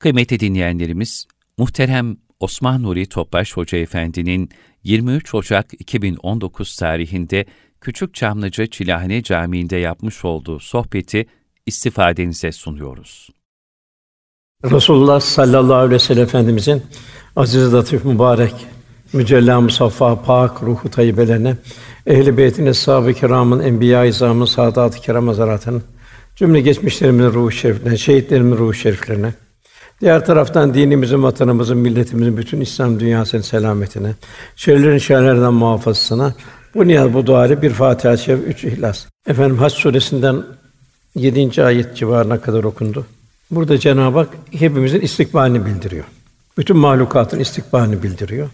Kıymetli 0.00 0.40
dinleyenlerimiz, 0.40 1.26
muhterem 1.58 2.16
Osman 2.40 2.82
Nuri 2.82 3.06
Topbaş 3.08 3.56
Hoca 3.56 3.78
Efendi'nin 3.78 4.50
23 4.84 5.34
Ocak 5.34 5.66
2019 5.78 6.76
tarihinde 6.76 7.44
Küçük 7.80 8.14
Çamlıca 8.14 8.66
Çilahane 8.66 9.22
Camii'nde 9.22 9.76
yapmış 9.76 10.24
olduğu 10.24 10.60
sohbeti 10.60 11.26
istifadenize 11.66 12.52
sunuyoruz. 12.52 13.28
Resulullah 14.64 15.20
sallallahu 15.20 15.74
aleyhi 15.74 15.94
ve 15.94 15.98
sellem 15.98 16.22
Efendimizin 16.22 16.82
aziz, 17.36 17.74
latif, 17.74 18.04
mübarek, 18.04 18.54
mücella, 19.12 19.60
musaffa, 19.60 20.22
pak, 20.22 20.62
ruhu 20.62 20.90
tayyibelerine, 20.90 21.56
ehl-i 22.06 22.36
beytin, 22.36 22.66
eshab-ı 22.66 23.14
kiramın, 23.14 23.60
enbiya-i 23.60 24.08
izamın, 24.08 24.44
saadat-ı 24.44 25.00
kiram 25.00 25.28
hazaratının, 25.28 25.82
cümle 26.36 26.60
geçmişlerimizin 26.60 27.32
ruhu 27.32 27.50
şeriflerine, 27.50 27.96
şehitlerimizin 27.96 28.58
ruhu 28.58 28.74
şeriflerine, 28.74 29.34
diğer 30.00 30.26
taraftan 30.26 30.74
dinimizin, 30.74 31.22
vatanımızın, 31.22 31.78
milletimizin, 31.78 32.36
bütün 32.36 32.60
İslam 32.60 33.00
dünyasının 33.00 33.42
selametine, 33.42 34.14
şerlerin 34.56 34.98
şerlerden 34.98 35.54
muhafazasına, 35.54 36.34
bu 36.74 36.86
niyaz, 36.86 37.14
bu 37.14 37.26
dua 37.26 37.62
bir 37.62 37.70
Fatiha-i 37.70 38.18
Şerif, 38.18 38.48
üç 38.48 38.64
İhlas. 38.64 39.06
Efendim 39.26 39.58
Hac 39.58 39.72
suresinden 39.72 40.42
7. 41.14 41.64
ayet 41.64 41.96
civarına 41.96 42.40
kadar 42.40 42.64
okundu. 42.64 43.06
Burada 43.50 43.78
Cenab-ı 43.78 44.18
Hak 44.18 44.28
hepimizin 44.50 45.00
istikbalini 45.00 45.66
bildiriyor. 45.66 46.04
Bütün 46.58 46.76
mahlukatın 46.76 47.38
istikbalini 47.38 48.02
bildiriyor. 48.02 48.48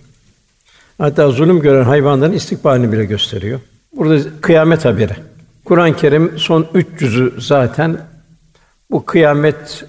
Hatta 0.98 1.30
zulüm 1.30 1.60
gören 1.60 1.84
hayvanların 1.84 2.32
istikbalini 2.32 2.92
bile 2.92 3.04
gösteriyor. 3.04 3.60
Burada 3.96 4.40
kıyamet 4.40 4.84
haberi. 4.84 5.16
Kur'an-ı 5.64 5.96
Kerim 5.96 6.38
son 6.38 6.66
üç 6.74 6.86
cüzü 6.98 7.34
zaten 7.38 8.00
bu 8.90 9.04
kıyamet 9.04 9.84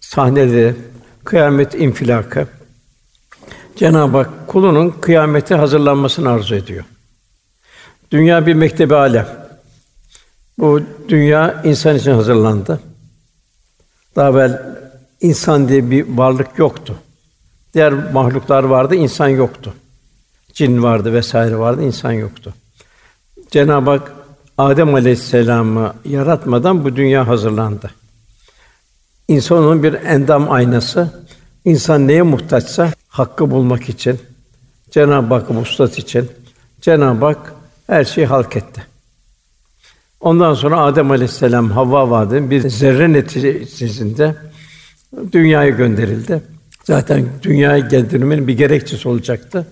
sahneleri, 0.00 0.74
kıyamet 1.24 1.74
infilakı, 1.74 2.46
Cenab-ı 3.76 4.16
Hak 4.16 4.48
kulunun 4.48 4.90
kıyamete 4.90 5.54
hazırlanmasını 5.54 6.30
arzu 6.30 6.54
ediyor. 6.54 6.84
Dünya 8.10 8.46
bir 8.46 8.54
mektebi 8.54 8.94
alem. 8.94 9.28
Bu 10.58 10.80
dünya 11.08 11.62
insan 11.64 11.96
için 11.96 12.12
hazırlandı. 12.12 12.80
Daha 14.16 14.30
evvel 14.30 14.62
insan 15.20 15.68
diye 15.68 15.90
bir 15.90 16.06
varlık 16.08 16.58
yoktu. 16.58 16.96
Diğer 17.74 17.92
mahluklar 17.92 18.64
vardı, 18.64 18.94
insan 18.94 19.28
yoktu. 19.28 19.74
Cin 20.52 20.82
vardı 20.82 21.12
vesaire 21.12 21.58
vardı, 21.58 21.82
insan 21.82 22.12
yoktu. 22.12 22.54
Cenab-ı 23.50 23.90
Hak 23.90 24.12
Adem 24.58 24.94
Aleyhisselam'ı 24.94 25.94
yaratmadan 26.04 26.84
bu 26.84 26.96
dünya 26.96 27.28
hazırlandı. 27.28 27.90
İnsanın 29.28 29.82
bir 29.82 29.94
endam 29.94 30.50
aynası. 30.50 31.21
İnsan 31.64 32.08
neye 32.08 32.22
muhtaçsa 32.22 32.92
hakkı 33.08 33.50
bulmak 33.50 33.88
için, 33.88 34.18
Cenab-ı 34.90 35.34
Hakk'ı 35.34 35.54
vuslat 35.54 35.98
için 35.98 36.28
Cenab-ı 36.80 37.24
Hak 37.24 37.54
her 37.86 38.04
şeyi 38.04 38.26
halk 38.26 38.56
etti. 38.56 38.82
Ondan 40.20 40.54
sonra 40.54 40.80
Adem 40.80 41.10
Aleyhisselam 41.10 41.70
Havva 41.70 42.10
vadinin 42.10 42.50
bir 42.50 42.68
zerre 42.68 43.12
neticesinde 43.12 44.34
dünyaya 45.32 45.70
gönderildi. 45.70 46.42
Zaten 46.84 47.26
dünyaya 47.42 47.78
gönderilmenin 47.78 48.48
bir 48.48 48.56
gerekçesi 48.56 49.08
olacaktı. 49.08 49.66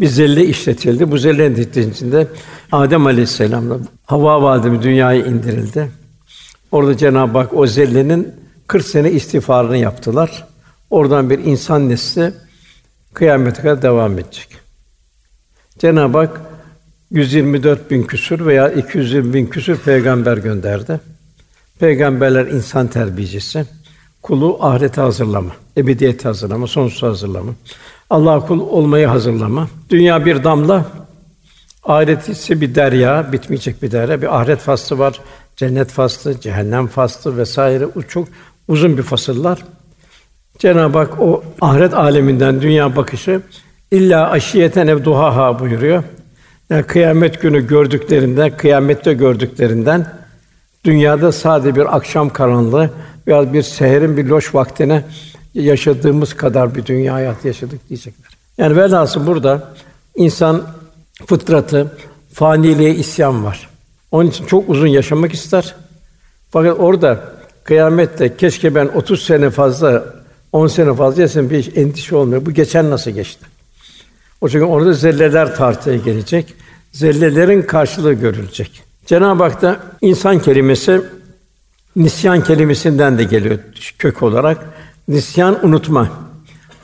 Bir 0.00 0.06
zelle 0.06 0.46
işletildi. 0.46 1.10
Bu 1.10 1.18
zelle 1.18 1.50
neticesinde 1.50 2.28
Adem 2.72 3.06
Aleyhisselam'la 3.06 3.78
Havva 4.06 4.42
vadimi 4.42 4.82
dünyaya 4.82 5.26
indirildi. 5.26 5.90
Orada 6.72 6.96
Cenab-ı 6.96 7.38
Hak 7.38 7.54
o 7.54 7.66
zellenin 7.66 8.32
40 8.66 8.86
sene 8.86 9.10
istiğfarını 9.10 9.76
yaptılar. 9.76 10.46
Oradan 10.90 11.30
bir 11.30 11.38
insan 11.38 11.88
nesli 11.88 12.32
kıyamete 13.14 13.62
kadar 13.62 13.82
devam 13.82 14.18
edecek. 14.18 14.48
Cenab-ı 15.78 16.18
Hak 16.18 16.40
124 17.10 17.90
bin 17.90 18.02
küsür 18.02 18.46
veya 18.46 18.68
220 18.68 19.34
bin 19.34 19.46
küsür 19.46 19.78
peygamber 19.78 20.36
gönderdi. 20.36 21.00
Peygamberler 21.80 22.46
insan 22.46 22.86
terbiyecisi, 22.86 23.64
kulu 24.22 24.58
ahirete 24.60 25.00
hazırlama, 25.00 25.52
ebediyete 25.76 26.28
hazırlama, 26.28 26.66
sonsuz 26.66 27.02
hazırlama, 27.02 27.52
Allah 28.10 28.46
kul 28.46 28.60
olmayı 28.60 29.06
hazırlama. 29.06 29.68
Dünya 29.90 30.26
bir 30.26 30.44
damla, 30.44 30.86
ahiret 31.84 32.28
ise 32.28 32.60
bir 32.60 32.74
derya, 32.74 33.32
bitmeyecek 33.32 33.82
bir 33.82 33.90
derya. 33.90 34.22
Bir 34.22 34.40
ahiret 34.40 34.60
faslı 34.60 34.98
var, 34.98 35.20
cennet 35.56 35.90
faslı, 35.90 36.40
cehennem 36.40 36.86
faslı 36.86 37.36
vesaire. 37.36 37.88
Çok 38.08 38.28
uzun 38.68 38.98
bir 38.98 39.02
fasıllar. 39.02 39.64
Cenab-ı 40.58 40.98
Hak 40.98 41.20
o 41.20 41.44
ahiret 41.60 41.94
aleminden 41.94 42.62
dünya 42.62 42.96
bakışı 42.96 43.40
illa 43.90 44.30
aşiyeten 44.30 44.86
ev 44.86 45.04
duhaha 45.04 45.58
buyuruyor. 45.58 46.02
Yani 46.70 46.82
kıyamet 46.82 47.40
günü 47.40 47.66
gördüklerinden, 47.66 48.56
kıyamette 48.56 49.14
gördüklerinden 49.14 50.06
dünyada 50.84 51.32
sadece 51.32 51.76
bir 51.76 51.96
akşam 51.96 52.30
karanlığı 52.30 52.90
veya 53.26 53.52
bir 53.52 53.62
seherin 53.62 54.16
bir 54.16 54.24
loş 54.24 54.54
vaktine 54.54 55.04
yaşadığımız 55.54 56.34
kadar 56.34 56.74
bir 56.74 56.86
dünya 56.86 57.14
hayatı 57.14 57.46
yaşadık 57.46 57.88
diyecekler. 57.88 58.30
Yani 58.58 58.76
velhasıl 58.76 59.26
burada 59.26 59.72
insan 60.16 60.62
fıtratı, 61.26 61.92
faniliğe 62.32 62.94
isyan 62.94 63.44
var. 63.44 63.68
Onun 64.10 64.30
için 64.30 64.46
çok 64.46 64.68
uzun 64.68 64.86
yaşamak 64.86 65.34
ister. 65.34 65.74
Fakat 66.50 66.80
orada 66.80 67.20
kıyamette 67.64 68.36
keşke 68.36 68.74
ben 68.74 68.86
30 68.86 69.22
sene 69.22 69.50
fazla, 69.50 70.04
10 70.52 70.66
sene 70.66 70.94
fazla 70.94 71.22
yaşasam 71.22 71.50
bir 71.50 71.76
endişe 71.76 72.16
olmuyor. 72.16 72.46
Bu 72.46 72.50
geçen 72.50 72.90
nasıl 72.90 73.10
geçti? 73.10 73.46
O 74.40 74.48
çünkü 74.48 74.64
orada 74.64 74.92
zelleler 74.92 75.56
tartıya 75.56 75.96
gelecek. 75.96 76.54
Zellelerin 76.92 77.62
karşılığı 77.62 78.12
görülecek. 78.12 78.82
Cenab-ı 79.06 79.42
Hak 79.42 79.62
da 79.62 79.76
insan 80.00 80.38
kelimesi 80.38 81.00
nisyan 81.96 82.44
kelimesinden 82.44 83.18
de 83.18 83.24
geliyor 83.24 83.58
kök 83.98 84.22
olarak. 84.22 84.58
Nisyan 85.08 85.66
unutma. 85.66 86.08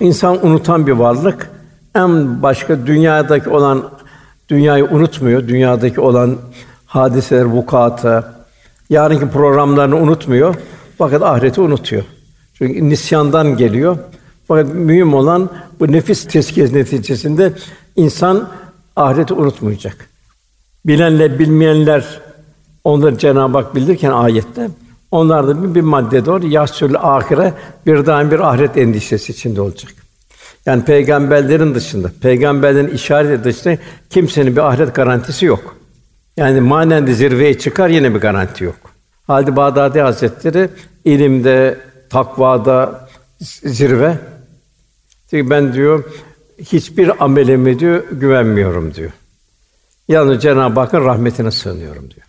İnsan 0.01 0.47
unutan 0.47 0.87
bir 0.87 0.93
varlık. 0.93 1.51
En 1.95 2.43
başka 2.43 2.87
dünyadaki 2.87 3.51
olan 3.51 3.91
dünyayı 4.49 4.85
unutmuyor. 4.85 5.49
Dünyadaki 5.49 6.01
olan 6.01 6.37
hadiseler, 6.87 7.45
vukuatı, 7.45 8.25
yarınki 8.91 9.29
programlarını 9.29 9.97
unutmuyor. 9.97 10.55
Fakat 10.99 11.23
ahireti 11.23 11.61
unutuyor. 11.61 12.03
Çünkü 12.55 12.89
nisyandan 12.89 13.57
geliyor. 13.57 13.99
Fakat 14.49 14.75
mühim 14.75 15.15
olan 15.15 15.51
bu 15.81 15.93
nefis 15.93 16.25
tezkiyesi 16.25 16.75
neticesinde 16.75 17.53
insan 17.97 18.51
ahireti 18.97 19.35
unutmayacak. 19.35 20.09
Bilenle 20.87 21.39
bilmeyenler 21.39 22.21
onları 22.85 23.19
Cenab-ı 23.19 23.59
Hak 23.59 23.75
bildirirken 23.75 24.11
ayette 24.11 24.69
onlar 25.11 25.49
da 25.49 25.63
bir, 25.63 25.75
bir 25.75 25.81
madde 25.81 26.25
doğru 26.25 26.47
yasül 26.47 26.95
ahire 26.97 27.53
bir 27.87 28.07
daim 28.07 28.31
bir 28.31 28.39
ahiret 28.39 28.77
endişesi 28.77 29.33
içinde 29.33 29.61
olacak. 29.61 29.93
Yani 30.67 30.85
peygamberlerin 30.85 31.75
dışında, 31.75 32.11
peygamberlerin 32.21 32.89
işareti 32.89 33.45
dışında 33.45 33.79
kimsenin 34.11 34.57
bir 34.57 34.69
ahiret 34.69 34.95
garantisi 34.95 35.47
yok. 35.47 35.77
Yani 36.37 36.61
manen 36.61 37.07
de 37.07 37.15
zirveye 37.15 37.59
çıkar 37.59 37.89
yine 37.89 38.15
bir 38.15 38.21
garanti 38.21 38.65
yok. 38.65 38.77
Halid 39.27 39.57
Bağdadi 39.57 40.01
Hazretleri 40.01 40.69
ilimde, 41.05 41.79
takvada 42.15 43.09
zirve. 43.65 44.19
Çünkü 45.31 45.51
ben 45.51 45.73
diyor 45.73 46.05
hiçbir 46.59 47.25
amelime 47.25 47.79
diyor 47.79 48.05
güvenmiyorum 48.11 48.95
diyor. 48.95 49.11
Yalnız 50.09 50.43
Cenab-ı 50.43 50.81
Hakk'ın 50.81 51.05
rahmetine 51.05 51.51
sığınıyorum 51.51 52.11
diyor. 52.11 52.27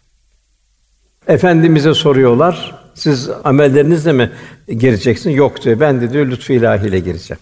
Efendimize 1.27 1.93
soruyorlar, 1.93 2.75
siz 2.93 3.29
amellerinizle 3.43 4.11
mi 4.11 4.31
gireceksin? 4.67 5.29
Yok 5.29 5.61
diyor. 5.63 5.79
Ben 5.79 6.01
de 6.01 6.13
diyor 6.13 6.25
lütfu 6.25 6.53
ilahiyle 6.53 6.99
gireceğim. 6.99 7.41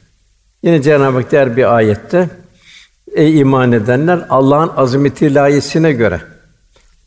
Yine 0.64 0.82
Cenab-ı 0.82 1.18
Hak 1.18 1.32
diğer 1.32 1.58
bir 1.58 1.76
ayette 1.76 2.30
Ey 3.16 3.40
iman 3.40 3.72
edenler 3.72 4.26
Allah'ın 4.30 4.72
azameti 4.78 5.26
ilahiyesine 5.26 5.94
göre 5.94 6.22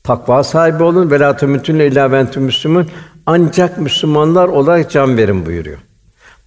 takva 0.05 0.44
sahibi 0.44 0.82
olun 0.82 1.11
ve 1.11 1.20
la 1.20 2.12
ve 2.12 2.19
entum 2.19 2.43
müslümun 2.43 2.88
ancak 3.26 3.78
Müslümanlar 3.78 4.49
olarak 4.49 4.90
can 4.90 5.17
verin 5.17 5.46
buyuruyor. 5.46 5.78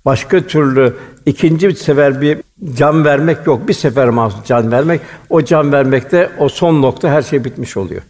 Başka 0.06 0.42
türlü 0.42 0.94
ikinci 1.26 1.68
bir 1.68 1.76
sefer 1.76 2.22
bir 2.22 2.38
can 2.76 3.06
vermek 3.06 3.48
yok. 3.48 3.68
Bir 3.68 3.74
sefer 3.74 4.10
mahsus 4.10 4.46
can 4.46 4.72
vermek. 4.72 5.02
O 5.30 5.42
can 5.42 5.72
vermekte 5.72 6.30
o 6.40 6.50
son 6.50 6.81
nokta 6.81 7.10
her 7.10 7.22
şey 7.22 7.44
bitmiş 7.44 7.78
oluyor. 7.78 8.02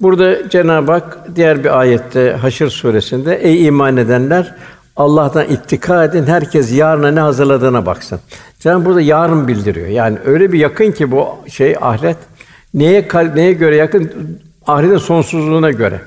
Burada 0.00 0.48
Cenab-ı 0.48 0.92
Hak 0.92 1.36
diğer 1.36 1.64
bir 1.64 1.78
ayette 1.78 2.32
Haşr 2.32 2.66
suresinde 2.66 3.34
ey 3.34 3.66
iman 3.66 3.96
edenler 3.96 4.54
Allah'tan 4.96 5.44
ittika 5.44 6.04
edin. 6.04 6.26
Herkes 6.26 6.72
yarına 6.72 7.10
ne 7.10 7.20
hazırladığına 7.20 7.86
baksın. 7.86 8.20
Cenab-ı 8.58 8.84
burada 8.84 9.00
yarın 9.00 9.48
bildiriyor. 9.48 9.86
Yani 9.86 10.18
öyle 10.24 10.52
bir 10.52 10.58
yakın 10.58 10.92
ki 10.92 11.10
bu 11.10 11.28
şey 11.48 11.76
ahiret 11.80 12.16
neye 12.74 13.08
neye 13.34 13.52
göre 13.52 13.76
yakın? 13.76 14.12
Ahiretin 14.66 14.98
sonsuzluğuna 14.98 15.70
göre. 15.70 16.00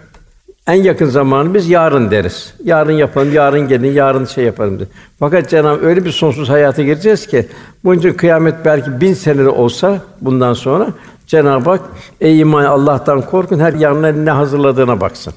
En 0.67 0.83
yakın 0.83 1.05
zamanı 1.05 1.53
biz 1.53 1.69
yarın 1.69 2.11
deriz. 2.11 2.53
Yarın 2.63 2.91
yapalım, 2.91 3.33
yarın 3.33 3.67
gelin, 3.67 3.91
yarın 3.91 4.25
şey 4.25 4.45
yaparım 4.45 4.79
diye. 4.79 4.87
Fakat 5.19 5.49
Cenab-ı 5.49 5.85
öyle 5.85 6.05
bir 6.05 6.11
sonsuz 6.11 6.49
hayata 6.49 6.83
gireceğiz 6.83 7.27
ki 7.27 7.47
bunun 7.83 7.99
için 7.99 8.13
kıyamet 8.13 8.65
belki 8.65 9.01
bin 9.01 9.13
senede 9.13 9.49
olsa 9.49 10.01
bundan 10.21 10.53
sonra 10.53 10.87
Cenab-ı 11.27 11.69
Hak 11.69 11.81
ey 12.21 12.39
iman 12.39 12.65
Allah'tan 12.65 13.21
korkun 13.21 13.59
her 13.59 13.73
yarına 13.73 14.07
ne 14.07 14.31
hazırladığına 14.31 15.01
baksın. 15.01 15.33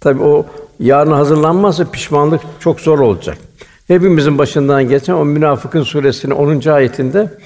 Tabi 0.00 0.22
o 0.22 0.46
yarın 0.80 1.12
hazırlanmazsa 1.12 1.90
pişmanlık 1.90 2.40
çok 2.60 2.80
zor 2.80 2.98
olacak. 2.98 3.38
Hepimizin 3.86 4.38
başından 4.38 4.88
geçen 4.88 5.14
o 5.14 5.24
Münafıkın 5.24 5.82
suresinin 5.82 6.34
10. 6.34 6.68
ayetinde 6.68 7.38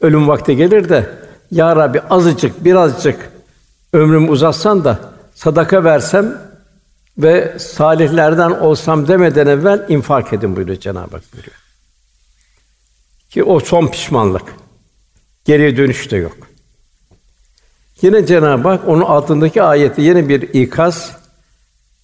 ölüm 0.00 0.28
vakti 0.28 0.56
gelir 0.56 0.88
de 0.88 1.06
ya 1.50 1.76
Rabbi 1.76 2.00
azıcık 2.00 2.64
birazcık 2.64 3.35
ömrümü 3.96 4.30
uzatsan 4.30 4.84
da 4.84 4.98
sadaka 5.34 5.84
versem 5.84 6.42
ve 7.18 7.58
salihlerden 7.58 8.50
olsam 8.50 9.08
demeden 9.08 9.46
evvel 9.46 9.86
infak 9.88 10.32
edin 10.32 10.56
buyuruyor 10.56 10.80
Cenab-ı 10.80 11.16
Hak 11.16 11.32
buyuruyor. 11.32 11.56
Ki 13.30 13.44
o 13.44 13.60
son 13.60 13.86
pişmanlık. 13.88 14.42
Geriye 15.44 15.76
dönüş 15.76 16.10
de 16.10 16.16
yok. 16.16 16.36
Yine 18.02 18.26
Cenab-ı 18.26 18.68
Hak 18.68 18.88
onun 18.88 19.02
altındaki 19.02 19.62
ayette 19.62 20.02
yine 20.02 20.28
bir 20.28 20.42
ikaz 20.42 21.16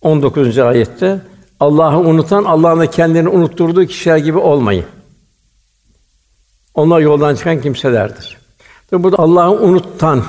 19. 0.03 0.59
ayette 0.59 1.21
Allah'ı 1.61 1.99
unutan 1.99 2.45
Allah'ın 2.45 2.81
da 2.81 2.91
kendini 2.91 3.29
unutturduğu 3.29 3.87
kişiler 3.87 4.17
gibi 4.17 4.39
olmayın. 4.39 4.85
Onlar 6.75 7.01
yoldan 7.01 7.35
çıkan 7.35 7.61
kimselerdir. 7.61 8.39
Tabi 8.91 9.03
burada 9.03 9.19
Allah'ı 9.19 9.51
unutan, 9.51 10.25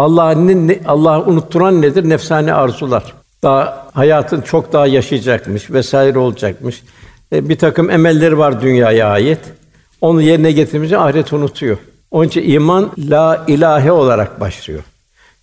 Allah'ı 0.00 0.46
ne, 0.68 0.78
Allah'ı 0.86 1.26
unutturan 1.26 1.82
nedir? 1.82 2.08
Nefsani 2.08 2.54
arzular. 2.54 3.14
Daha 3.42 3.86
hayatın 3.92 4.40
çok 4.40 4.72
daha 4.72 4.86
yaşayacakmış 4.86 5.70
vesaire 5.70 6.18
olacakmış. 6.18 6.82
E, 7.32 7.48
bir 7.48 7.58
takım 7.58 7.90
emelleri 7.90 8.38
var 8.38 8.62
dünyaya 8.62 9.08
ait. 9.08 9.38
Onu 10.00 10.22
yerine 10.22 10.52
getirmeyince 10.52 10.98
ahiret 10.98 11.32
unutuyor. 11.32 11.76
Onun 12.10 12.28
için 12.28 12.50
iman 12.50 12.90
la 12.98 13.44
ilahe 13.46 13.92
olarak 13.92 14.40
başlıyor. 14.40 14.82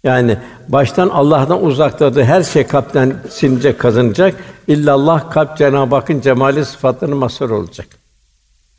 Yani 0.04 0.38
baştan 0.68 1.10
Allah'tan 1.10 1.66
uzakladığı 1.66 2.24
her 2.24 2.44
şey 2.44 2.68
kalpten 2.68 3.16
silinecek, 3.30 3.80
kazınacak. 3.80 4.36
İllallah 4.68 5.32
kalp 5.32 5.58
Cenab-ı 5.58 5.96
Hakk'ın 5.96 6.22
cemali 6.22 6.66
sıfatlarının 6.66 7.18
mazhar 7.18 7.50
olacak. 7.50 7.88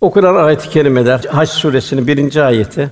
Okunan 0.00 0.34
ayet-i 0.34 0.70
kerimeler 0.70 1.20
Hac 1.24 1.48
suresinin 1.48 2.06
birinci 2.06 2.42
ayeti. 2.42 2.90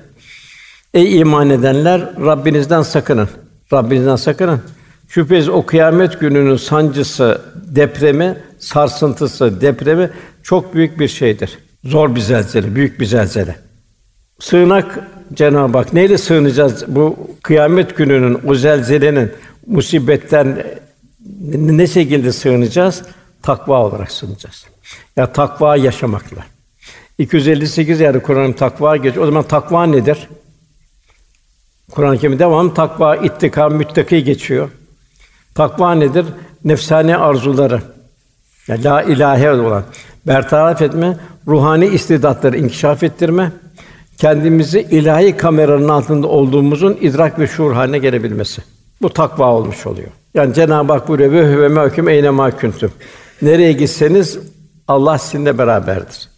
Ey 0.96 1.18
iman 1.20 1.50
edenler 1.50 2.00
Rabbinizden 2.26 2.82
sakının. 2.82 3.28
Rabbinizden 3.72 4.16
sakının. 4.16 4.60
Şüphesiz 5.08 5.48
o 5.48 5.66
kıyamet 5.66 6.20
gününün 6.20 6.56
sancısı, 6.56 7.42
depremi, 7.54 8.36
sarsıntısı, 8.58 9.60
depremi 9.60 10.10
çok 10.42 10.74
büyük 10.74 11.00
bir 11.00 11.08
şeydir. 11.08 11.58
Zor 11.84 12.14
bir 12.14 12.20
zelzele, 12.20 12.74
büyük 12.74 13.00
bir 13.00 13.06
zelzele. 13.06 13.56
Sığınak 14.40 14.98
Cenab-ı 15.34 15.78
Hak 15.78 15.92
neyle 15.92 16.18
sığınacağız 16.18 16.84
bu 16.88 17.16
kıyamet 17.42 17.96
gününün 17.96 18.38
o 18.46 18.54
zelzelenin 18.54 19.32
musibetten 19.66 20.66
ne 21.54 21.86
şekilde 21.86 22.32
sığınacağız? 22.32 23.02
Takva 23.42 23.82
olarak 23.82 24.12
sığınacağız. 24.12 24.66
Ya 25.16 25.32
takva 25.32 25.76
yaşamakla. 25.76 26.44
258 27.18 28.00
yerde 28.00 28.18
Kur'an 28.18 28.52
takva 28.52 28.96
geçiyor. 28.96 29.24
O 29.24 29.26
zaman 29.26 29.42
takva 29.42 29.86
nedir? 29.86 30.28
Kur'an-ı 31.90 32.18
Kerim 32.18 32.38
devam 32.38 32.74
takva, 32.74 33.16
ittika, 33.16 33.68
müttaki 33.68 34.24
geçiyor. 34.24 34.68
Takva 35.54 35.94
nedir? 35.94 36.26
Nefsani 36.64 37.16
arzuları. 37.16 37.82
Yani 38.68 38.84
la 38.84 39.02
ilahe 39.02 39.52
olan 39.52 39.84
bertaraf 40.26 40.82
etme, 40.82 41.16
ruhani 41.46 41.86
istidatları 41.86 42.56
inkişaf 42.56 43.02
ettirme, 43.02 43.52
kendimizi 44.18 44.80
ilahi 44.80 45.36
kameranın 45.36 45.88
altında 45.88 46.26
olduğumuzun 46.26 46.98
idrak 47.00 47.38
ve 47.38 47.46
şuur 47.46 47.72
haline 47.72 47.98
gelebilmesi. 47.98 48.62
Bu 49.02 49.10
takva 49.12 49.52
olmuş 49.52 49.86
oluyor. 49.86 50.08
Yani 50.34 50.54
Cenab-ı 50.54 50.92
Hak 50.92 51.08
buyuruyor 51.08 51.32
ve 51.32 51.54
huve 51.54 51.68
mahkum 51.68 52.08
eyne 52.08 52.30
ma 52.30 52.50
kuntum. 52.50 52.92
Nereye 53.42 53.72
gitseniz 53.72 54.38
Allah 54.88 55.18
sizinle 55.18 55.58
beraberdir. 55.58 56.28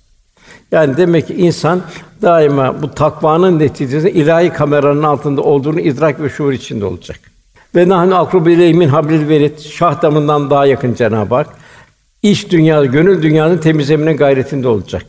Yani 0.73 0.97
demek 0.97 1.27
ki 1.27 1.35
insan 1.35 1.81
daima 2.23 2.83
bu 2.83 2.91
takvanın 2.91 3.59
neticesinde 3.59 4.13
ilahi 4.13 4.51
kameranın 4.51 5.03
altında 5.03 5.43
olduğunu 5.43 5.81
idrak 5.81 6.23
ve 6.23 6.29
şuur 6.29 6.53
içinde 6.53 6.85
olacak. 6.85 7.21
Ve 7.75 7.89
nahnu 7.89 8.15
akrubu 8.15 8.49
min 8.49 8.89
hablil 8.89 9.29
verit 9.29 9.61
şah 9.61 10.03
damından 10.03 10.51
daha 10.51 10.67
yakın 10.67 10.95
Cenab-ı 10.95 11.35
Hak. 11.35 11.47
İç 12.23 12.51
dünya, 12.51 12.85
gönül 12.85 13.23
dünyanın 13.23 13.59
temizlemine 13.59 14.13
gayretinde 14.13 14.69
olacak. 14.69 15.07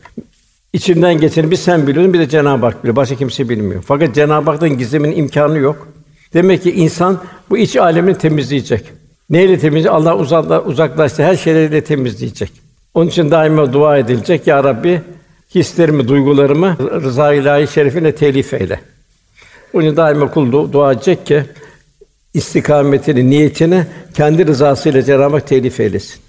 İçinden 0.72 1.20
geçeni 1.20 1.50
bir 1.50 1.56
sen 1.56 1.86
biliyorsun, 1.86 2.14
bir 2.14 2.18
de 2.18 2.28
Cenab-ı 2.28 2.66
Hak 2.66 2.82
biliyor. 2.82 2.96
Başka 2.96 3.16
kimse 3.16 3.48
bilmiyor. 3.48 3.82
Fakat 3.86 4.14
Cenab-ı 4.14 4.50
Hak'tan 4.50 4.78
gizlemenin 4.78 5.16
imkanı 5.16 5.58
yok. 5.58 5.88
Demek 6.34 6.62
ki 6.62 6.72
insan 6.72 7.18
bu 7.50 7.58
iç 7.58 7.76
alemini 7.76 8.18
temizleyecek. 8.18 8.84
Neyle 9.30 9.58
temizleyecek? 9.58 9.92
Allah 9.92 10.16
uzakla, 10.16 10.62
uzaklaştı 10.62 11.22
her 11.22 11.36
şeyle 11.36 11.84
temizleyecek. 11.84 12.52
Onun 12.94 13.06
için 13.06 13.30
daima 13.30 13.72
dua 13.72 13.98
edilecek. 13.98 14.46
Ya 14.46 14.64
Rabbi 14.64 15.02
hislerimi, 15.54 16.08
duygularımı 16.08 16.76
rıza 16.78 17.34
ilahi 17.34 17.72
şerifine 17.72 18.14
telif 18.14 18.54
eyle. 18.54 18.80
Onun 19.72 19.96
daima 19.96 20.30
kul 20.30 20.72
dua 20.72 20.92
edecek 20.92 21.26
ki 21.26 21.44
istikametini, 22.34 23.30
niyetini 23.30 23.86
kendi 24.14 24.46
rızasıyla 24.46 25.02
Cenab-ı 25.02 25.36
Hak 25.36 25.46
telif 25.46 25.80
eylesin. 25.80 26.20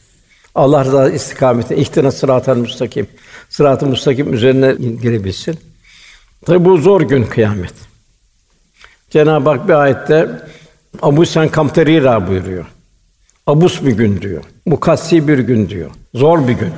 Allah 0.55 0.85
rızası 0.85 1.11
istikametine 1.11 1.77
ihtina 1.77 2.11
sıratal 2.11 2.57
müstakim. 2.57 3.07
Sırat-ı 3.49 3.85
müstakim 3.85 4.33
üzerine 4.33 4.75
girebilsin. 5.01 5.59
Tabi 6.45 6.65
bu 6.65 6.77
zor 6.77 7.01
gün 7.01 7.23
kıyamet. 7.23 7.73
Cenab-ı 9.09 9.49
Hak 9.49 9.67
bir 9.67 9.73
ayette 9.73 10.29
Abu 11.01 11.25
Sen 11.25 11.49
Kamterira 11.49 12.27
buyuruyor. 12.27 12.65
Abus 13.47 13.83
bir 13.85 13.91
gün 13.91 14.21
diyor. 14.21 14.43
Mukassi 14.65 15.27
bir 15.27 15.39
gün 15.39 15.69
diyor. 15.69 15.91
Zor 16.15 16.47
bir 16.47 16.53
gün. 16.53 16.73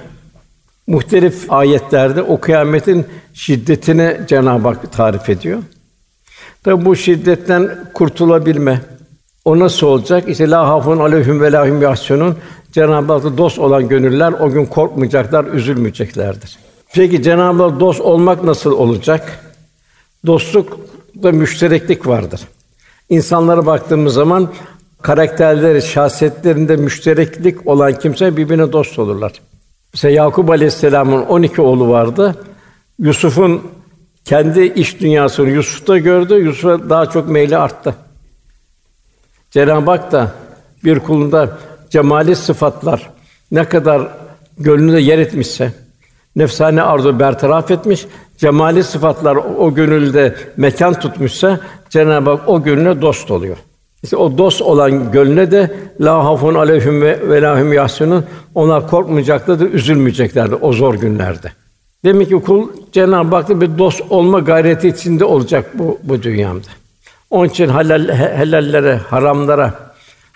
Muhtelif 0.87 1.51
ayetlerde 1.51 2.21
o 2.21 2.39
kıyametin 2.39 3.05
şiddetini 3.33 4.17
Cenab-ı 4.27 4.67
Hak 4.67 4.93
tarif 4.93 5.29
ediyor. 5.29 5.59
Tabi 6.63 6.85
bu 6.85 6.95
şiddetten 6.95 7.69
kurtulabilme, 7.93 8.81
o 9.45 9.59
nasıl 9.59 9.87
olacak? 9.87 10.29
İşte 10.29 10.49
la 10.49 10.67
hafun 10.67 10.99
aleyhim 10.99 11.41
ve 11.41 11.51
lahum 11.51 11.81
yahsunun. 11.81 12.37
Cenab-ı 12.71 13.13
Hak'ta 13.13 13.37
dost 13.37 13.59
olan 13.59 13.87
gönüller 13.87 14.31
o 14.31 14.51
gün 14.51 14.65
korkmayacaklar, 14.65 15.45
üzülmeyeceklerdir. 15.45 16.57
Peki 16.93 17.23
Cenab-ı 17.23 17.63
Hak 17.63 17.79
dost 17.79 18.01
olmak 18.01 18.43
nasıl 18.43 18.71
olacak? 18.71 19.39
Dostlukta 20.25 21.31
müştereklik 21.31 22.07
vardır. 22.07 22.41
İnsanlara 23.09 23.65
baktığımız 23.65 24.13
zaman 24.13 24.49
karakterleri, 25.01 25.81
şahsiyetlerinde 25.81 26.75
müştereklik 26.75 27.67
olan 27.67 27.99
kimse 27.99 28.37
birbirine 28.37 28.71
dost 28.71 28.99
olurlar. 28.99 29.31
Mesela 29.93 30.11
Yakup 30.11 30.49
Aleyhisselam'ın 30.49 31.21
12 31.21 31.61
oğlu 31.61 31.89
vardı. 31.89 32.35
Yusuf'un 32.99 33.61
kendi 34.25 34.61
iş 34.61 34.99
dünyasını 34.99 35.49
Yusuf'ta 35.49 35.97
gördü. 35.97 36.33
Yusuf'a 36.33 36.89
daha 36.89 37.05
çok 37.09 37.29
meyli 37.29 37.57
arttı. 37.57 37.95
Cenab-ı 39.51 39.91
Hak 39.91 40.11
da 40.11 40.31
bir 40.83 40.99
kulunda 40.99 41.57
cemali 41.89 42.35
sıfatlar 42.35 43.09
ne 43.51 43.69
kadar 43.69 44.07
gönlünde 44.57 44.99
yer 44.99 45.17
etmişse, 45.17 45.73
nefsane 46.35 46.81
arzu 46.81 47.19
bertaraf 47.19 47.71
etmiş, 47.71 48.05
cemali 48.37 48.83
sıfatlar 48.83 49.35
o 49.35 49.73
gönülde 49.73 50.35
mekan 50.57 50.93
tutmuşsa 50.93 51.59
Cenab-ı 51.89 52.29
Hak 52.29 52.49
o 52.49 52.63
gönlüne 52.63 53.01
dost 53.01 53.31
oluyor. 53.31 53.57
İşte 54.03 54.17
o 54.17 54.37
dost 54.37 54.61
olan 54.61 55.11
gönlüne 55.11 55.51
de 55.51 55.71
la 56.01 56.25
hafun 56.25 56.55
aleyhim 56.55 57.01
ve, 57.01 57.29
ve 57.29 57.41
lahum 57.41 57.73
yahsunun 57.73 58.25
onlar 58.55 58.87
korkmayacaklardır, 58.87 59.73
üzülmeyeceklerdir 59.73 60.57
o 60.61 60.73
zor 60.73 60.95
günlerde. 60.95 61.51
Demek 62.05 62.29
ki 62.29 62.35
kul 62.35 62.67
Cenab-ı 62.91 63.35
Hak'ta 63.35 63.61
bir 63.61 63.77
dost 63.77 64.01
olma 64.09 64.39
gayreti 64.39 64.87
içinde 64.87 65.25
olacak 65.25 65.65
bu 65.73 65.99
bu 66.03 66.23
dünyamda. 66.23 66.67
Onun 67.29 67.49
için 67.49 67.67
halal 67.67 68.09
helallere, 68.09 68.95
haramlara 68.95 69.73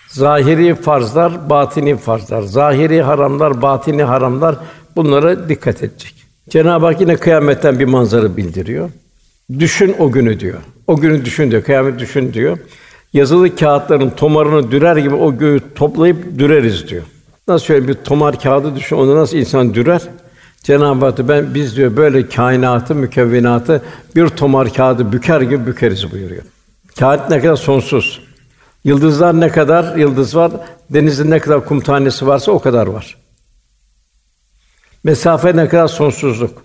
zahiri 0.08 0.74
farzlar, 0.74 1.50
batini 1.50 1.96
farzlar, 1.96 2.42
zahiri 2.42 3.02
haramlar, 3.02 3.62
batini 3.62 4.02
haramlar 4.02 4.56
bunlara 4.96 5.48
dikkat 5.48 5.82
edecek. 5.82 6.14
Cenab-ı 6.50 6.86
Hak 6.86 7.00
yine 7.00 7.16
kıyametten 7.16 7.78
bir 7.78 7.84
manzara 7.84 8.36
bildiriyor. 8.36 8.90
Düşün 9.58 9.96
o 9.98 10.10
günü 10.10 10.40
diyor. 10.40 10.58
O 10.86 10.96
günü 10.96 11.24
düşün 11.24 11.50
diyor. 11.50 11.62
Kıyamet 11.62 11.98
düşün 11.98 12.32
diyor. 12.32 12.58
Yazılı 13.12 13.56
kağıtların 13.56 14.10
tomarını 14.10 14.70
dürer 14.70 14.96
gibi 14.96 15.14
o 15.14 15.38
göğü 15.38 15.60
toplayıp 15.74 16.38
düreriz 16.38 16.88
diyor. 16.88 17.02
Nasıl 17.48 17.66
şöyle 17.66 17.88
bir 17.88 17.94
tomar 17.94 18.40
kağıdı 18.40 18.76
düşün, 18.76 18.96
onu 18.96 19.16
nasıl 19.16 19.36
insan 19.36 19.74
dürer? 19.74 20.02
Cenab-ı 20.62 21.04
Hak 21.04 21.28
ben 21.28 21.54
biz 21.54 21.76
diyor 21.76 21.96
böyle 21.96 22.28
kainatı, 22.28 22.94
mükevvinatı 22.94 23.82
bir 24.16 24.28
tomar 24.28 24.72
kağıdı 24.72 25.12
büker 25.12 25.40
gibi 25.40 25.66
bükeriz 25.66 26.12
buyuruyor. 26.12 26.42
Kâhit 26.98 27.30
ne 27.30 27.40
kadar 27.40 27.56
sonsuz. 27.56 28.20
Yıldızlar 28.84 29.40
ne 29.40 29.48
kadar 29.48 29.96
yıldız 29.96 30.36
var, 30.36 30.52
denizin 30.90 31.30
ne 31.30 31.38
kadar 31.38 31.64
kum 31.64 31.80
tanesi 31.80 32.26
varsa 32.26 32.52
o 32.52 32.58
kadar 32.58 32.86
var. 32.86 33.16
Mesafe 35.04 35.56
ne 35.56 35.68
kadar 35.68 35.88
sonsuzluk. 35.88 36.62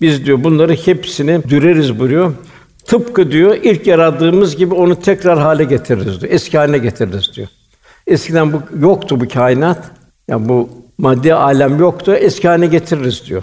Biz 0.00 0.26
diyor 0.26 0.44
bunları 0.44 0.74
hepsini 0.74 1.42
düreriz 1.48 1.98
buyuruyor. 1.98 2.34
Tıpkı 2.88 3.30
diyor 3.30 3.56
ilk 3.62 3.86
yarattığımız 3.86 4.56
gibi 4.56 4.74
onu 4.74 5.00
tekrar 5.00 5.38
hale 5.38 5.64
getiririz 5.64 6.20
diyor. 6.20 6.32
Eski 6.32 6.58
haline 6.58 6.78
getiririz 6.78 7.30
diyor. 7.34 7.48
Eskiden 8.06 8.52
bu 8.52 8.62
yoktu 8.78 9.20
bu 9.20 9.28
kainat. 9.28 9.90
Yani 10.28 10.48
bu 10.48 10.68
maddi 10.98 11.34
alem 11.34 11.78
yoktu. 11.78 12.14
Eski 12.14 12.48
haline 12.48 12.66
getiririz 12.66 13.26
diyor. 13.26 13.42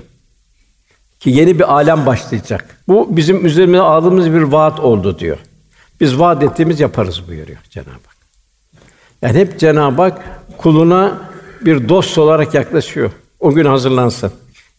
Ki 1.20 1.30
yeni 1.30 1.60
bir 1.60 1.74
alem 1.74 2.06
başlayacak. 2.06 2.78
Bu 2.88 3.18
bizim 3.18 3.46
üzerimize 3.46 3.82
aldığımız 3.82 4.34
bir 4.34 4.42
vaat 4.42 4.80
oldu 4.80 5.20
diyor. 5.20 5.38
Biz 6.02 6.20
vaat 6.20 6.44
ettiğimiz 6.44 6.80
yaparız 6.80 7.28
buyuruyor 7.28 7.60
Cenab-ı 7.70 7.90
Hak. 7.90 8.16
Yani 9.22 9.40
hep 9.40 9.60
Cenab-ı 9.60 10.02
Hak 10.02 10.22
kuluna 10.58 11.18
bir 11.62 11.90
dost 11.90 12.18
olarak 12.18 12.54
yaklaşıyor. 12.54 13.12
O 13.40 13.52
gün 13.52 13.66
hazırlansın. 13.66 14.32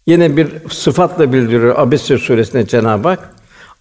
Yine 0.06 0.37
bir 0.37 0.49
sıfatla 0.70 1.32
bildiriyor 1.32 1.78
Abese 1.78 2.18
suresinde 2.18 2.66
Cenab-ı 2.66 3.08
Hak. 3.08 3.35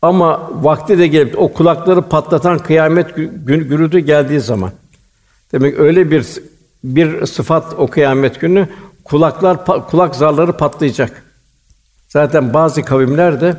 Ama 0.06 0.50
vakti 0.54 0.98
de 0.98 1.08
gelip 1.08 1.40
o 1.40 1.54
kulakları 1.54 2.02
patlatan 2.02 2.60
kıyamet 2.60 3.16
gün 3.16 3.70
gürültü 3.70 4.00
geldiği 4.00 4.40
zaman 4.40 4.72
demek 5.52 5.80
öyle 5.80 6.12
bir 6.12 6.26
bir 6.84 7.26
sıfat 7.26 7.74
o 7.78 7.88
kıyamet 7.88 8.42
günü 8.42 8.68
kulaklar 9.04 9.66
kulak 9.66 10.16
zarları 10.16 10.54
patlayacak. 10.54 11.24
Zaten 12.08 12.54
bazı 12.54 12.84
kavimler 12.84 13.42
de 13.42 13.56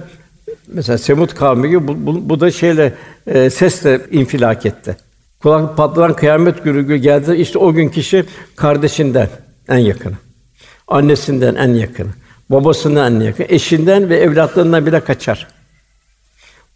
mesela 0.69 0.99
Semut 0.99 1.35
kavmi 1.35 1.69
gibi 1.69 1.89
bu, 1.89 2.07
bu, 2.07 2.29
bu 2.29 2.41
da 2.41 2.51
şeyle 2.51 2.95
e, 3.27 3.51
sesle 3.51 4.01
infilak 4.11 4.67
etti. 4.67 4.97
Kulak 5.43 5.77
patlayan 5.77 6.17
kıyamet 6.17 6.65
günü 6.65 6.97
geldi. 6.97 7.35
İşte 7.37 7.59
o 7.59 7.73
gün 7.73 7.89
kişi 7.89 8.25
kardeşinden 8.57 9.29
en 9.69 9.79
yakını, 9.79 10.17
annesinden 10.89 11.55
en 11.55 11.75
yakını, 11.75 12.11
babasından 12.51 13.15
en 13.15 13.21
yakını, 13.21 13.47
eşinden 13.49 14.09
ve 14.09 14.17
evlatlarından 14.17 14.87
bile 14.87 15.01
kaçar. 15.01 15.56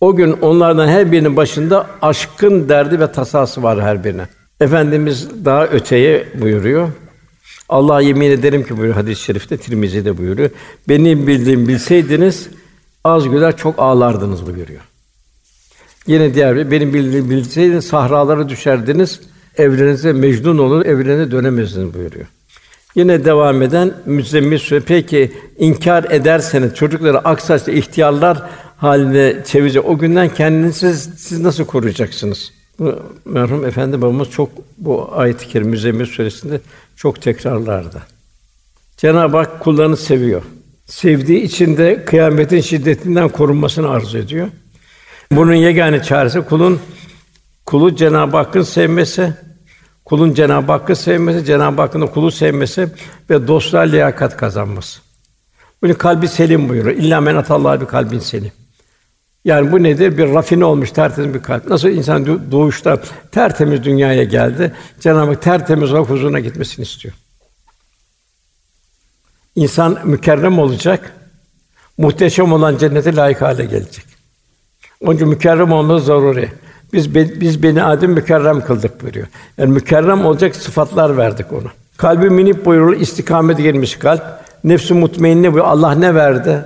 O 0.01 0.17
gün 0.17 0.33
onlardan 0.33 0.89
her 0.89 1.13
birinin 1.13 1.37
başında 1.37 1.87
aşkın 2.03 2.69
derdi 2.69 3.01
ve 3.01 3.13
tasası 3.13 3.63
var 3.63 3.83
her 3.83 4.05
birine. 4.05 4.29
Efendimiz 4.61 5.45
daha 5.45 5.67
öteye 5.67 6.27
buyuruyor. 6.41 6.89
Allah 7.69 8.01
yemin 8.01 8.31
ederim 8.31 8.65
ki 8.65 8.71
buyuruyor 8.71 8.95
hadis-i 8.95 9.23
şerifte 9.23 9.57
Tirmizi'de 9.57 10.19
buyuruyor. 10.19 10.51
Benim 10.89 11.27
bildiğim 11.27 11.69
bilseydiniz 11.69 12.49
az 13.05 13.29
güler 13.29 13.57
çok 13.57 13.75
ağlardınız 13.79 14.47
buyuruyor. 14.47 14.81
Yine 16.07 16.35
diğer 16.35 16.57
bir 16.57 16.71
benim 16.71 16.95
bildiğim 16.95 17.31
bilseydiniz 17.31 17.87
sahralara 17.87 18.49
düşerdiniz, 18.49 19.21
evlerinize 19.57 20.13
mecnun 20.13 20.59
olur, 20.59 20.87
evlerine 20.87 21.31
dönemezdiniz 21.31 21.95
buyuruyor. 21.95 22.27
Yine 22.95 23.25
devam 23.25 23.63
eden 23.63 23.93
Müzzemmil 24.07 24.59
Sûre 24.59 24.81
peki 24.81 25.33
inkar 25.59 26.05
ederseniz 26.05 26.75
çocukları 26.75 27.19
aksaçlı 27.19 27.73
ihtiyarlar 27.73 28.43
haline 28.81 29.45
çevirecek 29.45 29.85
o 29.85 29.99
günden 29.99 30.29
kendinizi 30.35 30.95
siz 30.95 31.41
nasıl 31.41 31.65
koruyacaksınız? 31.65 32.53
Bu 32.79 33.03
merhum 33.25 33.65
efendi 33.65 34.03
babamız 34.03 34.31
çok 34.31 34.51
bu 34.79 35.09
ayet-i 35.13 35.49
kerime 35.49 35.71
Müzzemmil 35.71 36.07
suresinde 36.07 36.61
çok 36.97 37.23
tekrarlardı. 37.23 38.03
Cenab-ı 38.97 39.37
Hak 39.37 39.61
kullarını 39.61 39.97
seviyor. 39.97 40.43
Sevdiği 40.87 41.41
için 41.41 41.77
de 41.77 42.05
kıyametin 42.05 42.61
şiddetinden 42.61 43.29
korunmasını 43.29 43.89
arzu 43.89 44.19
ediyor. 44.19 44.49
Bunun 45.33 45.55
yegane 45.55 46.03
çaresi 46.03 46.41
kulun 46.41 46.81
kulu 47.67 47.97
Cenab-ı 47.97 48.37
Hakk'ın 48.37 48.63
sevmesi, 48.63 49.35
kulun 50.05 50.35
Cenab-ı 50.35 50.73
Hakk'ı 50.73 50.97
sevmesi, 50.97 51.45
Cenab-ı 51.45 51.83
Hakk'ın 51.83 52.07
kulu 52.07 52.31
sevmesi 52.31 52.89
ve 53.31 53.49
dostlar 53.49 53.87
liyakat 53.87 54.37
kazanması. 54.37 55.01
Bunu 55.83 55.99
kalbi 55.99 56.29
selim 56.29 56.69
buyuruyor. 56.69 56.97
İlla 56.97 57.21
men 57.21 57.37
atallah 57.37 57.81
bir 57.81 57.87
kalbin 57.87 58.19
selim. 58.19 58.53
Yani 59.45 59.73
bu 59.73 59.83
nedir? 59.83 60.19
Bir 60.19 60.35
rafine 60.35 60.65
olmuş 60.65 60.91
tertemiz 60.91 61.35
bir 61.35 61.43
kalp. 61.43 61.67
Nasıl 61.67 61.89
insan 61.89 62.51
doğuşta 62.51 62.99
tertemiz 63.33 63.85
dünyaya 63.85 64.25
geldi, 64.25 64.73
Cenab-ı 65.01 65.31
Hak 65.31 65.43
tertemiz 65.43 65.93
olarak 65.93 66.11
huzuruna 66.11 66.41
gitmesini 66.41 66.83
istiyor. 66.83 67.15
İnsan 69.55 69.99
mükerrem 70.05 70.59
olacak, 70.59 71.13
muhteşem 71.99 72.53
olan 72.53 72.77
cennete 72.77 73.17
layık 73.17 73.43
hale 73.43 73.65
gelecek. 73.65 74.05
Onun 75.01 75.17
için 75.17 75.29
mükerrem 75.29 75.73
olması 75.73 76.05
zaruri. 76.05 76.53
Biz 76.93 77.15
biz 77.15 77.63
beni 77.63 77.83
adem 77.83 78.11
mükerrem 78.11 78.65
kıldık 78.65 79.03
buyuruyor. 79.03 79.27
Yani 79.59 79.73
mükerrem 79.73 80.27
olacak 80.27 80.57
sıfatlar 80.57 81.17
verdik 81.17 81.53
ona. 81.53 81.73
Kalbi 81.97 82.31
minip 82.31 82.65
buyurur, 82.65 82.97
istikamete 82.97 83.63
girmiş 83.63 83.97
kalp. 83.97 84.23
Nefsi 84.65 84.95
mutmainne 84.95 85.55
bu 85.55 85.63
Allah 85.63 85.95
ne 85.95 86.15
verdi? 86.15 86.65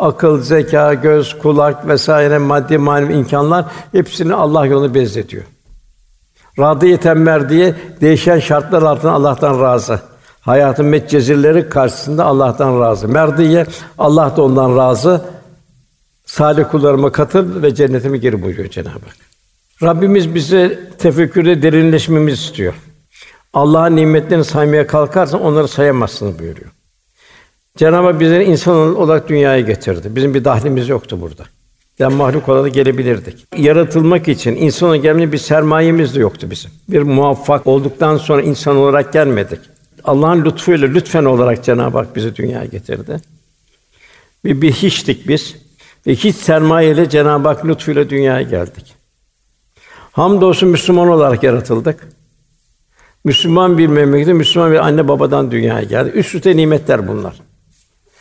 Akıl, 0.00 0.42
zeka, 0.42 0.94
göz, 0.94 1.38
kulak 1.38 1.88
vesaire 1.88 2.38
maddi 2.38 2.78
manevi 2.78 3.12
imkanlar 3.12 3.64
hepsini 3.92 4.34
Allah 4.34 4.66
yolunu 4.66 4.94
bezletiyor. 4.94 5.44
Radı 6.58 6.86
yetenmer 6.86 7.48
diye 7.48 7.74
değişen 8.00 8.38
şartlar 8.38 8.82
altında 8.82 9.12
Allah'tan 9.12 9.60
razı. 9.60 10.00
Hayatın 10.40 10.86
metcezirleri 10.86 11.68
karşısında 11.68 12.24
Allah'tan 12.24 12.80
razı. 12.80 13.08
Merdiye 13.08 13.66
Allah 13.98 14.36
da 14.36 14.42
ondan 14.42 14.76
razı. 14.76 15.24
Salih 16.26 16.64
kullarıma 16.70 17.12
katıl 17.12 17.62
ve 17.62 17.74
cennetime 17.74 18.18
gir 18.18 18.42
buyuruyor 18.42 18.68
Cenab-ı 18.68 18.90
Hak. 18.90 19.16
Rabbimiz 19.82 20.34
bize 20.34 20.90
tefekkürde 20.98 21.62
derinleşmemizi 21.62 22.42
istiyor. 22.42 22.74
Allah'ın 23.52 23.96
nimetlerini 23.96 24.44
saymaya 24.44 24.86
kalkarsan 24.86 25.40
onları 25.40 25.68
sayamazsın 25.68 26.38
buyuruyor. 26.38 26.70
Cenab-ı 27.76 28.06
Hak 28.06 28.20
bizleri 28.20 28.44
insan 28.44 28.96
olarak 28.96 29.28
dünyaya 29.28 29.60
getirdi. 29.60 30.16
Bizim 30.16 30.34
bir 30.34 30.44
dahlimiz 30.44 30.88
yoktu 30.88 31.20
burada. 31.20 31.44
Yani 31.98 32.14
mahluk 32.14 32.48
olarak 32.48 32.74
gelebilirdik. 32.74 33.46
Yaratılmak 33.56 34.28
için 34.28 34.56
insan 34.56 34.88
olarak 34.88 35.02
gelmenin 35.02 35.32
bir 35.32 35.38
sermayemiz 35.38 36.14
de 36.14 36.20
yoktu 36.20 36.50
bizim. 36.50 36.70
Bir 36.88 37.02
muvaffak 37.02 37.66
olduktan 37.66 38.16
sonra 38.16 38.42
insan 38.42 38.76
olarak 38.76 39.12
gelmedik. 39.12 39.60
Allah'ın 40.04 40.44
lütfuyla 40.44 40.88
lütfen 40.88 41.24
olarak 41.24 41.64
Cenab-ı 41.64 41.98
Hak 41.98 42.16
bizi 42.16 42.36
dünyaya 42.36 42.64
getirdi. 42.64 43.20
Bir, 44.44 44.62
bir 44.62 44.72
hiçtik 44.72 45.28
biz. 45.28 45.56
Ve 46.06 46.14
hiç 46.14 46.36
sermayeyle 46.36 47.08
Cenab-ı 47.08 47.48
Hak 47.48 47.66
lütfuyla 47.66 48.10
dünyaya 48.10 48.42
geldik. 48.42 48.94
Hamdolsun 50.12 50.68
Müslüman 50.68 51.08
olarak 51.08 51.42
yaratıldık. 51.42 52.08
Müslüman 53.24 53.78
bir 53.78 53.86
memlekette 53.86 54.32
Müslüman 54.32 54.72
bir 54.72 54.86
anne 54.86 55.08
babadan 55.08 55.50
dünyaya 55.50 55.82
geldi. 55.82 56.10
Üst 56.10 56.34
üste 56.34 56.56
nimetler 56.56 57.08
bunlar 57.08 57.49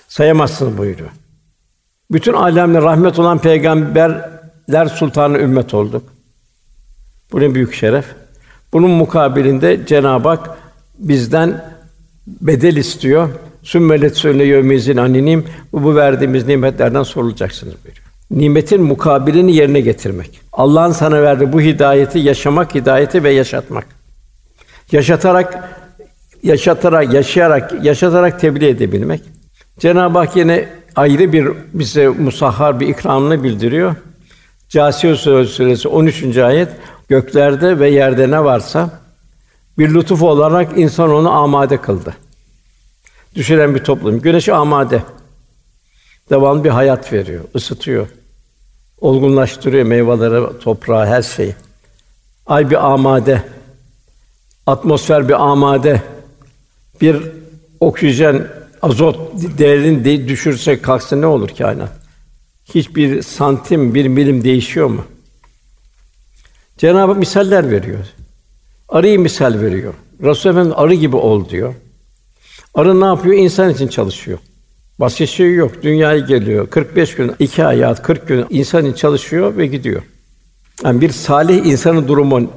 sayamazsınız 0.09 0.77
buyuruyor. 0.77 1.09
Bütün 2.11 2.33
alemle 2.33 2.81
rahmet 2.81 3.19
olan 3.19 3.39
peygamberler 3.39 4.85
sultanı 4.85 5.37
ümmet 5.37 5.73
olduk. 5.73 6.03
Bu 7.31 7.39
ne 7.39 7.55
büyük 7.55 7.73
şeref. 7.73 8.05
Bunun 8.73 8.91
mukabilinde 8.91 9.85
Cenab-ı 9.85 10.29
Hak 10.29 10.49
bizden 10.99 11.65
bedel 12.27 12.75
istiyor. 12.75 13.29
Sümmelet 13.63 14.17
söyle 14.17 14.43
yömizin 14.43 14.97
aninim 14.97 15.45
bu, 15.73 15.83
bu 15.83 15.95
verdiğimiz 15.95 16.47
nimetlerden 16.47 17.03
sorulacaksınız 17.03 17.73
buyuruyor. 17.73 18.05
Nimetin 18.31 18.81
mukabilini 18.81 19.55
yerine 19.55 19.81
getirmek. 19.81 20.41
Allah'ın 20.53 20.91
sana 20.91 21.21
verdiği 21.21 21.53
bu 21.53 21.61
hidayeti 21.61 22.19
yaşamak, 22.19 22.75
hidayeti 22.75 23.23
ve 23.23 23.29
yaşatmak. 23.29 23.85
Yaşatarak 24.91 25.69
yaşatarak, 26.43 27.13
yaşayarak, 27.13 27.85
yaşatarak 27.85 28.39
tebliğ 28.39 28.67
edebilmek. 28.67 29.21
Cenab-ı 29.79 30.17
Hak 30.17 30.35
yine 30.35 30.69
ayrı 30.95 31.33
bir 31.33 31.47
bize 31.73 32.07
musahhar 32.07 32.79
bir 32.79 32.87
ikramını 32.87 33.43
bildiriyor. 33.43 33.95
Câsiye 34.69 35.15
Suresi 35.15 35.87
13. 35.87 36.37
ayet 36.37 36.69
göklerde 37.07 37.79
ve 37.79 37.89
yerde 37.89 38.31
ne 38.31 38.43
varsa 38.43 38.99
bir 39.77 39.93
lütuf 39.93 40.23
olarak 40.23 40.77
insan 40.77 41.09
onu 41.09 41.31
amade 41.31 41.81
kıldı. 41.81 42.15
Düşüren 43.35 43.75
bir 43.75 43.83
toplum. 43.83 44.21
Güneş 44.21 44.49
amade. 44.49 45.03
Devamlı 46.29 46.63
bir 46.63 46.69
hayat 46.69 47.13
veriyor, 47.13 47.43
ısıtıyor. 47.55 48.07
Olgunlaştırıyor 49.01 49.85
meyveleri, 49.85 50.59
toprağı, 50.59 51.05
her 51.05 51.21
şeyi. 51.21 51.55
Ay 52.47 52.69
bir 52.69 52.91
amade. 52.91 53.43
Atmosfer 54.65 55.27
bir 55.27 55.43
amade. 55.49 56.01
Bir 57.01 57.23
oksijen 57.79 58.47
azot 58.81 59.19
değerini 59.57 60.27
düşürse 60.27 60.81
kalksa 60.81 61.15
ne 61.15 61.25
olur 61.25 61.49
kainat? 61.57 61.91
Hiçbir 62.75 63.21
santim, 63.21 63.95
bir 63.95 64.07
milim 64.07 64.43
değişiyor 64.43 64.87
mu? 64.87 65.05
Cenab-ı 66.77 67.11
Hak 67.11 67.19
misaller 67.19 67.71
veriyor. 67.71 67.99
Arıyı 68.89 69.19
misal 69.19 69.61
veriyor. 69.61 69.93
Resul 70.23 70.49
Efendimiz 70.49 70.77
arı 70.77 70.93
gibi 70.93 71.15
ol 71.15 71.49
diyor. 71.49 71.73
Arı 72.73 73.01
ne 73.01 73.05
yapıyor? 73.05 73.35
İnsan 73.35 73.69
için 73.69 73.87
çalışıyor. 73.87 74.39
Başka 74.99 75.25
şey 75.25 75.53
yok. 75.53 75.83
Dünyaya 75.83 76.19
geliyor. 76.19 76.69
45 76.69 77.15
gün, 77.15 77.31
iki 77.39 77.63
hayat, 77.63 78.03
40 78.03 78.27
gün 78.27 78.45
insan 78.49 78.85
için 78.85 78.93
çalışıyor 78.93 79.57
ve 79.57 79.67
gidiyor. 79.67 80.01
Yani 80.83 81.01
bir 81.01 81.09
salih 81.09 81.65
insanın 81.65 82.07
durumu 82.07 82.51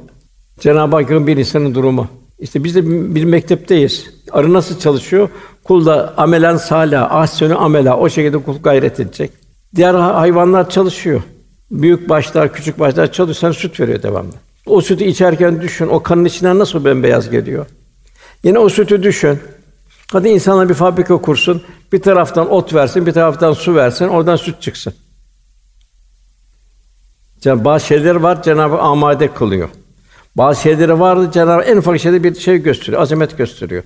Cenab-ı 0.60 0.96
Hakk'ın 0.96 1.26
bir 1.26 1.36
insanın 1.36 1.74
durumu. 1.74 2.08
İşte 2.42 2.64
biz 2.64 2.74
de 2.74 3.14
bir 3.14 3.24
mektepteyiz. 3.24 4.10
Arı 4.32 4.52
nasıl 4.52 4.78
çalışıyor? 4.78 5.28
Kul 5.64 5.86
da 5.86 6.14
amelen 6.16 6.56
sala, 6.56 7.20
ahsenü 7.20 7.54
amela 7.54 7.96
o 7.96 8.08
şekilde 8.08 8.38
kul 8.38 8.62
gayret 8.62 9.00
edecek. 9.00 9.30
Diğer 9.76 9.94
hayvanlar 9.94 10.70
çalışıyor. 10.70 11.22
Büyük 11.70 12.08
başlar, 12.08 12.52
küçük 12.52 12.78
başlar 12.78 13.12
çalışıyor, 13.12 13.52
süt 13.52 13.80
veriyor 13.80 14.02
devamlı. 14.02 14.32
O 14.66 14.80
sütü 14.80 15.04
içerken 15.04 15.60
düşün, 15.60 15.88
o 15.88 16.02
kanın 16.02 16.24
içinden 16.24 16.58
nasıl 16.58 16.84
bembeyaz 16.84 17.30
geliyor? 17.30 17.66
Yine 18.44 18.58
o 18.58 18.68
sütü 18.68 19.02
düşün. 19.02 19.38
Hadi 20.12 20.28
insanlar 20.28 20.68
bir 20.68 20.74
fabrika 20.74 21.16
kursun, 21.16 21.62
bir 21.92 22.02
taraftan 22.02 22.50
ot 22.50 22.74
versin, 22.74 23.06
bir 23.06 23.12
taraftan 23.12 23.52
su 23.52 23.74
versin, 23.74 24.08
oradan 24.08 24.36
süt 24.36 24.62
çıksın. 24.62 24.94
Cenab 27.40 27.64
bazı 27.64 27.86
şeyler 27.86 28.14
var, 28.14 28.42
Cenab-ı 28.42 28.78
amade 28.78 29.34
kılıyor. 29.34 29.68
Bazı 30.36 30.62
şeyleri 30.62 31.00
vardı 31.00 31.30
Cenab-ı 31.32 31.62
en 31.62 31.76
ufak 31.76 32.00
şeyde 32.00 32.24
bir 32.24 32.34
şey 32.34 32.58
gösteriyor, 32.58 33.02
azamet 33.02 33.38
gösteriyor. 33.38 33.82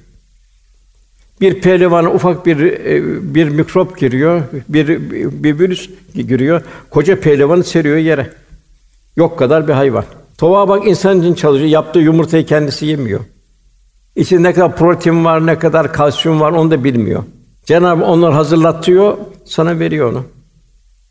Bir 1.41 1.61
pehlivana 1.61 2.13
ufak 2.13 2.47
bir 2.47 2.59
e, 2.63 3.35
bir 3.35 3.49
mikrop 3.49 3.99
giriyor, 3.99 4.43
bir 4.69 4.89
bir 5.43 5.59
virüs 5.59 5.91
giriyor, 6.15 6.63
koca 6.91 7.21
pehlivanı 7.21 7.65
seriyor 7.65 7.97
yere. 7.97 8.31
Yok 9.17 9.39
kadar 9.39 9.69
bir 9.69 9.73
hayvan. 9.73 10.05
Tovağa 10.39 10.69
bak 10.69 10.87
insan 10.87 11.21
için 11.21 11.35
çalışıyor, 11.35 11.71
yaptığı 11.71 11.99
yumurtayı 11.99 12.47
kendisi 12.47 12.87
yemiyor. 12.87 13.21
İçinde 14.17 14.43
ne 14.43 14.53
kadar 14.53 14.77
protein 14.77 15.25
var, 15.25 15.47
ne 15.47 15.59
kadar 15.59 15.93
kalsiyum 15.93 16.41
var 16.41 16.53
onu 16.53 16.71
da 16.71 16.85
bilmiyor. 16.85 17.23
Cenab-ı 17.65 18.05
onlar 18.05 18.33
hazırlatıyor, 18.33 19.17
sana 19.45 19.79
veriyor 19.79 20.13
onu. 20.13 20.25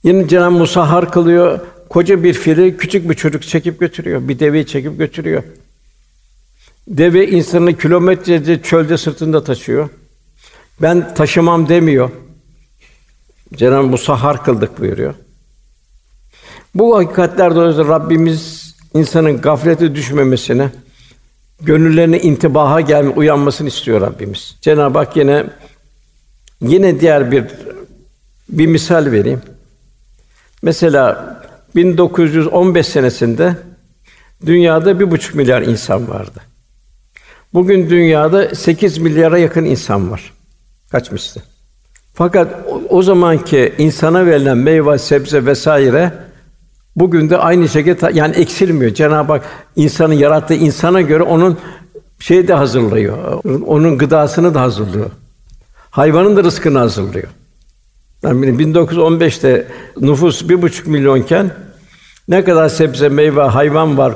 Yine 0.03 0.27
Cenab-ı 0.27 0.51
Musahhar 0.51 1.11
kılıyor, 1.11 1.59
koca 1.95 2.23
bir 2.23 2.33
fili 2.33 2.77
küçük 2.77 3.09
bir 3.09 3.13
çocuk 3.13 3.43
çekip 3.43 3.79
götürüyor, 3.79 4.27
bir 4.27 4.39
deveyi 4.39 4.67
çekip 4.67 4.97
götürüyor. 4.97 5.43
Deve 6.87 7.27
insanı 7.27 7.77
kilometrelerce 7.77 8.61
çölde 8.61 8.97
sırtında 8.97 9.43
taşıyor. 9.43 9.89
Ben 10.81 11.13
taşımam 11.13 11.69
demiyor. 11.69 12.09
Cenab-ı 13.53 13.87
Musahhar 13.87 14.43
kıldık 14.43 14.79
buyuruyor. 14.79 15.13
Bu 16.75 16.97
hakikatler 16.97 17.55
dolayısıyla 17.55 17.89
Rabbimiz 17.89 18.75
insanın 18.93 19.41
gaflete 19.41 19.95
düşmemesine, 19.95 20.69
gönüllerine 21.61 22.19
intibaha 22.19 22.81
gelme, 22.81 23.09
uyanmasını 23.09 23.67
istiyor 23.67 24.01
Rabbimiz. 24.01 24.55
Cenab-ı 24.61 24.97
Hak 24.97 25.17
yine 25.17 25.45
yine 26.61 26.99
diğer 26.99 27.31
bir 27.31 27.43
bir 28.49 28.67
misal 28.67 29.11
vereyim. 29.11 29.41
Mesela 30.61 31.35
1915 31.75 32.87
senesinde 32.87 33.55
dünyada 34.45 34.99
bir 34.99 35.11
buçuk 35.11 35.35
milyar 35.35 35.61
insan 35.61 36.09
vardı. 36.09 36.41
Bugün 37.53 37.89
dünyada 37.89 38.55
8 38.55 38.97
milyara 38.97 39.37
yakın 39.37 39.65
insan 39.65 40.11
var. 40.11 40.33
Kaçmıştı. 40.91 41.43
Fakat 42.13 42.55
o, 42.89 43.01
zamanki 43.01 43.73
insana 43.77 44.25
verilen 44.25 44.57
meyve, 44.57 44.97
sebze 44.97 45.45
vesaire 45.45 46.11
bugün 46.95 47.29
de 47.29 47.37
aynı 47.37 47.69
şekilde 47.69 48.11
yani 48.13 48.35
eksilmiyor. 48.35 48.93
Cenab-ı 48.93 49.31
Hak 49.33 49.45
insanı 49.75 50.15
yarattığı 50.15 50.53
insana 50.53 51.01
göre 51.01 51.23
onun 51.23 51.57
şey 52.19 52.47
de 52.47 52.53
hazırlıyor. 52.53 53.43
Onun 53.65 53.97
gıdasını 53.97 54.53
da 54.53 54.61
hazırlıyor. 54.61 55.09
Hayvanın 55.89 56.37
da 56.37 56.43
rızkını 56.43 56.77
hazırlıyor. 56.77 57.27
Yani 58.23 58.45
1915'te 58.45 59.67
nüfus 60.01 60.49
bir 60.49 60.61
buçuk 60.61 60.87
milyonken 60.87 61.51
ne 62.27 62.43
kadar 62.43 62.69
sebze, 62.69 63.09
meyve, 63.09 63.41
hayvan 63.41 63.97
var, 63.97 64.13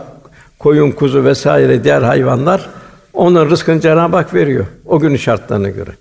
koyun, 0.59 0.91
kuzu 0.91 1.23
vesaire 1.23 1.83
diğer 1.83 2.01
hayvanlar 2.01 2.69
onların 3.13 3.51
rızkını 3.51 3.81
Cenab-ı 3.81 4.15
Hak 4.15 4.33
veriyor 4.33 4.65
o 4.85 4.99
günün 4.99 5.17
şartlarına 5.17 5.69
göre. 5.69 5.91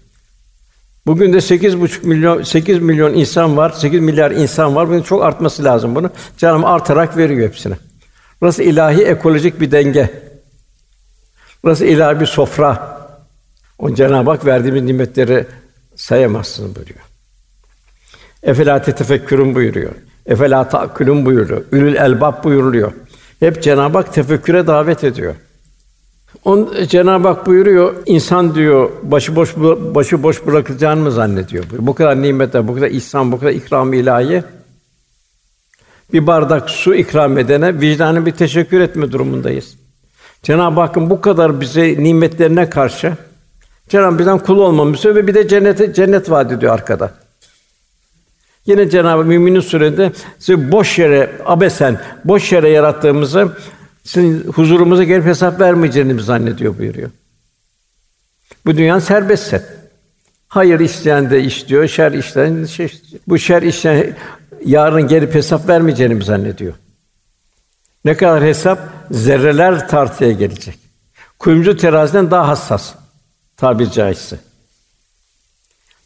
Bugün 1.06 1.32
de 1.32 1.40
sekiz 1.40 1.80
buçuk 1.80 2.04
milyon, 2.04 2.42
sekiz 2.42 2.78
milyon 2.78 3.14
insan 3.14 3.56
var, 3.56 3.70
sekiz 3.70 4.00
milyar 4.00 4.30
insan 4.30 4.76
var. 4.76 4.88
Bunun 4.88 5.02
çok 5.02 5.24
artması 5.24 5.64
lazım 5.64 5.94
bunu. 5.94 6.10
Cenab-ı 6.36 6.66
artarak 6.66 7.16
veriyor 7.16 7.48
hepsine. 7.48 7.74
Burası 8.40 8.62
ilahi 8.62 9.02
ekolojik 9.02 9.60
bir 9.60 9.70
denge. 9.70 10.10
Burası 11.64 11.84
ilahi 11.84 12.20
bir 12.20 12.26
sofra. 12.26 12.98
O 13.78 13.94
Cenab-ı 13.94 14.30
Hak 14.30 14.46
verdiğimiz 14.46 14.82
nimetleri 14.82 15.46
sayamazsınız 15.96 16.76
buyuruyor. 16.76 17.00
Efela 18.42 18.82
tefekkürün 18.82 19.54
buyuruyor. 19.54 19.92
Efela 20.28 20.68
ta'kulun 20.68 21.26
buyuruyor. 21.26 21.62
Ülül 21.72 21.96
elbab 21.96 22.44
buyuruluyor. 22.44 22.92
Hep 23.40 23.62
Cenab-ı 23.62 23.98
Hak 23.98 24.14
tefekküre 24.14 24.66
davet 24.66 25.04
ediyor. 25.04 25.34
On 26.44 26.74
Cenab-ı 26.88 27.28
Hak 27.28 27.46
buyuruyor, 27.46 27.94
insan 28.06 28.54
diyor 28.54 28.90
başıboş 29.02 29.56
başı 29.94 30.22
boş 30.22 30.46
bırakacağını 30.46 31.00
mı 31.00 31.10
zannediyor? 31.10 31.64
Bu 31.78 31.94
kadar 31.94 32.22
nimetler, 32.22 32.68
bu 32.68 32.74
kadar 32.74 32.90
ihsan, 32.90 33.32
bu 33.32 33.40
kadar 33.40 33.52
ikram 33.52 33.92
ilahi 33.92 34.44
bir 36.12 36.26
bardak 36.26 36.70
su 36.70 36.94
ikram 36.94 37.38
edene 37.38 37.80
vicdanı 37.80 38.26
bir 38.26 38.32
teşekkür 38.32 38.80
etme 38.80 39.12
durumundayız. 39.12 39.76
Cenab-ı 40.42 40.80
Hakk'ın 40.80 41.10
bu 41.10 41.20
kadar 41.20 41.60
bize 41.60 41.94
nimetlerine 41.98 42.70
karşı 42.70 43.12
Cenab-ı 43.88 44.18
bizden 44.18 44.38
kul 44.38 44.58
olmamızı 44.58 45.14
ve 45.14 45.26
bir 45.26 45.34
de 45.34 45.48
cennete 45.48 45.92
cennet 45.92 46.30
vaat 46.30 46.52
ediyor 46.52 46.74
arkada. 46.74 47.10
Yine 48.68 48.90
Cenab-ı 48.90 49.24
Müminin 49.24 49.60
surede 49.60 50.12
sizi 50.38 50.72
boş 50.72 50.98
yere 50.98 51.30
abesen 51.44 52.00
boş 52.24 52.52
yere 52.52 52.68
yarattığımızı 52.68 53.52
sizin 54.04 54.52
huzurumuza 54.52 55.04
gelip 55.04 55.24
hesap 55.24 55.60
vermeyeceğini 55.60 56.22
zannediyor 56.22 56.78
buyuruyor. 56.78 57.10
Bu 58.66 58.76
dünya 58.76 59.00
serbestse. 59.00 59.62
Hayır 60.48 60.80
isteyen 60.80 61.30
de 61.30 61.42
istiyor, 61.42 61.88
şer 61.88 62.12
işleyen 62.12 62.62
de 62.62 62.66
şey, 62.66 62.92
bu 63.28 63.38
şer 63.38 63.62
işleyen 63.62 64.16
yarın 64.64 65.08
gelip 65.08 65.34
hesap 65.34 65.68
vermeyeceğini 65.68 66.14
mi 66.14 66.24
zannediyor? 66.24 66.74
Ne 68.04 68.16
kadar 68.16 68.42
hesap 68.42 68.78
zerreler 69.10 69.88
tartıya 69.88 70.32
gelecek. 70.32 70.78
Kuyumcu 71.38 71.76
teraziden 71.76 72.30
daha 72.30 72.48
hassas 72.48 72.94
tabir 73.56 73.90
caizse. 73.90 74.38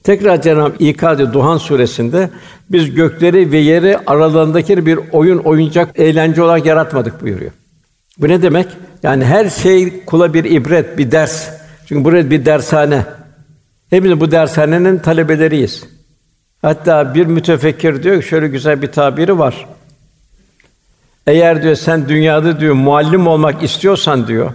Tekrar 0.05 0.43
Cenab-ı 0.43 0.85
İkad 0.85 1.33
Duhan 1.33 1.59
suresinde 1.59 2.31
biz 2.71 2.95
gökleri 2.95 3.53
ve 3.53 3.59
yeri 3.59 3.99
aralarındaki 4.07 4.87
bir 4.87 4.99
oyun 5.12 5.38
oyuncak 5.38 5.99
eğlence 5.99 6.43
olarak 6.43 6.67
yaratmadık 6.67 7.23
buyuruyor. 7.23 7.53
Bu 8.19 8.29
ne 8.29 8.43
demek? 8.43 8.67
Yani 9.03 9.25
her 9.25 9.51
şey 9.51 10.05
kula 10.05 10.35
bir 10.35 10.45
ibret, 10.45 10.99
bir 10.99 11.11
ders. 11.11 11.51
Çünkü 11.87 12.05
burası 12.05 12.31
bir 12.31 12.45
dershane. 12.45 13.05
Hepimiz 13.91 14.21
bu 14.21 14.31
dershanenin 14.31 14.99
talebeleriyiz. 14.99 15.85
Hatta 16.62 17.15
bir 17.15 17.27
mütefekkir 17.27 18.03
diyor 18.03 18.23
ki 18.23 18.29
şöyle 18.29 18.49
güzel 18.49 18.83
bir 18.83 18.93
tabiri 18.93 19.38
var. 19.38 19.67
Eğer 21.27 21.62
diyor 21.62 21.75
sen 21.75 22.09
dünyada 22.09 22.61
diyor 22.61 22.75
muallim 22.75 23.27
olmak 23.27 23.62
istiyorsan 23.62 24.27
diyor, 24.27 24.53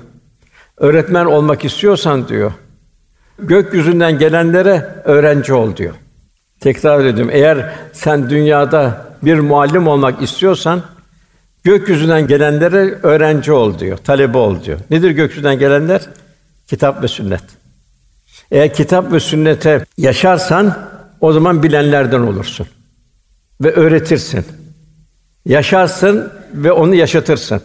öğretmen 0.78 1.26
olmak 1.26 1.66
istiyorsan 1.66 2.28
diyor, 2.28 2.52
gökyüzünden 3.40 4.20
gelenlere 4.20 5.02
öğrenci 5.04 5.54
ol 5.54 5.76
diyor. 5.76 5.94
Tekrar 6.60 7.06
ediyorum. 7.06 7.32
Eğer 7.34 7.74
sen 7.94 8.30
dünyada 8.30 9.08
bir 9.24 9.40
muallim 9.40 9.88
olmak 9.88 10.22
istiyorsan 10.22 10.84
Gökyüzünden 11.68 12.28
gelenlere 12.28 13.00
öğrenci 13.04 13.52
ol 13.52 13.80
diyor, 13.80 13.98
talebe 13.98 14.38
ol 14.38 14.64
diyor. 14.64 14.80
Nedir 14.90 15.12
gökyüzünden 15.12 15.60
gelenler? 15.60 16.02
Kitap 16.68 17.04
ve 17.04 17.08
sünnet. 17.08 17.44
Eğer 18.52 18.74
kitap 18.74 19.12
ve 19.12 19.20
sünnete 19.20 19.86
yaşarsan 19.98 20.78
o 21.22 21.34
zaman 21.34 21.64
bilenlerden 21.64 22.20
olursun 22.20 22.68
ve 23.62 23.72
öğretirsin. 23.72 24.46
Yaşarsın 25.46 26.32
ve 26.54 26.72
onu 26.72 26.96
yaşatırsın. 26.96 27.62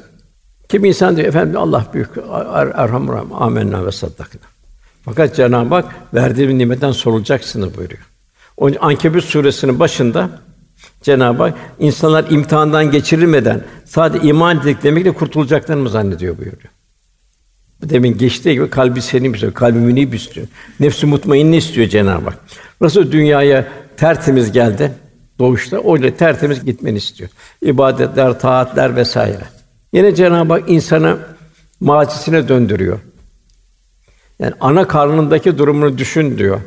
Kim 0.69 0.85
insan 0.85 1.17
diyor 1.17 1.29
efendim 1.29 1.61
Allah 1.61 1.87
büyük 1.95 2.11
er, 2.55 2.67
erhamur 2.67 3.15
amenna 3.41 3.87
ve 3.87 3.93
saddakna. 3.93 4.52
Fakat 5.05 5.37
Cenab-ı 5.37 5.75
Hak 5.75 5.95
verdiği 6.15 6.59
nimetten 6.59 6.93
sorulacaksınız 6.93 7.77
buyuruyor. 7.77 8.03
O 8.57 8.71
Ankebut 8.81 9.25
suresinin 9.25 9.81
başında 9.81 10.31
Cenab-ı 11.03 11.43
Hak 11.43 11.55
insanlar 11.79 12.31
imtihandan 12.31 12.91
geçirilmeden 12.91 13.65
sadece 13.85 14.29
iman 14.29 14.59
ettiklemekle 14.59 15.13
kurtulacaklarını 15.13 15.83
mı 15.83 15.91
zannediyor 15.91 16.39
buyuruyor. 16.39 16.73
Demin 17.83 18.19
geçtiği 18.19 18.55
gibi 18.55 18.71
kalbi 18.71 19.03
senin 19.03 19.33
istiyor, 19.33 19.55
kalbi 19.55 19.79
münib 19.79 20.13
istiyor. 20.13 20.47
Nefsi 20.81 21.07
mutmainne 21.07 21.57
istiyor 21.57 21.89
Cenab-ı 21.89 22.25
Hak. 22.25 22.39
Nasıl 22.81 23.13
dünyaya 23.13 23.69
tertemiz 23.97 24.53
geldi 24.53 24.93
doğuşta, 25.39 25.93
öyle 25.93 26.15
tertemiz 26.15 26.65
gitmeni 26.65 26.99
istiyor. 26.99 27.31
İbadetler, 27.63 28.41
taatler 28.41 28.97
vesaire. 28.97 29.45
Yine 29.93 30.15
Cenab-ı 30.15 30.53
Hak 30.53 30.71
insanı 30.71 31.19
macisine 31.81 32.49
döndürüyor. 32.49 33.01
Yani 34.43 34.55
ana 34.61 34.89
karnındaki 34.89 35.59
durumunu 35.59 35.99
düşün 35.99 36.39
diyor. 36.39 36.61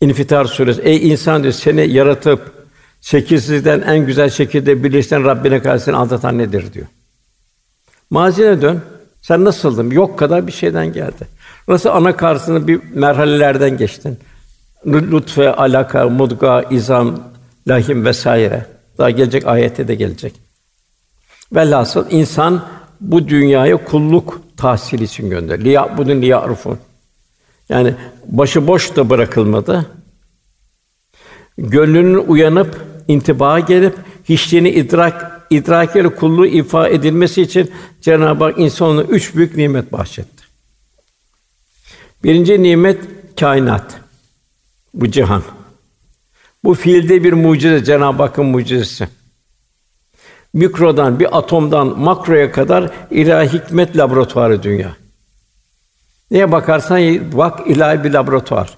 İnfitar 0.00 0.44
suresi. 0.44 0.82
Ey 0.82 1.10
insan 1.10 1.42
diyor 1.42 1.54
seni 1.54 1.92
yaratıp 1.92 2.54
Şekilsizden 3.04 3.80
en 3.80 4.06
güzel 4.06 4.30
şekilde 4.30 4.84
birleştiren 4.84 5.24
Rabbine 5.24 5.62
karşısını 5.62 5.96
aldatan 5.96 6.38
nedir 6.38 6.72
diyor. 6.72 6.86
Mazine 8.10 8.62
dön. 8.62 8.82
Sen 9.22 9.44
nasıldın? 9.44 9.90
Yok 9.90 10.18
kadar 10.18 10.46
bir 10.46 10.52
şeyden 10.52 10.92
geldi. 10.92 11.28
Nasıl 11.68 11.88
ana 11.88 12.16
karşısında 12.16 12.66
bir 12.68 12.80
merhalelerden 12.94 13.76
geçtin. 13.76 14.18
Lütfe, 14.86 15.52
alaka, 15.52 16.08
mudga, 16.08 16.62
izam, 16.70 17.20
lahim 17.68 18.04
vesaire. 18.04 18.66
Daha 18.98 19.10
gelecek 19.10 19.46
ayette 19.46 19.88
de 19.88 19.94
gelecek. 19.94 20.34
Velhasıl 21.52 22.10
insan 22.10 22.64
bu 23.00 23.28
dünyaya 23.28 23.84
kulluk 23.84 24.40
tahsil 24.56 25.00
için 25.00 25.30
gönder. 25.30 25.64
Liya 25.64 25.98
bunun 25.98 26.22
liyarufun. 26.22 26.78
Yani 27.68 27.94
başı 28.26 28.66
boş 28.66 28.96
da 28.96 29.10
bırakılmadı. 29.10 29.86
Gönlünün 31.58 32.24
uyanıp 32.26 32.84
intibaha 33.08 33.60
gelip 33.60 33.96
hiçliğini 34.28 34.70
idrak 34.70 35.46
idrakiyle 35.50 36.14
kulluğu 36.14 36.46
ifa 36.46 36.88
edilmesi 36.88 37.42
için 37.42 37.70
Cenab-ı 38.00 38.44
Hak 38.44 38.58
insana 38.58 39.02
üç 39.02 39.34
büyük 39.34 39.56
nimet 39.56 39.92
bahşetti. 39.92 40.44
Birinci 42.24 42.62
nimet 42.62 42.98
kainat. 43.40 44.00
Bu 44.94 45.10
cihan. 45.10 45.42
Bu 46.64 46.74
fiilde 46.74 47.24
bir 47.24 47.32
mucize, 47.32 47.84
Cenab-ı 47.84 48.22
Hakk'ın 48.22 48.46
mucizesi. 48.46 49.08
Mikrodan, 50.54 51.20
bir 51.20 51.38
atomdan 51.38 51.98
makroya 51.98 52.52
kadar 52.52 52.90
ilahi 53.10 53.52
hikmet 53.52 53.96
laboratuvarı 53.96 54.62
dünya. 54.62 54.96
Neye 56.30 56.52
bakarsan 56.52 57.00
bak 57.32 57.60
ilahi 57.66 58.04
bir 58.04 58.12
laboratuvar. 58.12 58.70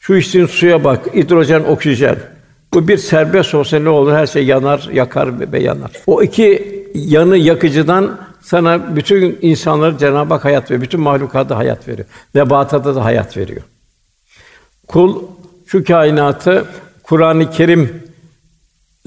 Şu 0.00 0.14
içtiğin 0.14 0.46
suya 0.46 0.84
bak, 0.84 1.14
hidrojen, 1.14 1.64
oksijen. 1.64 2.16
Bu 2.74 2.88
bir 2.88 2.98
serbest 2.98 3.54
olsa 3.54 3.78
ne 3.78 3.88
olur? 3.88 4.12
Her 4.12 4.26
şey 4.26 4.46
yanar, 4.46 4.88
yakar 4.92 5.52
ve 5.52 5.60
yanar. 5.60 5.90
O 6.06 6.22
iki 6.22 6.82
yanı 6.94 7.36
yakıcıdan 7.36 8.18
sana 8.42 8.96
bütün 8.96 9.38
insanları 9.42 9.98
Cenab-ı 9.98 10.34
Hak 10.34 10.44
hayat 10.44 10.64
veriyor. 10.64 10.82
Bütün 10.82 11.00
mahlukata 11.00 11.56
hayat 11.56 11.88
veriyor. 11.88 12.08
Nebatata 12.34 12.94
da 12.94 13.04
hayat 13.04 13.36
veriyor. 13.36 13.62
Kul 14.88 15.22
şu 15.66 15.84
kainatı 15.84 16.64
Kur'an-ı 17.02 17.50
Kerim 17.50 18.11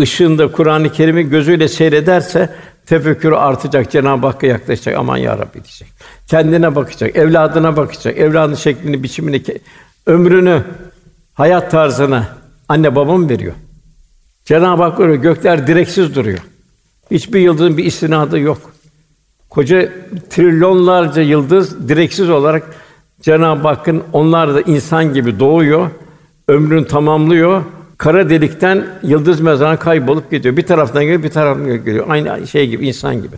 ışığında 0.02 0.52
Kur'an-ı 0.52 0.92
Kerim'i 0.92 1.30
gözüyle 1.30 1.68
seyrederse 1.68 2.50
tefekkürü 2.86 3.36
artacak, 3.36 3.92
Cenab-ı 3.92 4.28
Hakk'a 4.28 4.48
yaklaşacak. 4.48 4.98
Aman 4.98 5.18
ya 5.18 5.38
Rabbi 5.38 5.54
diyecek. 5.54 5.88
Kendine 6.28 6.76
bakacak, 6.76 7.16
evladına 7.16 7.78
bakacak. 7.78 8.18
Evladın 8.18 8.56
şeklini, 8.56 9.04
biçimini, 9.04 9.44
ömrünü, 10.06 10.64
hayat 11.34 11.72
tarzını 11.72 12.28
anne 12.70 12.96
babam 12.96 13.30
veriyor. 13.30 13.54
Cenab-ı 14.46 14.84
Hak 14.84 15.00
öyle 15.00 15.16
gökler 15.16 15.68
direksiz 15.68 16.16
duruyor. 16.16 16.40
Hiçbir 17.12 17.40
yıldızın 17.40 17.78
bir 17.78 17.86
istinadı 17.86 18.40
yok. 18.40 18.72
Koca 19.50 19.90
trilyonlarca 20.30 21.22
yıldız 21.22 21.90
direksiz 21.90 22.30
olarak 22.30 22.64
Cenab-ı 23.22 23.68
Hakk'ın 23.68 24.04
onlar 24.14 24.56
da 24.56 24.62
insan 24.62 25.14
gibi 25.14 25.40
doğuyor, 25.40 25.90
ömrünü 26.48 26.88
tamamlıyor. 26.88 27.64
Kara 27.98 28.30
delikten 28.30 28.88
yıldız 29.04 29.40
mezarına 29.40 29.80
kaybolup 29.80 30.32
gidiyor. 30.32 30.58
Bir 30.58 30.66
taraftan 30.66 31.04
geliyor, 31.04 31.24
bir 31.24 31.30
taraftan 31.30 31.66
geliyor. 31.66 32.06
Aynı 32.10 32.48
şey 32.48 32.70
gibi, 32.70 32.88
insan 32.88 33.16
gibi. 33.16 33.36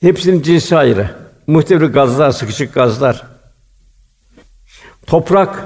Hepsinin 0.00 0.42
cinsi 0.42 0.76
ayrı. 0.76 1.10
Muhtelif 1.46 1.94
gazlar, 1.94 2.30
sıkışık 2.30 2.74
gazlar. 2.74 3.26
Toprak, 5.06 5.64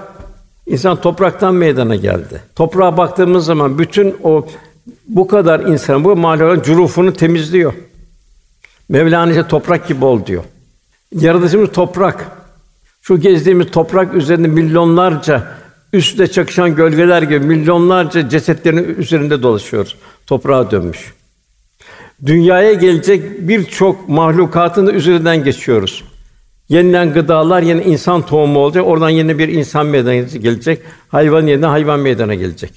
insan 0.67 1.01
topraktan 1.01 1.55
meydana 1.55 1.97
geldi. 1.97 2.43
Toprağa 2.55 2.97
baktığımız 2.97 3.45
zaman 3.45 3.79
bütün 3.79 4.17
o 4.23 4.47
bu 5.09 5.27
kadar 5.29 5.61
insan 5.61 6.05
bu 6.05 6.17
mahlukatın 6.17 6.63
cürufunu 6.63 7.13
temizliyor. 7.13 7.73
Mevlana 8.89 9.31
işte 9.31 9.49
toprak 9.49 9.89
gibi 9.89 10.05
ol 10.05 10.27
diyor. 10.27 10.45
Yaratılışımız 11.13 11.73
toprak. 11.73 12.27
Şu 13.03 13.21
gezdiğimiz 13.21 13.71
toprak 13.71 14.15
üzerinde 14.15 14.49
milyonlarca 14.49 15.56
üstte 15.93 16.27
çakışan 16.27 16.75
gölgeler 16.75 17.23
gibi 17.23 17.41
milyonlarca 17.41 18.29
cesetlerin 18.29 18.95
üzerinde 18.99 19.43
dolaşıyoruz. 19.43 19.97
Toprağa 20.27 20.71
dönmüş. 20.71 21.15
Dünyaya 22.27 22.73
gelecek 22.73 23.49
birçok 23.49 24.09
mahlukatın 24.09 24.87
üzerinden 24.87 25.45
geçiyoruz. 25.45 26.05
Yeniden 26.69 27.13
gıdalar 27.13 27.63
yine 27.63 27.85
insan 27.85 28.27
tohumu 28.27 28.59
olacak. 28.59 28.87
Oradan 28.87 29.11
yeni 29.11 29.39
bir 29.39 29.49
insan 29.49 29.87
meydana 29.87 30.15
gelecek. 30.15 30.83
Hayvan 31.09 31.47
yerine 31.47 31.67
hayvan 31.67 32.01
meydana 32.01 32.35
gelecek. 32.35 32.73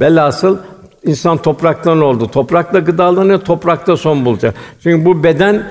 Velhasıl 0.00 0.58
insan 1.04 1.42
topraktan 1.42 2.00
oldu. 2.00 2.30
Toprakla 2.30 2.78
gıdalanıyor, 2.78 3.40
toprakta 3.40 3.96
son 3.96 4.24
bulacak. 4.24 4.54
Çünkü 4.82 5.04
bu 5.04 5.24
beden 5.24 5.70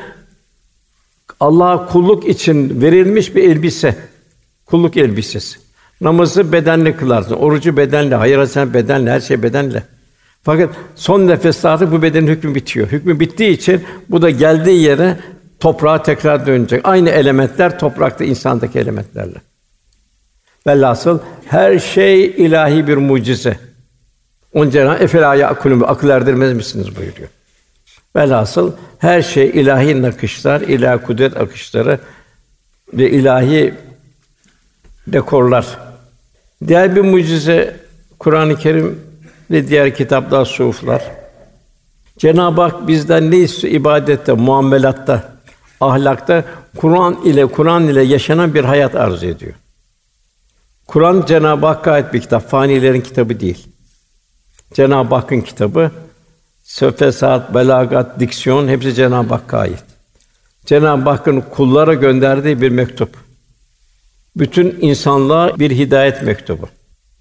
Allah'a 1.40 1.88
kulluk 1.88 2.28
için 2.28 2.82
verilmiş 2.82 3.36
bir 3.36 3.44
elbise. 3.44 3.96
Kulluk 4.66 4.98
elbisesi. 4.98 5.71
Namazı 6.02 6.52
bedenle 6.52 6.96
kılarsın, 6.96 7.34
orucu 7.34 7.78
bedenle, 7.78 8.16
hayır 8.16 8.46
sen 8.46 8.74
bedenle, 8.74 9.12
her 9.12 9.20
şey 9.20 9.44
bedenle. 9.44 9.84
Fakat 10.44 10.70
son 10.96 11.28
nefeste 11.28 11.70
artık 11.70 11.92
bu 11.92 12.02
bedenin 12.02 12.28
hükmü 12.28 12.56
bitiyor. 12.56 12.88
Hükmü 12.88 13.20
bittiği 13.20 13.50
için 13.50 13.84
bu 14.10 14.22
da 14.22 14.30
geldiği 14.30 14.82
yere 14.82 15.18
toprağa 15.60 16.04
tekrar 16.04 16.48
dönecek. 16.48 16.82
Aynı 16.84 17.10
elementler 17.10 17.80
toprakta 17.80 18.24
insandaki 18.24 18.80
elementlerle. 18.80 19.42
Velhasıl 20.68 21.20
her 21.46 21.80
şey 21.80 22.26
ilahi 22.26 22.88
bir 22.88 22.98
mucize. 22.98 23.58
On 24.54 24.70
Cenab-ı 24.70 25.04
Efela 25.04 25.36
yakulun 25.36 25.84
akıl 25.88 26.10
erdirmez 26.10 26.54
misiniz 26.54 26.96
buyuruyor. 26.96 27.30
Velhasıl 28.16 28.72
her 29.00 29.22
şey 29.22 29.50
ilahi 29.50 30.02
nakışlar, 30.02 30.62
ilahi 30.62 31.02
kudret 31.02 31.38
akışları 31.38 32.00
ve 32.94 33.10
ilahi 33.10 33.74
dekorlar. 35.08 35.91
Diğer 36.68 36.96
bir 36.96 37.02
mucize 37.02 37.80
Kur'an-ı 38.20 38.56
Kerim 38.56 39.00
ve 39.52 39.68
diğer 39.68 39.96
kitaplar, 39.96 40.46
suflar. 40.46 41.12
Cenab-ı 42.18 42.62
Hak 42.62 42.88
bizden 42.88 43.32
ne 43.32 43.38
istiyor? 43.38 43.74
ibadette, 43.74 44.34
muamelatta, 44.34 45.34
ahlakta 45.82 46.46
Kur'an 46.78 47.18
ile 47.26 47.46
Kur'an 47.46 47.84
ile 47.84 48.02
yaşanan 48.02 48.54
bir 48.54 48.64
hayat 48.64 48.96
arzu 48.96 49.26
ediyor. 49.26 49.54
Kur'an 50.88 51.24
Cenab-ı 51.28 51.66
Hakk'a 51.66 51.92
ait 51.92 52.14
bir 52.14 52.22
kitap, 52.22 52.50
fanilerin 52.50 53.02
kitabı 53.02 53.40
değil. 53.40 53.68
Cenab-ı 54.74 55.16
Hakk'ın 55.16 55.42
kitabı. 55.42 55.92
Söfesat, 56.64 57.54
belagat, 57.56 58.20
diksiyon 58.20 58.68
hepsi 58.68 58.94
Cenab-ı 58.94 59.34
Hakk'a 59.34 59.58
ait. 59.58 59.84
Cenab-ı 60.66 61.10
Hakk'ın 61.10 61.42
kullara 61.42 61.94
gönderdiği 61.94 62.62
bir 62.62 62.70
mektup. 62.70 63.31
Bütün 64.36 64.78
insanlığa 64.82 65.60
bir 65.60 65.72
hidayet 65.72 66.24
mektubu. 66.24 66.70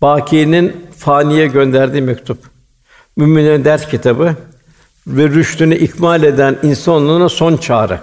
Baki'nin 0.03 0.87
faniye 0.99 1.47
gönderdiği 1.47 2.03
mektup. 2.03 2.39
Müminlerin 3.17 3.65
ders 3.65 3.89
kitabı 3.89 4.37
ve 5.07 5.29
rüştünü 5.29 5.77
ikmal 5.77 6.23
eden 6.23 6.59
insanlığına 6.63 7.29
son 7.29 7.57
çağrı. 7.57 8.01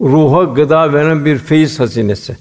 Ruha 0.00 0.44
gıda 0.44 0.92
veren 0.92 1.24
bir 1.24 1.38
feyiz 1.38 1.80
hazinesi. 1.80 2.36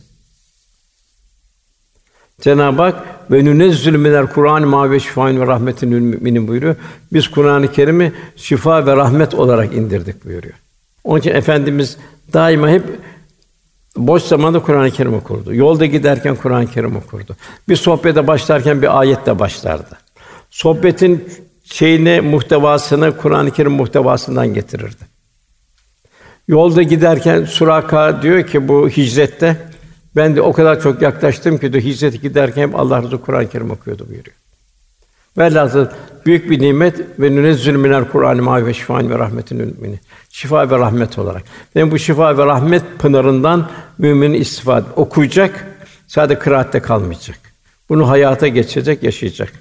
Cenab-ı 2.42 2.82
Hak 2.82 3.06
ve 3.32 3.46
nünezzül 3.46 3.96
minel 3.96 4.28
Kur'an 4.28 4.68
ma 4.68 4.92
ve 4.92 5.00
ve 5.16 5.48
rahmetin 5.48 5.90
müminin 5.90 6.48
buyuruyor. 6.48 6.76
Biz 7.14 7.28
Kur'an-ı 7.28 7.72
Kerim'i 7.72 8.14
şifa 8.36 8.86
ve 8.86 8.96
rahmet 8.96 9.34
olarak 9.34 9.74
indirdik 9.74 10.26
buyuruyor. 10.26 10.54
Onun 11.04 11.20
için 11.20 11.32
efendimiz 11.32 11.98
daima 12.34 12.70
hep 12.70 12.84
boş 13.98 14.24
zamanda 14.24 14.60
Kur'an-ı 14.60 14.92
Kerim 14.92 15.14
okurdu. 15.14 15.56
Yolda 15.56 15.86
giderken 15.86 16.36
Kur'an-ı 16.36 16.68
Kerim 16.68 16.96
okurdu. 16.96 17.36
Bir 17.70 17.76
sohbete 17.76 18.28
başlarken 18.28 18.82
bir 18.82 19.00
ayetle 19.00 19.40
başlardı. 19.40 19.98
Sohbetin 20.50 21.30
şeyini, 21.64 22.22
muhtevasını 22.22 23.18
Kur'an-ı 23.18 23.52
Kerim 23.52 23.72
muhtevasından 23.72 24.54
getirirdi. 24.54 25.14
Yolda 26.48 26.84
giderken 26.84 27.46
Suraka 27.46 28.22
diyor 28.22 28.48
ki 28.48 28.68
bu 28.68 28.90
hicrette 28.90 29.58
ben 30.16 30.36
de 30.36 30.42
o 30.42 30.54
kadar 30.54 30.82
çok 30.82 31.02
yaklaştım 31.02 31.58
ki 31.58 31.74
de 31.74 31.84
hicret 31.84 32.22
giderken 32.22 32.68
hep 32.68 32.80
Allah 32.80 33.04
razı 33.04 33.22
Kur'an-ı 33.22 33.50
Kerim 33.50 33.72
okuyordu 33.72 34.08
buyuruyor. 34.10 34.43
Velhâsıl 35.38 35.88
büyük 36.26 36.50
bir 36.50 36.62
nimet 36.62 37.00
ve 37.20 37.32
nünezzül 37.32 37.76
minel 37.76 38.06
Kur'an 38.12 38.38
ma 38.38 38.66
ve 38.66 38.74
şifa'n 38.74 39.10
ve 39.10 39.20
rahmetin 39.20 39.58
mümini. 39.58 40.00
Şifa 40.30 40.70
ve 40.70 40.78
rahmet 40.78 41.20
olarak. 41.20 41.44
Yani 41.76 41.92
bu 41.92 42.00
şifa 42.00 42.38
ve 42.38 42.46
rahmet 42.46 42.84
pınarından 43.00 43.70
müminin 43.98 44.34
istifade 44.34 44.86
okuyacak, 44.96 45.66
sadece 46.08 46.40
kıraatte 46.40 46.80
kalmayacak. 46.80 47.38
Bunu 47.90 48.10
hayata 48.10 48.48
geçirecek, 48.48 49.04
yaşayacak. 49.04 49.54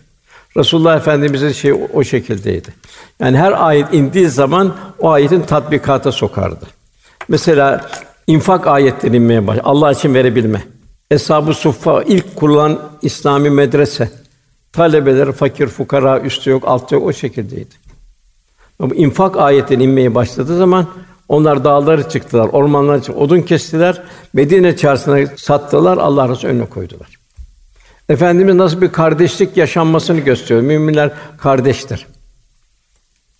Resulullah 0.56 0.96
Efendimiz'in 0.96 1.52
şey 1.52 1.72
o 1.92 2.04
şekildeydi. 2.04 2.68
Yani 3.20 3.38
her 3.38 3.66
ayet 3.66 3.94
indiği 3.94 4.28
zaman 4.28 4.74
o 4.98 5.10
ayetin 5.10 5.40
tatbikata 5.40 6.12
sokardı. 6.12 6.66
Mesela 7.28 7.90
infak 8.26 8.66
ayetleri 8.66 9.16
inmeye 9.16 9.46
başladı. 9.46 9.66
Allah 9.66 9.92
için 9.92 10.14
verebilme. 10.14 10.62
Eshab-ı 11.10 11.54
Suffa 11.54 12.02
ilk 12.02 12.36
kurulan 12.36 12.80
İslami 13.02 13.50
medrese. 13.50 14.21
Talebeler 14.72 15.32
fakir, 15.32 15.66
fukara, 15.66 16.20
üstü 16.20 16.50
yok, 16.50 16.62
altta 16.66 16.96
yok 16.96 17.06
o 17.06 17.12
şekildeydi. 17.12 17.74
Bu 18.80 18.94
infak 18.94 19.36
ayetleri 19.36 19.82
inmeye 19.82 20.14
başladığı 20.14 20.56
zaman 20.56 20.86
onlar 21.28 21.64
dağları 21.64 22.08
çıktılar, 22.08 22.48
ormanlara 22.52 23.02
çıktılar, 23.02 23.24
odun 23.24 23.40
kestiler, 23.40 24.02
Medine 24.32 24.76
çarşısına 24.76 25.26
sattılar, 25.36 25.98
Allah 25.98 26.28
Resulü 26.28 26.50
önüne 26.50 26.66
koydular. 26.66 27.18
Efendimiz 28.08 28.54
nasıl 28.54 28.80
bir 28.80 28.92
kardeşlik 28.92 29.56
yaşanmasını 29.56 30.20
gösteriyor. 30.20 30.60
Müminler 30.60 31.10
kardeştir. 31.38 32.06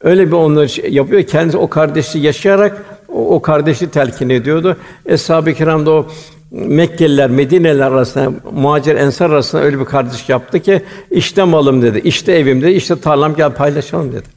Öyle 0.00 0.26
bir 0.26 0.32
onları 0.32 0.90
yapıyor. 0.90 1.22
Kendisi 1.22 1.56
o 1.56 1.68
kardeşliği 1.68 2.24
yaşayarak 2.24 2.84
o, 3.08 3.34
o 3.34 3.42
kardeşi 3.42 3.90
telkin 3.90 4.28
ediyordu. 4.28 4.76
Eshab-ı 5.06 5.54
Kiram 5.54 5.86
da 5.86 5.90
o 5.90 6.06
Mekkeliler, 6.52 7.30
Medineler 7.30 7.86
arasında, 7.86 8.32
muhacir 8.52 8.96
ensar 8.96 9.30
arasında 9.30 9.62
öyle 9.62 9.80
bir 9.80 9.84
kardeşlik 9.84 10.28
yaptı 10.28 10.60
ki 10.60 10.82
işte 11.10 11.44
malım 11.44 11.82
dedi, 11.82 11.98
işte 11.98 12.32
evim 12.32 12.62
dedi, 12.62 12.70
işte 12.70 13.00
tarlam 13.00 13.34
gel 13.34 13.52
paylaşalım 13.52 14.12
dedi. 14.12 14.28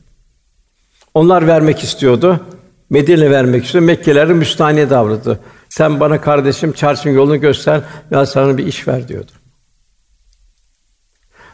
Onlar 1.14 1.48
vermek 1.48 1.84
istiyordu. 1.84 2.40
Medine 2.90 3.32
vermek 3.32 3.66
istiyor. 3.66 3.84
Mekkeliler 3.84 4.28
müstahane 4.28 4.90
davrandı. 4.90 5.40
Sen 5.70 6.00
bana 6.00 6.22
kardeşim 6.22 6.72
çarşının 6.72 7.14
yolunu 7.14 7.40
göster 7.40 7.82
ya 8.12 8.26
sana 8.26 8.58
bir 8.58 8.66
iş 8.66 8.88
ver 8.88 9.08
diyordu. 9.08 9.32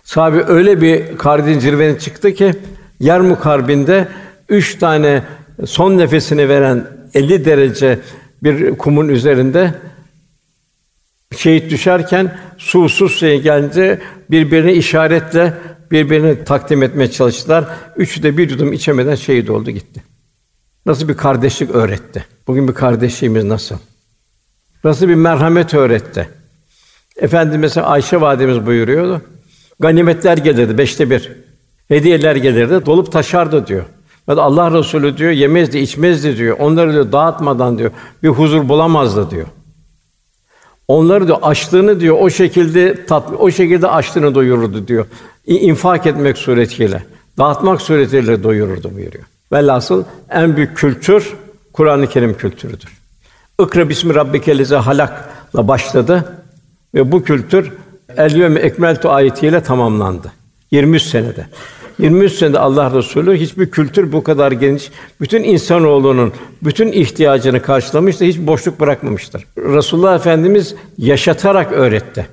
Sahabe 0.04 0.44
öyle 0.48 0.82
bir 0.82 1.18
kardin 1.18 1.60
zirvene 1.60 2.00
çıktı 2.00 2.34
ki 2.34 2.54
yer 3.00 3.22
mukarbinde 3.22 4.08
üç 4.50 4.80
tane 4.80 5.24
son 5.66 5.98
nefesini 5.98 6.50
veren 6.50 6.88
50 7.14 7.46
derece 7.46 8.00
bir 8.44 8.78
kumun 8.78 9.08
üzerinde 9.08 9.74
şehit 11.38 11.72
düşerken 11.72 12.38
su 12.58 12.90
sus 12.90 13.16
suya 13.16 13.38
gelince 13.38 14.02
birbirine 14.32 14.74
işaretle 14.74 15.54
birbirini 15.92 16.44
takdim 16.44 16.84
etmeye 16.84 17.12
çalıştılar. 17.12 17.66
Üçü 17.98 18.24
de 18.24 18.38
bir 18.38 18.50
yudum 18.50 18.74
içemeden 18.74 19.16
şehit 19.16 19.50
oldu 19.50 19.72
gitti. 19.72 20.04
Nasıl 20.86 21.08
bir 21.08 21.14
kardeşlik 21.14 21.70
öğretti? 21.70 22.26
Bugün 22.48 22.68
bir 22.68 22.74
kardeşliğimiz 22.74 23.44
nasıl? 23.44 23.76
Nasıl 24.84 25.08
bir 25.08 25.16
merhamet 25.16 25.74
öğretti? 25.74 26.30
Efendimiz 27.18 27.62
mesela 27.62 27.88
Ayşe 27.88 28.22
validemiz 28.22 28.66
buyuruyordu. 28.66 29.22
Ganimetler 29.80 30.38
gelirdi 30.38 30.78
beşte 30.78 31.10
bir. 31.10 31.32
Hediyeler 31.88 32.36
gelirdi, 32.36 32.86
dolup 32.86 33.12
taşardı 33.12 33.68
diyor. 33.68 33.86
Allah 34.28 34.80
Resulü 34.80 35.18
diyor 35.18 35.32
yemezdi, 35.32 35.78
içmezdi 35.78 36.38
diyor. 36.38 36.58
Onları 36.60 36.94
diyor 36.94 37.12
dağıtmadan 37.12 37.78
diyor 37.78 37.92
bir 38.24 38.30
huzur 38.30 38.70
bulamazdı 38.70 39.32
diyor. 39.32 39.48
Onları 40.92 41.28
diyor 41.28 41.38
açlığını 41.42 42.00
diyor 42.00 42.18
o 42.20 42.30
şekilde 42.30 43.06
tat, 43.06 43.30
o 43.40 43.52
şekilde 43.52 43.88
açlığını 43.88 44.36
doyururdu 44.36 44.88
diyor. 44.88 45.06
İnfak 45.46 46.08
etmek 46.08 46.38
suretiyle, 46.38 47.04
dağıtmak 47.38 47.82
suretiyle 47.82 48.44
doyururdu 48.44 48.96
buyuruyor. 48.96 49.24
Velhasıl 49.52 50.04
en 50.30 50.56
büyük 50.56 50.78
kültür 50.78 51.34
Kur'an-ı 51.74 52.08
Kerim 52.08 52.38
kültürüdür. 52.38 52.90
İkra 53.62 53.90
bismi 53.90 54.16
rabbikellezi 54.16 54.76
halakla 54.76 55.68
başladı 55.68 56.42
ve 56.96 57.12
bu 57.12 57.24
kültür 57.24 57.72
El 58.18 58.36
yevme 58.36 58.60
ekmeltu 58.60 59.10
ayetiyle 59.10 59.64
tamamlandı. 59.64 60.32
23 60.72 61.04
senede. 61.04 61.48
23 62.02 62.34
senede 62.34 62.60
Allah 62.60 62.98
Resulü 62.98 63.38
hiçbir 63.38 63.72
kültür 63.72 64.12
bu 64.12 64.24
kadar 64.24 64.52
geniş, 64.52 64.92
bütün 65.22 65.44
insanoğlunun 65.44 66.34
bütün 66.64 66.92
ihtiyacını 66.92 67.62
karşılamıştır, 67.62 68.26
hiç 68.26 68.38
boşluk 68.38 68.80
bırakmamıştır. 68.80 69.46
Resulullah 69.58 70.16
Efendimiz 70.16 70.76
yaşatarak 70.98 71.72
öğretti. 71.72 72.28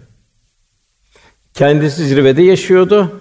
Kendisi 1.54 2.04
zirvede 2.04 2.42
yaşıyordu. 2.42 3.20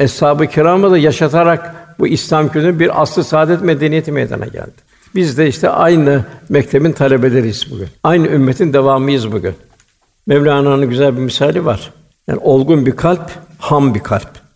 Eshab-ı 0.00 0.46
kiramı 0.46 0.90
da 0.90 0.98
yaşatarak 0.98 1.74
bu 1.98 2.06
İslam 2.06 2.48
kültürünün 2.48 2.80
bir 2.80 3.02
aslı 3.02 3.24
saadet 3.24 3.62
medeniyeti 3.62 4.12
meydana 4.12 4.46
geldi. 4.46 4.88
Biz 5.14 5.38
de 5.38 5.48
işte 5.48 5.68
aynı 5.68 6.24
mektebin 6.48 6.92
talebeleriyiz 6.92 7.70
bugün. 7.70 7.88
Aynı 8.04 8.28
ümmetin 8.28 8.72
devamıyız 8.72 9.32
bugün. 9.32 9.54
Mevlana'nın 10.26 10.88
güzel 10.88 11.16
bir 11.16 11.22
misali 11.22 11.64
var. 11.64 11.92
Yani 12.28 12.38
olgun 12.42 12.86
bir 12.86 12.96
kalp, 12.96 13.30
ham 13.58 13.94
bir 13.94 14.00
kalp. 14.00 14.47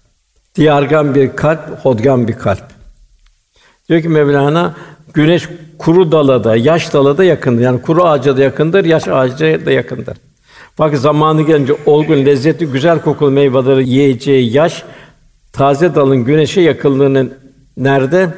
Diyargan 0.54 1.14
bir 1.14 1.36
kalp, 1.36 1.60
hodgan 1.82 2.28
bir 2.28 2.38
kalp. 2.38 2.64
Diyor 3.88 4.02
ki 4.02 4.08
Mevlana, 4.08 4.74
güneş 5.14 5.48
kuru 5.78 6.12
dalada, 6.12 6.56
yaş 6.56 6.92
dalada 6.92 7.24
yakındır. 7.24 7.62
Yani 7.62 7.82
kuru 7.82 8.04
ağaca 8.04 8.36
da 8.36 8.42
yakındır, 8.42 8.84
yaş 8.84 9.08
ağaca 9.08 9.66
da 9.66 9.70
yakındır. 9.70 10.16
Fakat 10.76 11.00
zamanı 11.00 11.42
gelince 11.42 11.74
olgun, 11.86 12.26
lezzetli, 12.26 12.66
güzel 12.66 13.00
kokulu 13.00 13.30
meyveleri 13.30 13.88
yiyeceği 13.88 14.52
yaş, 14.52 14.82
taze 15.52 15.94
dalın 15.94 16.24
güneşe 16.24 16.60
yakınlığının 16.60 17.34
nerede? 17.76 18.28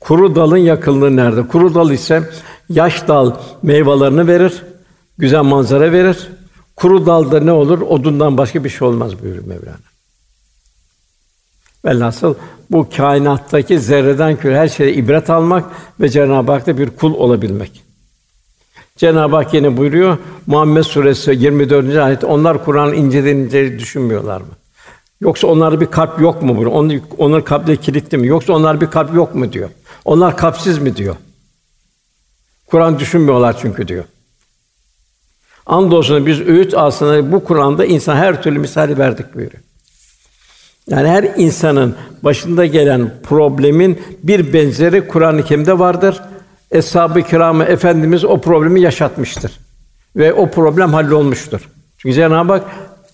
Kuru 0.00 0.36
dalın 0.36 0.56
yakınlığı 0.56 1.16
nerede? 1.16 1.48
Kuru 1.48 1.74
dal 1.74 1.90
ise 1.90 2.22
yaş 2.68 3.08
dal 3.08 3.32
meyvelerini 3.62 4.26
verir, 4.26 4.62
güzel 5.18 5.42
manzara 5.42 5.92
verir. 5.92 6.28
Kuru 6.76 7.06
dalda 7.06 7.40
ne 7.40 7.52
olur? 7.52 7.80
Odundan 7.80 8.38
başka 8.38 8.64
bir 8.64 8.68
şey 8.68 8.88
olmaz 8.88 9.22
buyuruyor 9.22 9.46
Mevlana. 9.46 9.93
Velhasıl 11.84 12.34
bu 12.70 12.88
kainattaki 12.96 13.80
zerreden 13.80 14.36
küre 14.36 14.58
her 14.58 14.68
şeye 14.68 14.92
ibret 14.92 15.30
almak 15.30 15.64
ve 16.00 16.08
Cenab-ı 16.08 16.52
Hak'ta 16.52 16.78
bir 16.78 16.90
kul 16.90 17.14
olabilmek. 17.14 17.84
Cenab-ı 18.96 19.36
Hak 19.36 19.54
yine 19.54 19.76
buyuruyor 19.76 20.18
Muhammed 20.46 20.82
Suresi 20.82 21.30
24. 21.30 21.96
ayet 21.96 22.24
onlar 22.24 22.64
Kur'an 22.64 22.94
inceden 22.94 23.36
ince 23.36 23.78
düşünmüyorlar 23.78 24.40
mı? 24.40 24.46
Yoksa 25.20 25.46
onlarda 25.46 25.80
bir 25.80 25.86
kalp 25.86 26.20
yok 26.20 26.42
mu 26.42 26.56
bunu? 26.56 26.70
Onlar, 26.70 27.00
onlar 27.18 27.44
kalpleri 27.44 27.80
kilitli 27.80 28.18
mi? 28.18 28.26
Yoksa 28.26 28.52
onlar 28.52 28.80
bir 28.80 28.86
kalp 28.86 29.14
yok 29.14 29.34
mu 29.34 29.52
diyor. 29.52 29.70
Onlar 30.04 30.36
kalpsiz 30.36 30.78
mi 30.78 30.96
diyor. 30.96 31.16
Kur'an 32.66 32.98
düşünmüyorlar 32.98 33.56
çünkü 33.60 33.88
diyor. 33.88 34.04
Andolsun 35.66 36.26
biz 36.26 36.40
öğüt 36.40 36.74
aslında 36.74 37.32
bu 37.32 37.44
Kur'an'da 37.44 37.84
insan 37.84 38.16
her 38.16 38.42
türlü 38.42 38.58
misali 38.58 38.98
verdik 38.98 39.34
buyuruyor. 39.34 39.63
Yani 40.88 41.08
her 41.08 41.22
insanın 41.36 41.94
başında 42.22 42.66
gelen 42.66 43.10
problemin 43.22 44.02
bir 44.22 44.52
benzeri 44.52 45.08
Kur'an-ı 45.08 45.44
Kerim'de 45.44 45.78
vardır. 45.78 46.22
Eshab-ı 46.70 47.22
Kiram'ı 47.22 47.64
efendimiz 47.64 48.24
o 48.24 48.40
problemi 48.40 48.80
yaşatmıştır 48.80 49.60
ve 50.16 50.32
o 50.32 50.50
problem 50.50 50.92
hallolmuştur. 50.92 51.68
Çünkü 51.98 52.14
Cenab-ı 52.14 52.52
Hak 52.52 52.64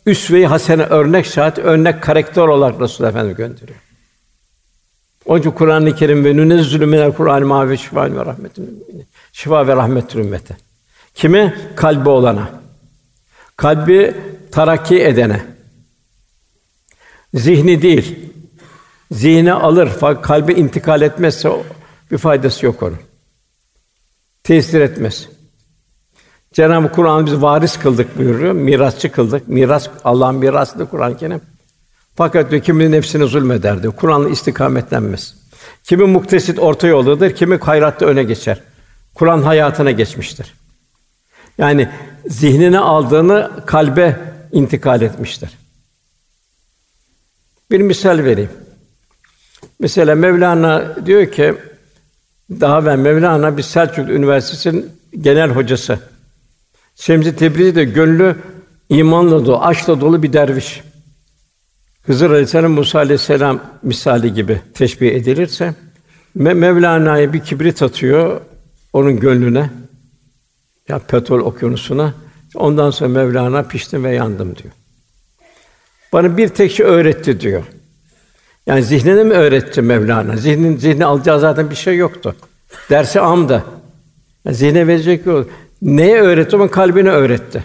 üsve-i 0.06 0.46
hasene 0.46 0.82
örnek 0.82 1.26
şahit, 1.26 1.58
örnek 1.58 2.02
karakter 2.02 2.42
olarak 2.42 2.80
Resul 2.80 3.04
Efendimiz 3.04 3.36
gönderiyor. 3.36 3.78
Onun 5.26 5.40
için 5.40 5.50
Kur'an-ı 5.50 5.94
Kerim 5.94 6.24
ve 6.24 6.36
nünezzülü 6.36 6.86
minel 6.86 7.12
Kur'an 7.12 7.46
ma 7.46 7.68
ve 7.68 7.76
şifa 7.76 8.12
ve 8.12 8.26
rahmetün 8.26 8.84
şifa 9.32 9.66
ve 9.66 9.76
rahmetül 9.76 10.20
ümmete. 10.20 10.56
Kime? 11.14 11.54
Kalbi 11.76 12.08
olana. 12.08 12.50
Kalbi 13.56 14.14
tarakki 14.52 15.02
edene. 15.02 15.40
Zihni 17.34 17.82
değil. 17.82 18.32
Zihni 19.12 19.52
alır 19.52 19.90
fakat 20.00 20.22
kalbe 20.22 20.52
intikal 20.52 21.02
etmezse 21.02 21.50
bir 22.10 22.18
faydası 22.18 22.66
yok 22.66 22.82
onun. 22.82 22.98
Tesir 24.44 24.80
etmez. 24.80 25.28
Cenab-ı 26.52 26.92
Kur'an 26.92 27.26
biz 27.26 27.42
varis 27.42 27.78
kıldık 27.78 28.18
buyuruyor. 28.18 28.52
Mirasçı 28.52 29.12
kıldık. 29.12 29.48
Miras 29.48 29.88
Allah'ın 30.04 30.34
mirasıdır 30.34 30.86
Kur'an-ı 30.86 31.16
Kerim. 31.16 31.40
Fakat 32.16 32.50
diyor 32.50 32.62
kimi 32.62 32.90
nefsine 32.90 33.26
zulmeder 33.26 33.82
diyor. 33.82 33.92
Kur'an'la 33.96 34.28
istikametlenmez. 34.28 35.34
Kimi 35.84 36.04
muktesit 36.04 36.58
orta 36.58 36.86
yoldadır, 36.86 37.34
kimi 37.34 37.56
hayratta 37.56 38.06
öne 38.06 38.22
geçer. 38.22 38.60
Kur'an 39.14 39.42
hayatına 39.42 39.90
geçmiştir. 39.90 40.54
Yani 41.58 41.88
zihnine 42.28 42.78
aldığını 42.78 43.50
kalbe 43.66 44.20
intikal 44.52 45.02
etmiştir. 45.02 45.59
Bir 47.70 47.80
misal 47.80 48.18
vereyim. 48.18 48.50
Mesela 49.80 50.14
Mevlana 50.14 50.96
diyor 51.06 51.32
ki 51.32 51.54
daha 52.50 52.86
ben 52.86 52.98
Mevlana 52.98 53.56
bir 53.56 53.62
Selçuk 53.62 54.08
Üniversitesi'nin 54.08 54.92
genel 55.20 55.50
hocası. 55.50 55.98
Şemsi 56.96 57.36
Tebrizi 57.36 57.74
de 57.74 57.84
gönlü 57.84 58.36
imanla 58.88 59.46
dolu, 59.46 59.62
aşkla 59.62 60.00
dolu 60.00 60.22
bir 60.22 60.32
derviş. 60.32 60.82
Hızır 62.06 62.30
Aleyhisselam 62.30 62.72
Musa 62.72 62.98
Aleyhisselam 62.98 63.60
misali 63.82 64.34
gibi 64.34 64.60
teşbih 64.74 65.14
edilirse 65.14 65.74
Mevlana'ya 66.34 67.32
bir 67.32 67.40
kibrit 67.40 67.82
atıyor 67.82 68.40
onun 68.92 69.20
gönlüne 69.20 69.70
ya 70.88 70.98
petrol 70.98 71.40
okyanusuna. 71.40 72.14
Ondan 72.54 72.90
sonra 72.90 73.10
Mevlana 73.10 73.62
piştim 73.62 74.04
ve 74.04 74.14
yandım 74.14 74.56
diyor. 74.56 74.72
Bana 76.12 76.36
bir 76.36 76.48
tek 76.48 76.72
şey 76.72 76.86
öğretti 76.86 77.40
diyor. 77.40 77.62
Yani 78.66 78.82
zihnine 78.82 79.24
mi 79.24 79.34
öğretti 79.34 79.82
Mevlana? 79.82 80.36
Zihnin 80.36 80.76
zihni 80.76 81.04
alacağı 81.04 81.40
zaten 81.40 81.70
bir 81.70 81.74
şey 81.74 81.96
yoktu. 81.96 82.36
Dersi 82.90 83.20
amda. 83.20 83.64
Yani 84.44 84.56
zihne 84.56 84.86
verecek 84.86 85.26
yok. 85.26 85.46
Neye 85.82 86.20
öğretti? 86.20 86.56
Ama 86.56 86.70
kalbine 86.70 87.10
öğretti. 87.10 87.64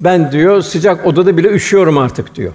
Ben 0.00 0.32
diyor 0.32 0.60
sıcak 0.60 1.06
odada 1.06 1.36
bile 1.36 1.48
üşüyorum 1.48 1.98
artık 1.98 2.34
diyor. 2.34 2.52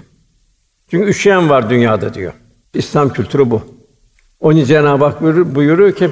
Çünkü 0.90 1.08
üşüyen 1.08 1.50
var 1.50 1.70
dünyada 1.70 2.14
diyor. 2.14 2.32
İslam 2.74 3.12
kültürü 3.12 3.50
bu. 3.50 3.62
Onun 4.40 4.64
Cenab-ı 4.64 5.04
Hak 5.04 5.22
buyuruyor, 5.22 5.54
buyuruyor 5.54 5.92
ki 5.92 6.10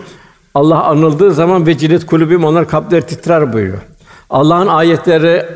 Allah 0.54 0.84
anıldığı 0.84 1.32
zaman 1.32 1.66
vecilet 1.66 2.06
kulübüm 2.06 2.44
onlar 2.44 2.68
kalpleri 2.68 3.06
titrer 3.06 3.52
buyuruyor. 3.52 3.82
Allah'ın 4.30 4.66
ayetleri 4.66 5.46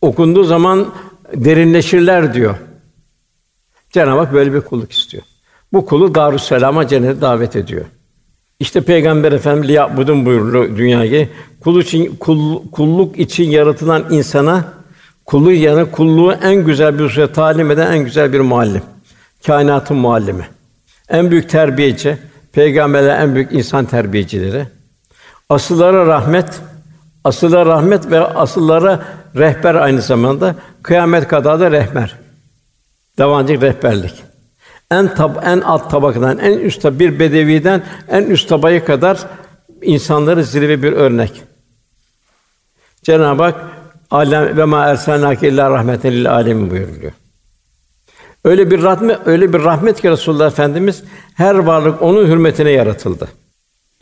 okunduğu 0.00 0.44
zaman 0.44 0.86
derinleşirler 1.36 2.34
diyor. 2.34 2.54
Cenab-ı 3.90 4.18
Hak 4.18 4.32
böyle 4.32 4.54
bir 4.54 4.60
kulluk 4.60 4.92
istiyor. 4.92 5.22
Bu 5.72 5.86
kulu 5.86 6.14
Darüsselam'a 6.14 6.88
cennete 6.88 7.20
davet 7.20 7.56
ediyor. 7.56 7.84
İşte 8.60 8.80
Peygamber 8.80 9.32
Efendimiz 9.32 9.68
liyabudun 9.68 10.26
buyurdu 10.26 10.76
dünyaya. 10.76 11.28
Kul 11.60 11.80
için 11.80 12.16
kul, 12.16 12.70
kulluk 12.72 13.18
için 13.18 13.50
yaratılan 13.50 14.04
insana 14.10 14.64
kulluğu 15.24 15.52
yana 15.52 15.90
kulluğu 15.90 16.32
en 16.32 16.64
güzel 16.64 16.98
bir 16.98 17.08
sure 17.08 17.32
talim 17.32 17.70
eden 17.70 17.92
en 17.92 18.04
güzel 18.04 18.32
bir 18.32 18.40
muallim. 18.40 18.82
Kainatın 19.46 19.96
muallimi. 19.96 20.48
En 21.08 21.30
büyük 21.30 21.50
terbiyeci, 21.50 22.18
peygamberler 22.52 23.20
en 23.20 23.34
büyük 23.34 23.52
insan 23.52 23.84
terbiyecileri. 23.84 24.66
Asıllara 25.48 26.06
rahmet, 26.06 26.60
asıllara 27.24 27.66
rahmet 27.66 28.10
ve 28.10 28.20
asıllara 28.20 29.02
rehber 29.36 29.74
aynı 29.74 30.02
zamanda 30.02 30.56
kıyamet 30.82 31.28
kadar 31.28 31.60
da 31.60 31.70
rehber. 31.70 32.18
Devancı 33.18 33.60
rehberlik. 33.60 34.14
En 34.90 35.14
tab 35.14 35.36
en 35.44 35.60
alt 35.60 35.90
tabakadan 35.90 36.38
en 36.38 36.58
üst 36.58 36.84
bir 36.84 37.18
bedeviden 37.18 37.82
en 38.08 38.22
üst 38.22 38.48
tabaya 38.48 38.84
kadar 38.84 39.18
insanları 39.82 40.44
zirve 40.44 40.82
bir 40.82 40.92
örnek. 40.92 41.42
Cenab-ı 43.02 43.42
Hak 43.42 43.56
alem 44.10 44.56
ve 44.56 44.64
ma 44.64 44.84
ersalnake 44.86 45.48
illa 45.48 45.70
rahmeten 45.70 46.12
lil 46.12 46.30
alemin 46.30 46.70
buyuruyor. 46.70 47.12
Öyle 48.44 48.70
bir 48.70 48.82
rahmet, 48.82 49.18
öyle 49.26 49.52
bir 49.52 49.64
rahmet 49.64 50.00
ki 50.00 50.10
Resulullah 50.10 50.46
Efendimiz 50.46 51.02
her 51.34 51.54
varlık 51.54 52.02
onun 52.02 52.26
hürmetine 52.26 52.70
yaratıldı. 52.70 53.28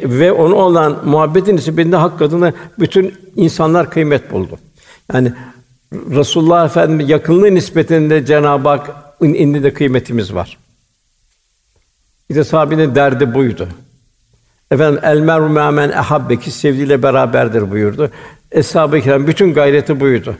Ve 0.02 0.32
onu 0.32 0.54
olan 0.54 0.98
muhabbetin 1.04 1.56
nispetinde 1.56 1.96
hak 1.96 2.22
adına 2.22 2.52
bütün 2.78 3.14
insanlar 3.36 3.90
kıymet 3.90 4.32
buldu. 4.32 4.58
Yani 5.14 5.32
Resulullah 5.92 6.64
Efendimiz 6.64 7.08
yakınlığı 7.08 7.54
nispetinde 7.54 8.26
Cenab-ı 8.26 8.68
Hak 8.68 8.90
indi 9.20 9.62
de 9.62 9.74
kıymetimiz 9.74 10.34
var. 10.34 10.58
İşte 12.28 12.44
sahabenin 12.44 12.94
derdi 12.94 13.34
buydu. 13.34 13.68
Efendim 14.70 15.00
el 15.02 15.18
meru 15.18 15.48
men 15.48 15.90
ehabbe 15.90 16.36
ki 16.36 16.50
sevdiğiyle 16.50 17.02
beraberdir 17.02 17.70
buyurdu. 17.70 18.10
Eshab-ı 18.52 19.00
kiram 19.00 19.26
bütün 19.26 19.54
gayreti 19.54 20.00
buydu. 20.00 20.36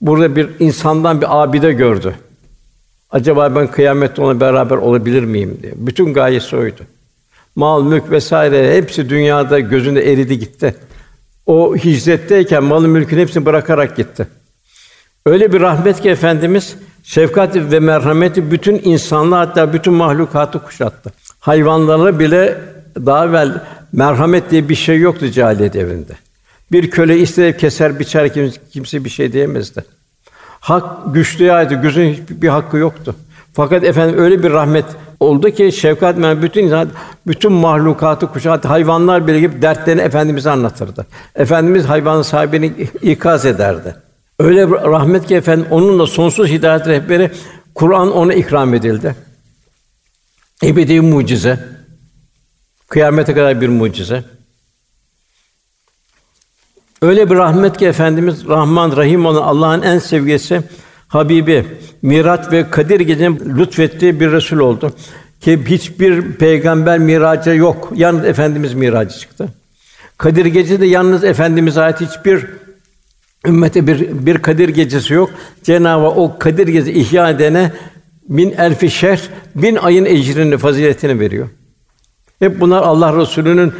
Burada 0.00 0.36
bir 0.36 0.48
insandan 0.58 1.20
bir 1.20 1.42
abide 1.42 1.72
gördü. 1.72 2.14
Acaba 3.10 3.54
ben 3.54 3.70
kıyamette 3.70 4.22
ona 4.22 4.40
beraber 4.40 4.76
olabilir 4.76 5.24
miyim 5.24 5.58
diye. 5.62 5.72
Bütün 5.76 6.14
gayesi 6.14 6.56
oydu. 6.56 6.80
Mal, 7.56 7.82
mülk 7.84 8.10
vesaire 8.10 8.76
hepsi 8.76 9.08
dünyada 9.08 9.60
gözünde 9.60 10.12
eridi 10.12 10.38
gitti. 10.38 10.74
O 11.46 11.76
hicretteyken 11.76 12.64
malı 12.64 12.88
mülkün 12.88 13.18
hepsini 13.18 13.46
bırakarak 13.46 13.96
gitti. 13.96 14.26
Öyle 15.26 15.52
bir 15.52 15.60
rahmet 15.60 16.00
ki 16.00 16.10
efendimiz 16.10 16.76
şefkat 17.02 17.56
ve 17.56 17.80
merhameti 17.80 18.50
bütün 18.50 18.80
insanlığı 18.84 19.34
hatta 19.34 19.72
bütün 19.72 19.92
mahlukatı 19.94 20.58
kuşattı. 20.58 21.12
Hayvanlara 21.40 22.18
bile 22.18 22.58
daha 22.96 23.26
evvel 23.26 23.62
merhamet 23.92 24.50
diye 24.50 24.68
bir 24.68 24.74
şey 24.74 24.98
yoktu 24.98 25.30
cahiliye 25.30 25.72
devrinde. 25.72 26.12
Bir 26.72 26.90
köle 26.90 27.18
isteyip 27.18 27.58
keser 27.58 27.98
biçer 27.98 28.32
kimse, 28.34 28.60
kimse 28.72 29.04
bir 29.04 29.10
şey 29.10 29.32
diyemezdi. 29.32 29.84
Hak 30.60 31.14
güçlüye 31.14 31.52
ait, 31.52 31.82
gözün 31.82 32.12
hiçbir 32.12 32.48
hakkı 32.48 32.76
yoktu. 32.76 33.14
Fakat 33.52 33.84
efendim 33.84 34.18
öyle 34.18 34.42
bir 34.42 34.50
rahmet 34.50 34.84
oldu 35.22 35.50
ki 35.50 35.72
şefkat 35.72 36.18
men 36.18 36.42
bütün 36.42 36.64
insan, 36.64 36.88
bütün 37.26 37.52
mahlukatı 37.52 38.26
kuşattı. 38.26 38.68
Hayvanlar 38.68 39.26
bile 39.26 39.40
gibi 39.40 39.62
dertlerini 39.62 40.00
efendimize 40.00 40.50
anlatırdı. 40.50 41.06
Efendimiz 41.34 41.84
hayvanın 41.84 42.22
sahibini 42.22 42.72
ikaz 43.02 43.46
ederdi. 43.46 43.96
Öyle 44.38 44.66
rahmet 44.66 45.26
ki 45.26 45.34
efendim 45.34 45.66
onunla 45.70 46.06
sonsuz 46.06 46.48
hidayet 46.48 46.86
rehberi 46.86 47.30
Kur'an 47.74 48.12
ona 48.12 48.34
ikram 48.34 48.74
edildi. 48.74 49.16
Ebedi 50.62 51.00
mucize. 51.00 51.58
Kıyamete 52.88 53.34
kadar 53.34 53.60
bir 53.60 53.68
mucize. 53.68 54.24
Öyle 57.02 57.30
bir 57.30 57.34
rahmet 57.34 57.76
ki 57.76 57.86
efendimiz 57.86 58.46
Rahman 58.48 58.96
Rahim 58.96 59.26
olan 59.26 59.42
Allah'ın 59.42 59.82
en 59.82 59.98
sevgisi 59.98 60.62
Habibi 61.12 61.64
Mirat 62.02 62.52
ve 62.52 62.70
Kadir 62.70 63.00
gecesinin 63.00 63.58
lütfettiği 63.58 64.20
bir 64.20 64.32
resul 64.32 64.58
oldu. 64.58 64.92
Ki 65.40 65.60
hiçbir 65.66 66.32
peygamber 66.32 66.98
miraca 66.98 67.54
yok. 67.54 67.92
Yalnız 67.94 68.24
efendimiz 68.24 68.74
miracı 68.74 69.18
çıktı. 69.18 69.48
Kadir 70.18 70.46
gecesi 70.46 70.80
de 70.80 70.86
yalnız 70.86 71.24
efendimize 71.24 71.80
ait 71.80 72.00
hiçbir 72.00 72.46
ümmete 73.46 73.86
bir 73.86 74.26
bir 74.26 74.38
Kadir 74.38 74.68
gecesi 74.68 75.14
yok. 75.14 75.30
Cenab-ı 75.62 76.06
o 76.06 76.38
Kadir 76.38 76.68
gecesi 76.68 76.92
ihya 76.92 77.30
edene 77.30 77.72
bin 78.28 78.50
elfi 78.50 78.90
şer 78.90 79.20
bin 79.54 79.76
ayın 79.76 80.04
ecrini 80.04 80.58
faziletini 80.58 81.20
veriyor. 81.20 81.48
Hep 82.38 82.60
bunlar 82.60 82.82
Allah 82.82 83.20
Resulü'nün 83.20 83.72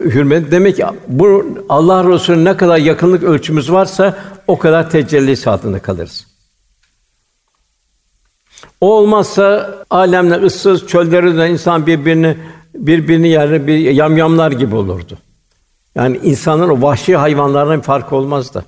hürmet. 0.00 0.50
Demek 0.50 0.76
ki 0.76 0.84
bu 1.08 1.56
Allah 1.68 2.08
Resulü'ne 2.08 2.44
ne 2.52 2.56
kadar 2.56 2.78
yakınlık 2.78 3.22
ölçümüz 3.22 3.72
varsa 3.72 4.18
o 4.46 4.58
kadar 4.58 4.90
tecelli 4.90 5.50
altında 5.50 5.78
kalırız. 5.78 6.31
O 8.82 8.92
olmazsa 8.92 9.74
alemle 9.90 10.34
ıssız 10.34 10.86
çöllerinde 10.86 11.50
insan 11.50 11.86
birbirini 11.86 12.36
birbirini 12.74 13.28
yer 13.28 13.66
bir 13.66 13.78
yamyamlar 13.78 14.52
gibi 14.52 14.76
olurdu. 14.76 15.18
Yani 15.94 16.20
insanın 16.22 16.68
o 16.68 16.82
vahşi 16.82 17.16
hayvanlardan 17.16 17.78
bir 17.78 17.82
farkı 17.82 18.16
olmazdı. 18.16 18.64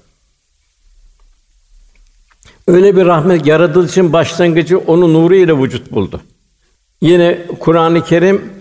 Öyle 2.67 2.97
bir 2.97 3.07
rahmet 3.07 3.47
yaratılışın 3.47 4.13
başlangıcı 4.13 4.79
onun 4.79 5.15
nuru 5.15 5.35
ile 5.35 5.59
vücut 5.59 5.93
buldu. 5.93 6.21
Yine 7.01 7.39
Kur'an-ı 7.61 8.05
Kerim 8.05 8.53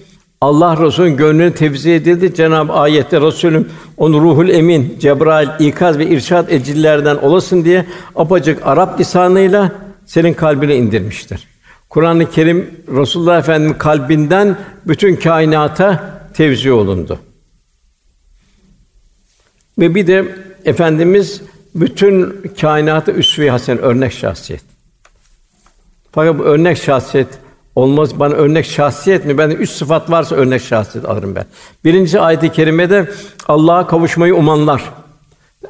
Allah 0.42 0.86
Resulü'nün 0.86 1.18
gönlünü 1.18 1.54
tevzi 1.54 1.92
edildi. 1.92 2.36
Cenab-ı 2.36 2.74
ayette 2.74 3.22
Resulüm 3.22 3.70
onu 3.98 4.22
ruhul 4.22 4.50
emin, 4.50 4.98
Cebrail, 5.00 5.50
ikaz 5.60 5.98
ve 5.98 6.08
irşad 6.08 6.50
edicilerden 6.50 7.16
olasın 7.16 7.66
diye 7.66 7.86
apacık 8.16 8.68
Arap 8.68 9.00
lisanıyla 9.00 9.83
senin 10.06 10.34
kalbine 10.34 10.76
indirmiştir. 10.76 11.48
Kur'an-ı 11.90 12.30
Kerim 12.30 12.84
Resulullah 12.88 13.40
Efendimiz 13.40 13.78
kalbinden 13.78 14.58
bütün 14.88 15.16
kainata 15.16 16.20
tevzi 16.34 16.72
olundu. 16.72 17.20
Ve 19.80 19.96
bir 19.96 20.08
de 20.08 20.36
efendimiz 20.66 21.42
bütün 21.76 22.42
kainata 22.62 23.12
üsve-i 23.12 23.50
hasen 23.50 23.78
örnek 23.78 24.14
şahsiyet. 24.14 24.62
Fakat 26.12 26.40
bu 26.40 26.44
örnek 26.44 26.78
şahsiyet 26.78 27.28
olmaz 27.76 28.20
bana 28.20 28.34
örnek 28.34 28.66
şahsiyet 28.66 29.26
mi? 29.26 29.38
Ben 29.38 29.50
üç 29.50 29.70
sıfat 29.70 30.12
varsa 30.12 30.36
örnek 30.36 30.62
şahsiyet 30.62 31.10
alırım 31.10 31.36
ben. 31.36 31.46
Birinci 31.86 32.20
ayet-i 32.20 32.52
kerimede 32.52 33.12
Allah'a 33.48 33.88
kavuşmayı 33.88 34.36
umanlar. 34.36 34.84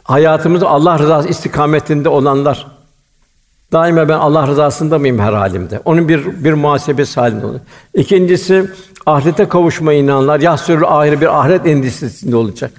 Hayatımızda 0.03 0.67
Allah 0.67 0.99
rızası 0.99 1.29
istikametinde 1.29 2.09
olanlar. 2.09 2.67
Daima 3.73 4.09
ben 4.09 4.13
Allah 4.13 4.47
rızasında 4.47 4.99
mıyım 4.99 5.19
her 5.19 5.33
halimde? 5.33 5.79
Onun 5.85 6.09
bir 6.09 6.43
bir 6.43 6.53
muhasebesi 6.53 7.19
halinde 7.19 7.45
olur. 7.45 7.59
İkincisi 7.93 8.69
ahirete 9.05 9.47
kavuşmayı 9.47 9.99
inanlar. 9.99 10.39
Yahsürül 10.39 10.83
ahire 10.83 11.21
bir 11.21 11.39
ahiret 11.39 11.67
endişesinde 11.67 12.35
olacak. 12.35 12.71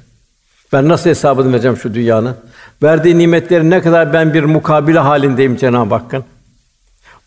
Ben 0.72 0.88
nasıl 0.88 1.10
hesabını 1.10 1.52
vereceğim 1.52 1.76
şu 1.76 1.94
dünyanın? 1.94 2.36
Verdiği 2.82 3.18
nimetleri 3.18 3.70
ne 3.70 3.82
kadar 3.82 4.12
ben 4.12 4.34
bir 4.34 4.44
mukabele 4.44 4.98
halindeyim 4.98 5.56
Cenab-ı 5.56 5.94
Hakk'ın. 5.94 6.24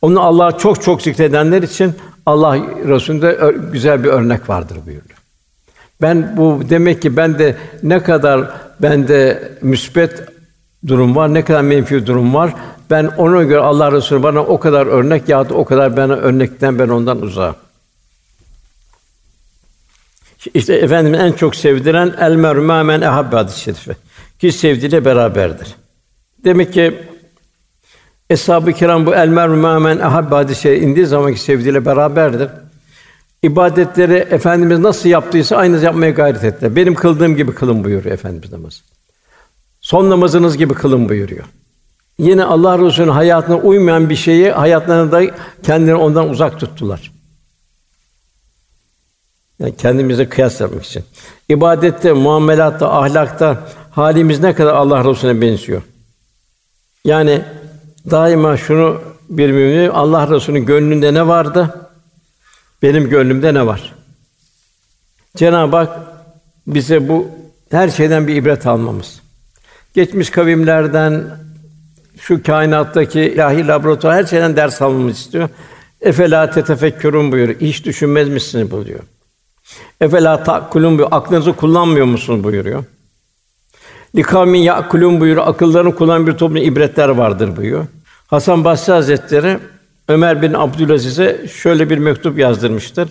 Onu 0.01 0.21
Allah'a 0.21 0.58
çok 0.58 0.82
çok 0.82 1.01
zikredenler 1.01 1.62
için 1.62 1.95
Allah 2.25 2.58
Resulü'nde 2.88 3.56
güzel 3.71 4.03
bir 4.03 4.10
örnek 4.10 4.49
vardır 4.49 4.77
buyurdu. 4.86 5.13
Ben 6.01 6.38
bu 6.38 6.61
demek 6.70 7.01
ki 7.01 7.18
ben 7.18 7.39
de 7.39 7.55
ne 7.84 8.03
kadar 8.03 8.49
bende 8.80 9.51
müsbet 9.61 10.24
durum 10.88 11.15
var, 11.15 11.34
ne 11.34 11.45
kadar 11.45 11.61
menfi 11.61 12.07
durum 12.07 12.34
var. 12.34 12.53
Ben 12.90 13.06
ona 13.18 13.44
göre 13.44 13.60
Allah 13.60 13.92
Resulü 13.92 14.24
bana 14.24 14.40
o 14.40 14.60
kadar 14.60 14.88
örnek 14.88 15.30
ya 15.30 15.42
o 15.42 15.66
kadar 15.66 15.98
bana 15.98 16.14
örnekten 16.14 16.80
ben 16.80 16.90
ondan 16.90 17.22
uzağım. 17.22 17.56
İşte 20.54 20.74
efendimin 20.74 21.20
en 21.20 21.32
çok 21.32 21.56
sevdiren 21.56 22.16
el 22.20 22.36
merhum 22.36 22.66
men 22.66 23.02
ehabbe 23.02 23.36
hadis-i 23.36 23.60
şerifi. 23.60 23.96
Ki 24.40 24.52
sevdiğiyle 24.52 25.06
beraberdir. 25.06 25.76
Demek 26.44 26.74
ki 26.74 27.00
Eshab-ı 28.30 28.74
Kiram 28.74 29.06
bu 29.06 29.16
el 29.16 29.28
merhum 29.28 29.84
men 29.84 29.98
ehabbe 29.98 30.36
hadis-i 30.36 30.70
indiği 30.70 31.06
zamanki 31.06 31.40
sevdiğiyle 31.40 31.86
beraberdir. 31.86 32.50
İbadetleri 33.44 34.14
efendimiz 34.14 34.80
nasıl 34.80 35.10
yaptıysa 35.10 35.58
aynı 35.58 35.84
yapmaya 35.84 36.12
gayret 36.12 36.44
ettiler. 36.44 36.76
Benim 36.76 36.96
kıldığım 36.96 37.36
gibi 37.36 37.56
kılın 37.56 37.84
buyuruyor 37.84 38.14
efendimiz 38.14 38.52
namazı. 38.52 38.82
Son 39.82 40.10
namazınız 40.10 40.58
gibi 40.58 40.74
kılın 40.74 41.10
buyuruyor. 41.10 41.46
Yine 42.20 42.43
Allah 42.43 42.80
Resulü'nün 42.80 43.11
hayatına 43.11 43.57
uymayan 43.57 44.09
bir 44.09 44.15
şeyi 44.15 44.51
hayatlarında 44.51 45.22
kendilerini 45.63 45.99
ondan 45.99 46.30
uzak 46.30 46.59
tuttular. 46.59 47.11
Yani 49.59 49.76
kendimize 49.76 50.30
kıyas 50.30 50.61
yapmak 50.61 50.86
için. 50.86 51.03
İbadette, 51.49 52.13
muamelatta, 52.13 52.93
ahlakta 52.93 53.68
halimiz 53.91 54.39
ne 54.39 54.55
kadar 54.55 54.74
Allah 54.74 55.05
Resulüne 55.05 55.41
benziyor. 55.41 55.82
Yani 57.05 57.41
daima 58.11 58.57
şunu 58.57 59.01
bir 59.30 59.51
mümin 59.51 59.89
Allah 59.89 60.30
Resulü'nün 60.30 60.65
gönlünde 60.65 61.13
ne 61.13 61.28
vardı? 61.28 61.89
Benim 62.82 63.09
gönlümde 63.09 63.53
ne 63.53 63.65
var? 63.65 63.93
Cenab-ı 65.36 65.76
Hak 65.76 65.99
bize 66.68 67.09
bu 67.09 67.30
her 67.72 67.89
şeyden 67.89 68.28
bir 68.28 68.36
ibret 68.36 68.68
almamız. 68.68 69.22
Geçmiş 69.93 70.30
kavimlerden 70.30 71.39
şu 72.20 72.43
kainattaki 72.43 73.22
ilahi 73.22 73.68
laboratuvar 73.68 74.15
her 74.15 74.26
şeyden 74.26 74.55
ders 74.55 74.82
almamız 74.82 75.18
istiyor. 75.18 75.49
Efela 76.01 76.49
tetefekkürün 76.49 77.32
buyuruyor. 77.32 77.59
Hiç 77.59 77.86
düşünmez 77.86 78.30
misiniz 78.30 78.72
buyuruyor. 78.72 78.99
Efela 80.01 80.43
ta'kulun 80.43 80.89
buyuruyor. 80.89 81.09
Aklınızı 81.11 81.53
kullanmıyor 81.53 82.05
musunuz 82.05 82.43
buyuruyor. 82.43 82.84
Likamin 84.15 84.59
ya'kulun 84.59 85.20
buyuruyor. 85.20 85.47
Akıllarını 85.47 85.95
kullanan 85.95 86.28
bir 86.28 86.34
toplum 86.34 86.57
ibretler 86.57 87.09
vardır 87.09 87.55
buyuruyor. 87.57 87.86
Hasan 88.28 88.65
Basri 88.65 88.93
Hazretleri 88.93 89.59
Ömer 90.07 90.41
bin 90.41 90.53
Abdülaziz'e 90.53 91.47
şöyle 91.53 91.89
bir 91.89 91.97
mektup 91.97 92.39
yazdırmıştır. 92.39 93.09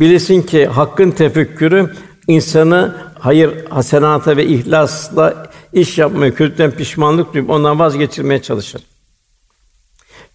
Bilesin 0.00 0.42
ki 0.42 0.66
hakkın 0.66 1.10
tefekkürü 1.10 1.90
insanı 2.28 2.96
hayır, 3.18 3.66
hasenata 3.70 4.36
ve 4.36 4.46
ihlasla 4.46 5.46
iş 5.72 5.98
yapmaya, 5.98 6.34
kötüden 6.34 6.70
pişmanlık 6.70 7.34
duyup 7.34 7.50
ondan 7.50 7.78
vazgeçirmeye 7.78 8.42
çalışır. 8.42 8.82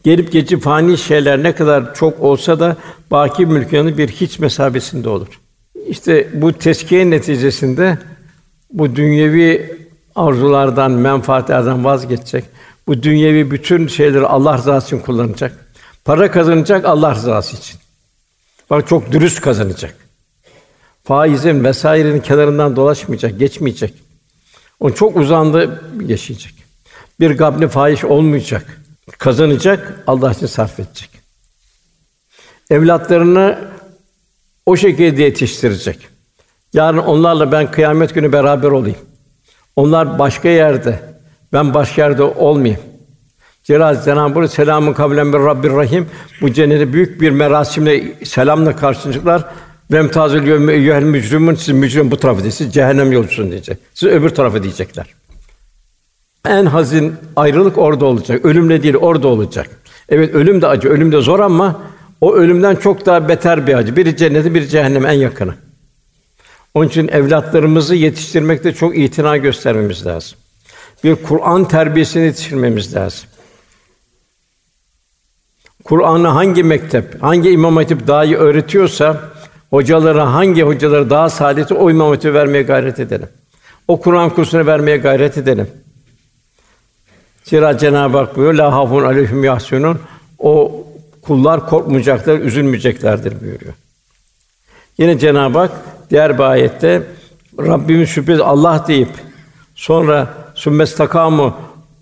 Gelip 0.03 0.31
geçip 0.31 0.61
fani 0.61 0.97
şeyler 0.97 1.43
ne 1.43 1.55
kadar 1.55 1.95
çok 1.95 2.19
olsa 2.19 2.59
da 2.59 2.77
baki 3.11 3.45
mülkünün 3.45 3.97
bir 3.97 4.09
hiç 4.09 4.39
mesabesinde 4.39 5.09
olur. 5.09 5.27
İşte 5.87 6.29
bu 6.33 6.53
teskiye 6.53 7.09
neticesinde 7.09 7.97
bu 8.73 8.95
dünyevi 8.95 9.77
arzulardan, 10.15 10.91
menfaatlerden 10.91 11.83
vazgeçecek. 11.85 12.45
Bu 12.87 13.03
dünyevi 13.03 13.51
bütün 13.51 13.87
şeyleri 13.87 14.25
Allah 14.25 14.57
rızası 14.57 14.87
için 14.87 15.05
kullanacak. 15.05 15.67
Para 16.05 16.31
kazanacak 16.31 16.85
Allah 16.85 17.15
rızası 17.15 17.57
için. 17.57 17.79
Bak 18.69 18.87
çok 18.87 19.11
dürüst 19.11 19.41
kazanacak. 19.41 20.02
Faizin 21.03 21.63
vesairenin 21.63 22.19
kenarından 22.19 22.75
dolaşmayacak, 22.75 23.39
geçmeyecek. 23.39 23.93
O 24.79 24.91
çok 24.91 25.17
uzandı 25.17 25.83
yaşayacak. 26.05 26.53
Bir 27.19 27.37
gabni 27.37 27.67
fahiş 27.67 28.03
olmayacak. 28.03 28.81
Kazanacak, 29.17 30.03
Allah 30.07 30.31
için 30.31 30.45
sarf 30.45 30.79
edecek. 30.79 31.09
Evlatlarını 32.69 33.59
o 34.65 34.75
şekilde 34.77 35.23
yetiştirecek. 35.23 36.07
Yarın 36.73 36.97
onlarla 36.97 37.51
ben 37.51 37.71
kıyamet 37.71 38.13
günü 38.13 38.31
beraber 38.31 38.71
olayım. 38.71 38.97
Onlar 39.75 40.19
başka 40.19 40.49
yerde, 40.49 40.99
ben 41.53 41.73
başka 41.73 42.01
yerde 42.01 42.23
olmayayım. 42.23 42.81
Celal 43.63 44.03
Cenab-ı 44.03 44.39
Hak 44.39 44.51
selamun 44.51 44.93
kavlen 44.93 45.33
bir 45.33 45.39
Rabbir 45.39 45.69
Rahim 45.69 46.09
bu 46.41 46.53
cennete 46.53 46.93
büyük 46.93 47.21
bir 47.21 47.31
merasimle 47.31 48.25
selamla 48.25 48.75
karşılayacaklar. 48.75 49.45
Vem 49.93 50.11
tazil 50.11 50.69
eyyuhel 50.69 51.03
mücrimun 51.03 51.55
siz 51.55 51.75
mücrim 51.75 52.11
bu 52.11 52.17
tarafı 52.17 52.51
siz 52.51 52.73
cehennem 52.73 53.11
yolcusun 53.11 53.51
diyecek. 53.51 53.77
Siz 53.93 54.09
öbür 54.09 54.29
tarafı 54.29 54.63
diyecekler. 54.63 55.05
En 56.47 56.65
hazin 56.65 57.15
ayrılık 57.35 57.77
orada 57.77 58.05
olacak. 58.05 58.45
Ölümle 58.45 58.83
değil 58.83 58.95
orada 58.95 59.27
olacak. 59.27 59.69
Evet 60.09 60.35
ölüm 60.35 60.61
de 60.61 60.67
acı, 60.67 60.89
ölüm 60.89 61.11
de 61.11 61.21
zor 61.21 61.39
ama 61.39 61.81
o 62.21 62.33
ölümden 62.33 62.75
çok 62.75 63.05
daha 63.05 63.29
beter 63.29 63.67
bir 63.67 63.73
acı. 63.73 63.95
Biri 63.95 64.17
cennete, 64.17 64.53
biri 64.53 64.69
cehennem 64.69 65.05
en 65.05 65.11
yakını. 65.11 65.55
Onun 66.73 66.87
için 66.87 67.07
evlatlarımızı 67.07 67.95
yetiştirmekte 67.95 68.73
çok 68.73 68.97
itina 68.97 69.37
göstermemiz 69.37 70.05
lazım. 70.05 70.37
Bir 71.03 71.15
Kur'an 71.15 71.67
terbiyesini 71.67 72.25
yetiştirmemiz 72.25 72.95
lazım. 72.95 73.29
Kur'an'ı 75.83 76.27
hangi 76.27 76.63
mektep, 76.63 77.23
hangi 77.23 77.49
imam 77.49 77.75
hatip 77.75 78.07
daha 78.07 78.25
iyi 78.25 78.35
öğretiyorsa, 78.35 79.32
hocaları 79.73 80.19
hangi 80.19 80.61
hocaları 80.61 81.09
daha 81.09 81.29
saadeti 81.29 81.73
o 81.73 81.89
imam 81.89 82.09
hatibi 82.09 82.33
vermeye 82.33 82.63
gayret 82.63 82.99
edelim. 82.99 83.27
O 83.87 83.99
Kur'an 83.99 84.29
kursuna 84.29 84.65
vermeye 84.65 84.97
gayret 84.97 85.37
edelim. 85.37 85.67
Zira 87.43 87.77
Cenab-ı 87.77 88.17
Hak 88.17 88.35
buyuruyor, 88.35 88.53
la 88.53 88.73
hafun 88.73 89.03
aleyhim. 89.03 89.99
O 90.39 90.85
kullar 91.21 91.69
korkmayacaklar, 91.69 92.39
üzülmeyeceklerdir 92.39 93.41
buyuruyor. 93.41 93.73
Yine 94.97 95.19
Cenab-ı 95.19 95.59
Hak 95.59 95.71
diğer 96.09 96.37
bir 96.37 96.43
ayette 96.43 97.03
Rabbimiz 97.59 98.09
şüphesiz 98.09 98.41
Allah 98.41 98.85
deyip 98.87 99.09
sonra 99.75 100.33
sümmestakamu 100.55 101.55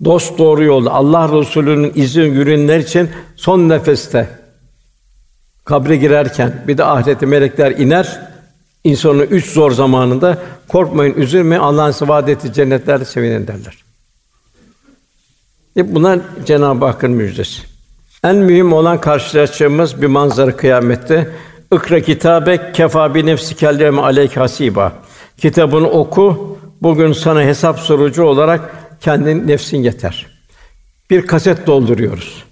dost 0.05 0.37
doğru 0.37 0.63
yolda 0.63 0.91
Allah 0.91 1.39
Resulü'nün 1.39 1.91
izi 1.95 2.21
yürüyenler 2.21 2.79
için 2.79 3.09
son 3.35 3.69
nefeste 3.69 4.40
kabre 5.65 5.97
girerken 5.97 6.63
bir 6.67 6.77
de 6.77 6.83
ahirete 6.83 7.25
melekler 7.25 7.71
iner. 7.71 8.21
İnsanın 8.83 9.19
üç 9.19 9.45
zor 9.45 9.71
zamanında 9.71 10.37
korkmayın, 10.67 11.13
üzülmeyin. 11.13 11.61
Allah'ın 11.61 11.91
size 11.91 12.07
vaad 12.07 12.27
ettiği 12.27 12.53
cennetlerde 12.53 13.05
sevinin 13.05 13.47
derler. 13.47 13.83
E 15.77 15.95
bunlar 15.95 16.19
Cenab-ı 16.45 16.85
Hakk'ın 16.85 17.11
müjdesi. 17.11 17.61
En 18.23 18.35
mühim 18.35 18.73
olan 18.73 19.01
karşılaşacağımız 19.01 20.01
bir 20.01 20.07
manzara 20.07 20.57
kıyamette. 20.57 21.29
Ikra 21.73 21.99
kitabe 21.99 22.71
kefa 22.73 23.15
bi 23.15 23.25
nefsi 23.25 23.55
kelleme 23.55 24.01
aleyk 24.01 24.37
hasiba. 24.37 24.93
Kitabını 25.37 25.89
oku. 25.89 26.57
Bugün 26.81 27.13
sana 27.13 27.41
hesap 27.41 27.79
sorucu 27.79 28.23
olarak 28.23 28.75
kendin 29.01 29.47
nefsin 29.47 29.77
yeter. 29.77 30.27
Bir 31.09 31.27
kaset 31.27 31.67
dolduruyoruz. 31.67 32.43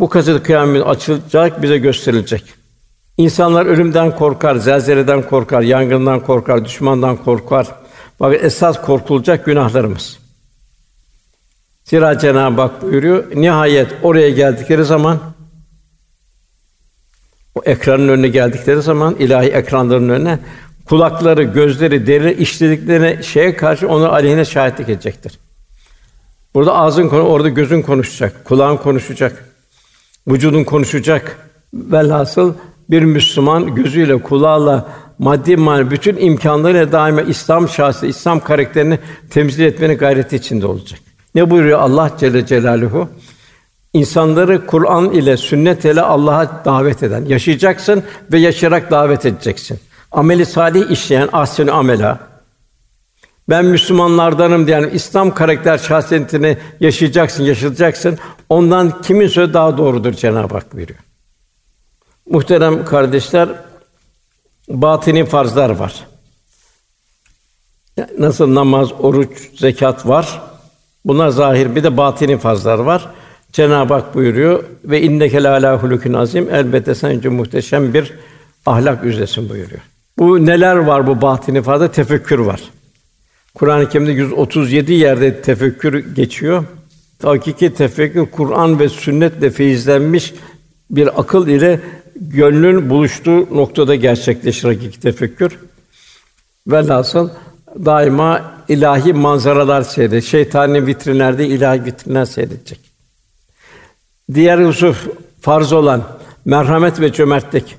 Bu 0.00 0.08
kaset 0.08 0.42
kıyamet 0.42 0.86
açılacak, 0.86 1.62
bize 1.62 1.78
gösterilecek. 1.78 2.44
İnsanlar 3.16 3.66
ölümden 3.66 4.16
korkar, 4.16 4.56
zelzeleden 4.56 5.22
korkar, 5.22 5.62
yangından 5.62 6.20
korkar, 6.20 6.64
düşmandan 6.64 7.16
korkar. 7.16 7.66
Fakat 8.18 8.44
esas 8.44 8.82
korkulacak 8.82 9.44
günahlarımız. 9.44 10.18
Zira 11.84 12.18
Cenab-ı 12.18 12.60
Hak 12.60 12.82
buyuruyor, 12.82 13.24
nihayet 13.34 13.88
oraya 14.02 14.30
geldikleri 14.30 14.84
zaman 14.84 15.20
o 17.54 17.62
ekranın 17.64 18.08
önüne 18.08 18.28
geldikleri 18.28 18.82
zaman 18.82 19.14
ilahi 19.14 19.46
ekranların 19.46 20.08
önüne 20.08 20.38
kulakları, 20.84 21.42
gözleri, 21.42 22.06
deri 22.06 22.34
işlediklerine 22.34 23.22
şeye 23.22 23.56
karşı 23.56 23.88
onu 23.88 24.12
aleyhine 24.12 24.44
şahitlik 24.44 24.88
edecektir. 24.88 25.38
Burada 26.54 26.74
ağzın 26.74 27.08
konu, 27.08 27.22
orada 27.22 27.48
gözün 27.48 27.82
konuşacak, 27.82 28.44
kulağın 28.44 28.76
konuşacak, 28.76 29.44
vücudun 30.28 30.64
konuşacak. 30.64 31.38
Velhasıl 31.74 32.54
bir 32.90 33.02
Müslüman 33.02 33.74
gözüyle, 33.74 34.22
kulağıyla, 34.22 34.86
maddi 35.18 35.56
manevi 35.56 35.90
bütün 35.90 36.16
imkanlarıyla 36.16 36.92
daima 36.92 37.22
İslam 37.22 37.68
şahsı, 37.68 38.06
İslam 38.06 38.40
karakterini 38.40 38.98
temsil 39.30 39.64
etmenin 39.64 39.98
gayreti 39.98 40.36
içinde 40.36 40.66
olacak. 40.66 41.00
Ne 41.34 41.50
buyuruyor 41.50 41.78
Allah 41.78 42.10
Celle 42.20 42.46
Celaluhu? 42.46 43.08
İnsanları 43.92 44.66
Kur'an 44.66 45.10
ile, 45.10 45.36
sünnet 45.36 45.84
ile 45.84 46.00
Allah'a 46.00 46.64
davet 46.64 47.02
eden, 47.02 47.24
yaşayacaksın 47.24 48.02
ve 48.32 48.38
yaşayarak 48.38 48.90
davet 48.90 49.26
edeceksin. 49.26 49.78
Ameli 50.12 50.46
salih 50.46 50.90
işleyen 50.90 51.28
ahsen 51.32 51.66
amela, 51.66 52.18
ben 53.48 53.64
Müslümanlardanım 53.64 54.66
diyen 54.66 54.90
İslam 54.92 55.34
karakter 55.34 55.78
şahsiyetini 55.78 56.56
yaşayacaksın, 56.80 57.44
yaşatacaksın. 57.44 58.18
Ondan 58.48 59.02
kimin 59.02 59.28
sözü 59.28 59.54
daha 59.54 59.78
doğrudur 59.78 60.12
Cenab-ı 60.12 60.54
Hak 60.54 60.74
buyuruyor. 60.74 60.98
Muhterem 62.30 62.84
kardeşler, 62.84 63.48
batini 64.68 65.24
farzlar 65.24 65.70
var. 65.70 66.06
Nasıl 68.18 68.54
namaz, 68.54 68.92
oruç, 68.98 69.58
zekat 69.58 70.08
var. 70.08 70.42
Bunlar 71.04 71.28
zahir 71.28 71.76
bir 71.76 71.84
de 71.84 71.96
batini 71.96 72.38
farzlar 72.38 72.78
var. 72.78 73.08
Cenab-ı 73.52 73.94
Hak 73.94 74.14
buyuruyor 74.14 74.64
ve 74.84 75.02
inneke 75.02 75.42
la 75.42 75.82
hulukun 75.82 76.12
azim 76.12 76.54
elbette 76.54 76.94
sen 76.94 77.32
muhteşem 77.32 77.94
bir 77.94 78.12
ahlak 78.66 79.04
üzeresin 79.04 79.48
buyuruyor. 79.48 79.80
Bu 80.18 80.46
neler 80.46 80.76
var 80.76 81.06
bu 81.06 81.22
batini 81.22 81.62
farzda? 81.62 81.90
Tefekkür 81.90 82.38
var. 82.38 82.60
Kur'an-ı 83.56 83.88
Kerim'de 83.88 84.12
137 84.12 84.92
yerde 84.92 85.42
tefekkür 85.42 86.14
geçiyor. 86.14 86.64
Hakiki 87.22 87.74
tefekkür 87.74 88.26
Kur'an 88.26 88.78
ve 88.78 88.88
sünnetle 88.88 89.50
feyizlenmiş 89.50 90.34
bir 90.90 91.20
akıl 91.20 91.48
ile 91.48 91.80
gönlün 92.16 92.90
buluştuğu 92.90 93.56
noktada 93.56 93.94
gerçekleşir 93.94 94.68
hakiki 94.68 95.00
tefekkür. 95.00 95.58
Velhasıl 96.66 97.30
daima 97.84 98.52
ilahi 98.68 99.12
manzaralar 99.12 99.82
seyredecek. 99.82 100.30
Şeytani 100.30 100.86
vitrinlerde 100.86 101.46
ilahi 101.46 101.84
vitrinler 101.84 102.24
seyredecek. 102.24 102.80
Diğer 104.34 104.58
husus 104.58 104.98
farz 105.40 105.72
olan 105.72 106.02
merhamet 106.44 107.00
ve 107.00 107.12
cömertlik. 107.12 107.76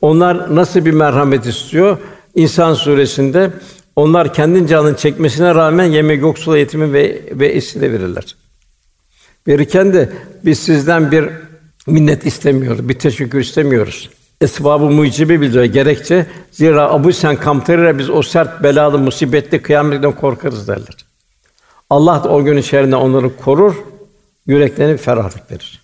Onlar 0.00 0.56
nasıl 0.56 0.84
bir 0.84 0.92
merhamet 0.92 1.46
istiyor? 1.46 1.98
İnsan 2.34 2.74
suresinde 2.74 3.50
onlar 3.96 4.34
kendi 4.34 4.66
canını 4.66 4.96
çekmesine 4.96 5.54
rağmen 5.54 5.84
yemek 5.84 6.20
yoksula 6.20 6.58
yetimi 6.58 6.92
ve 6.92 7.22
ve 7.32 7.46
esire 7.46 7.92
verirler. 7.92 8.36
Verirken 9.48 9.92
de 9.92 10.12
biz 10.44 10.58
sizden 10.58 11.12
bir 11.12 11.28
minnet 11.86 12.26
istemiyoruz, 12.26 12.88
bir 12.88 12.98
teşekkür 12.98 13.40
istemiyoruz. 13.40 14.10
Esbabı 14.40 14.84
mucibi 14.84 15.40
bildiriyor 15.40 15.64
gerekçe. 15.64 16.26
Zira 16.50 16.90
Abu 16.90 17.12
Sen 17.12 17.36
kamtarıyla 17.36 17.98
biz 17.98 18.10
o 18.10 18.22
sert 18.22 18.62
belalı 18.62 18.98
musibetli 18.98 19.62
kıyametten 19.62 20.12
korkarız 20.12 20.68
derler. 20.68 20.96
Allah 21.90 22.24
da 22.24 22.28
o 22.28 22.44
günün 22.44 22.60
şerrinden 22.60 22.96
onları 22.96 23.36
korur, 23.36 23.74
yüreklerine 24.46 24.96
ferahlık 24.96 25.50
verir. 25.50 25.82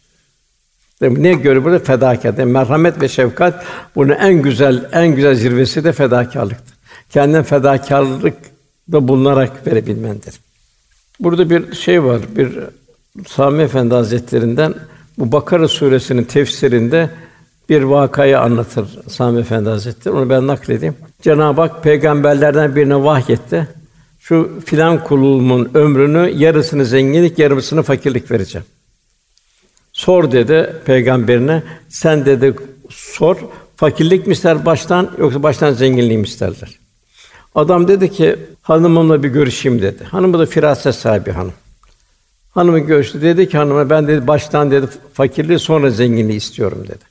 Demek 1.01 1.19
ne 1.19 1.33
görür 1.33 1.65
burada 1.65 1.79
fedakarlık, 1.79 2.39
yani 2.39 2.53
merhamet 2.53 3.03
ve 3.03 3.09
şefkat 3.09 3.65
bunun 3.97 4.13
en 4.13 4.43
güzel 4.43 4.89
en 4.93 5.15
güzel 5.15 5.35
zirvesi 5.35 5.85
de 5.85 5.93
fedakarlıktır. 5.93 6.78
Kendin 7.11 7.43
fedakarlık 7.43 8.37
da 8.93 9.09
bulunarak 9.09 9.67
verebilmendir. 9.67 10.35
Burada 11.21 11.51
bir 11.51 11.75
şey 11.75 12.05
var. 12.05 12.21
Bir 12.37 12.59
Sami 13.27 13.63
Efendi 13.63 13.95
Hazretlerinden 13.95 14.75
bu 15.19 15.33
Bakara 15.33 15.69
suresinin 15.69 16.25
tefsirinde 16.25 17.11
bir 17.69 17.83
vakayı 17.83 18.41
anlatır 18.41 18.99
Sami 19.09 19.41
Efendi 19.41 19.69
Hazretleri. 19.69 20.15
Onu 20.15 20.31
ben 20.31 20.47
nakledeyim. 20.47 20.95
Cenab-ı 21.23 21.61
Hak 21.61 21.83
peygamberlerden 21.83 22.77
birine 22.77 23.05
vahyetti. 23.05 23.69
Şu 24.21 24.61
filan 24.67 25.05
kulumun 25.05 25.71
ömrünü 25.75 26.31
yarısını 26.37 26.85
zenginlik, 26.85 27.39
yarısını 27.39 27.83
fakirlik 27.83 28.31
vereceğim. 28.31 28.67
Sor 29.93 30.33
dedi 30.33 30.73
peygamberine. 30.85 31.63
Sen 31.89 32.27
dedi 32.27 32.55
sor. 32.91 33.37
Fakirlik 33.77 34.27
mi 34.27 34.33
ister 34.33 34.67
baştan 34.67 35.11
yoksa 35.19 35.43
baştan 35.43 35.73
zenginliği 35.73 36.19
mi 36.19 36.27
isterler? 36.27 36.78
Adam 37.55 37.89
dedi 37.89 38.13
ki 38.13 38.37
hanımımla 38.63 39.23
bir 39.23 39.29
görüşeyim 39.29 39.83
dedi. 39.83 40.05
Hanımı 40.05 40.39
da 40.39 40.47
firaset 40.47 40.95
sahibi 40.95 41.31
hanım. 41.31 41.53
Hanımı 42.51 42.79
görüştü. 42.79 43.23
Dedi 43.23 43.49
ki 43.49 43.59
hanıma 43.59 43.91
ben 43.91 44.09
dedi 44.09 44.27
baştan 44.27 44.71
dedi 44.71 44.87
fakirliği 45.13 45.59
sonra 45.59 45.91
zenginliği 45.91 46.37
istiyorum 46.37 46.85
dedi. 46.89 47.05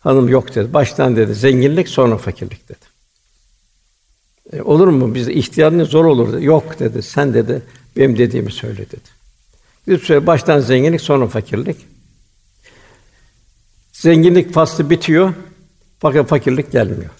Hanım 0.00 0.28
yok 0.28 0.54
dedi. 0.54 0.74
Baştan 0.74 1.16
dedi 1.16 1.34
zenginlik 1.34 1.88
sonra 1.88 2.16
fakirlik 2.16 2.68
dedi. 2.68 2.78
E, 4.52 4.62
olur 4.62 4.88
mu? 4.88 5.14
Biz 5.14 5.28
ihtiyarın 5.28 5.84
zor 5.84 6.04
olur 6.04 6.32
dedi. 6.32 6.44
Yok 6.44 6.78
dedi. 6.78 7.02
Sen 7.02 7.34
dedi 7.34 7.62
benim 7.96 8.18
dediğimi 8.18 8.52
söyle 8.52 8.78
dedi. 8.78 9.16
Bir 9.88 9.98
süre 9.98 10.26
baştan 10.26 10.60
zenginlik 10.60 11.00
sonra 11.00 11.26
fakirlik. 11.26 11.76
Zenginlik 13.92 14.52
faslı 14.52 14.90
bitiyor. 14.90 15.34
Fakat 15.98 16.28
fakirlik 16.28 16.72
gelmiyor. 16.72 17.10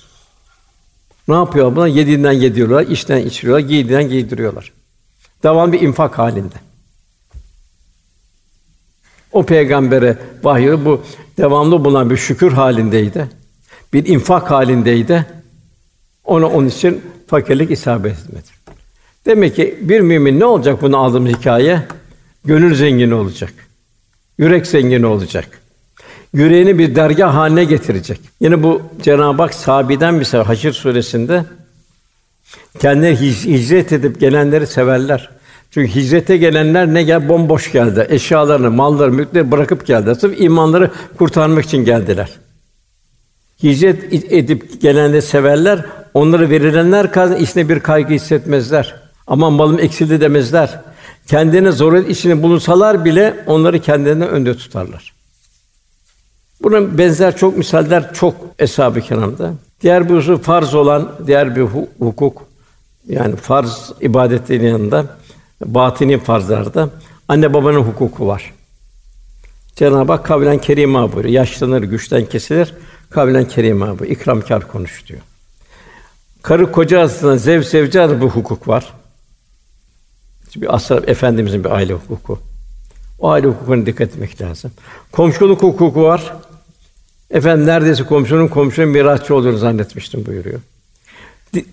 Ne 1.29 1.35
yapıyor 1.35 1.77
buna? 1.77 1.87
Yediğinden 1.87 2.33
yediyorlar, 2.33 2.83
içten 2.83 3.27
içiriyorlar, 3.27 3.69
giydiğinden 3.69 4.09
giydiriyorlar. 4.09 4.73
Devam 5.43 5.73
bir 5.73 5.81
infak 5.81 6.19
halinde. 6.19 6.55
O 9.33 9.47
peygambere 9.47 10.19
vahiy 10.43 10.85
bu 10.85 11.03
devamlı 11.39 11.85
bulunan 11.85 12.11
bir 12.11 12.17
şükür 12.17 12.53
halindeydi. 12.53 13.29
Bir 13.93 14.07
infak 14.07 14.51
halindeydi. 14.51 15.27
Ona 16.25 16.47
onun 16.47 16.69
için 16.69 17.03
fakirlik 17.27 17.71
isabet 17.71 18.19
etmedi. 18.19 18.49
Demek 19.27 19.57
ki 19.57 19.79
bir 19.81 20.01
mümin 20.01 20.41
ne 20.41 20.45
olacak 20.45 20.83
bunu 20.83 20.97
aldığımız 20.97 21.33
hikaye? 21.33 21.83
Gönül 22.45 22.75
zengini 22.75 23.15
olacak. 23.15 23.53
Yürek 24.39 24.67
zengini 24.67 25.07
olacak. 25.07 25.61
Yüreğini 26.33 26.79
bir 26.79 26.97
dergah 26.97 27.35
haline 27.35 27.65
getirecek. 27.65 28.21
Yine 28.41 28.63
bu 28.63 28.83
Cenab-ı 29.03 29.43
Hak 29.43 29.55
sahabeden 29.55 30.23
sefer 30.23 30.45
Haşr 30.47 30.73
suresinde 30.73 31.45
kendileri 32.79 33.17
hicret 33.31 33.93
edip 33.93 34.21
gelenleri 34.21 34.67
severler. 34.67 35.31
Çünkü 35.71 35.95
hicrete 35.95 36.37
gelenler 36.37 36.95
ne 36.95 37.03
gel 37.03 37.29
bomboş 37.29 37.73
geldi. 37.73 38.07
Eşyalarını, 38.11 38.71
malları, 38.71 39.13
mülkleri 39.13 39.53
bırakıp 39.53 39.87
geldiler. 39.87 40.15
Sırf 40.15 40.41
imanları 40.41 40.91
kurtarmak 41.19 41.65
için 41.65 41.85
geldiler. 41.85 42.31
Hicret 43.63 44.13
edip 44.33 44.81
gelenleri 44.81 45.23
severler. 45.23 45.85
Onları 46.15 46.51
verilenler 46.51 47.13
kadar 47.13 47.41
içine 47.41 47.69
bir 47.69 47.81
kaygı 47.81 48.15
hissetmezler. 48.15 48.95
Aman 49.27 49.53
malım 49.53 49.79
eksildi 49.79 50.21
demezler. 50.21 50.81
Kendine 51.27 51.73
zaruret 51.73 52.11
içine 52.11 52.43
bulunsalar 52.43 53.05
bile 53.05 53.35
onları 53.47 53.81
kendilerine 53.81 54.25
önde 54.25 54.57
tutarlar. 54.57 55.16
Buna 56.67 56.99
benzer 56.99 57.37
çok 57.37 57.57
misaller 57.57 58.15
çok 58.15 58.35
eshab-ı 58.59 59.01
kiramda. 59.01 59.55
Diğer 59.81 60.09
bir 60.09 60.15
husus 60.15 60.41
farz 60.41 60.75
olan 60.75 61.13
diğer 61.27 61.57
bir 61.57 61.63
hukuk 61.99 62.43
yani 63.09 63.37
farz 63.37 63.93
ibadetlerin 64.01 64.67
yanında 64.67 65.07
batini 65.65 66.19
farzlarda 66.19 66.91
anne 67.29 67.55
babanın 67.55 67.81
hukuku 67.81 68.27
var. 68.27 68.55
Cenab-ı 69.77 70.13
Hak 70.13 70.27
kavlen 70.27 70.59
kerima 70.59 71.13
buyuruyor. 71.13 71.35
Yaşlanır, 71.35 71.83
güçten 71.83 72.27
kesilir. 72.27 72.75
Kavlen 73.11 73.49
kerima 73.49 73.99
bu. 73.99 74.05
ikramkar 74.05 74.69
konuş 74.69 75.07
diyor. 75.07 75.21
Karı 76.43 76.73
koca 76.73 76.99
arasında 76.99 77.39
zev 77.39 77.63
sevci 77.63 78.21
bu 78.21 78.29
hukuk 78.29 78.69
var. 78.69 78.93
Bir 80.57 80.75
asır 80.75 81.09
efendimizin 81.09 81.65
bir 81.65 81.71
aile 81.71 81.93
hukuku. 81.93 82.39
O 83.19 83.31
aile 83.31 83.47
hukukuna 83.47 83.87
dikkat 83.87 84.09
etmek 84.09 84.41
lazım. 84.41 84.71
Komşuluk 85.13 85.63
hukuku 85.63 86.03
var. 86.03 86.33
Efendim 87.31 87.67
neredeyse 87.67 88.05
komşunun 88.05 88.49
komşunun 88.49 88.89
mirasçı 88.89 89.35
olduğunu 89.35 89.59
zannetmiştim 89.59 90.27
buyuruyor. 90.27 90.61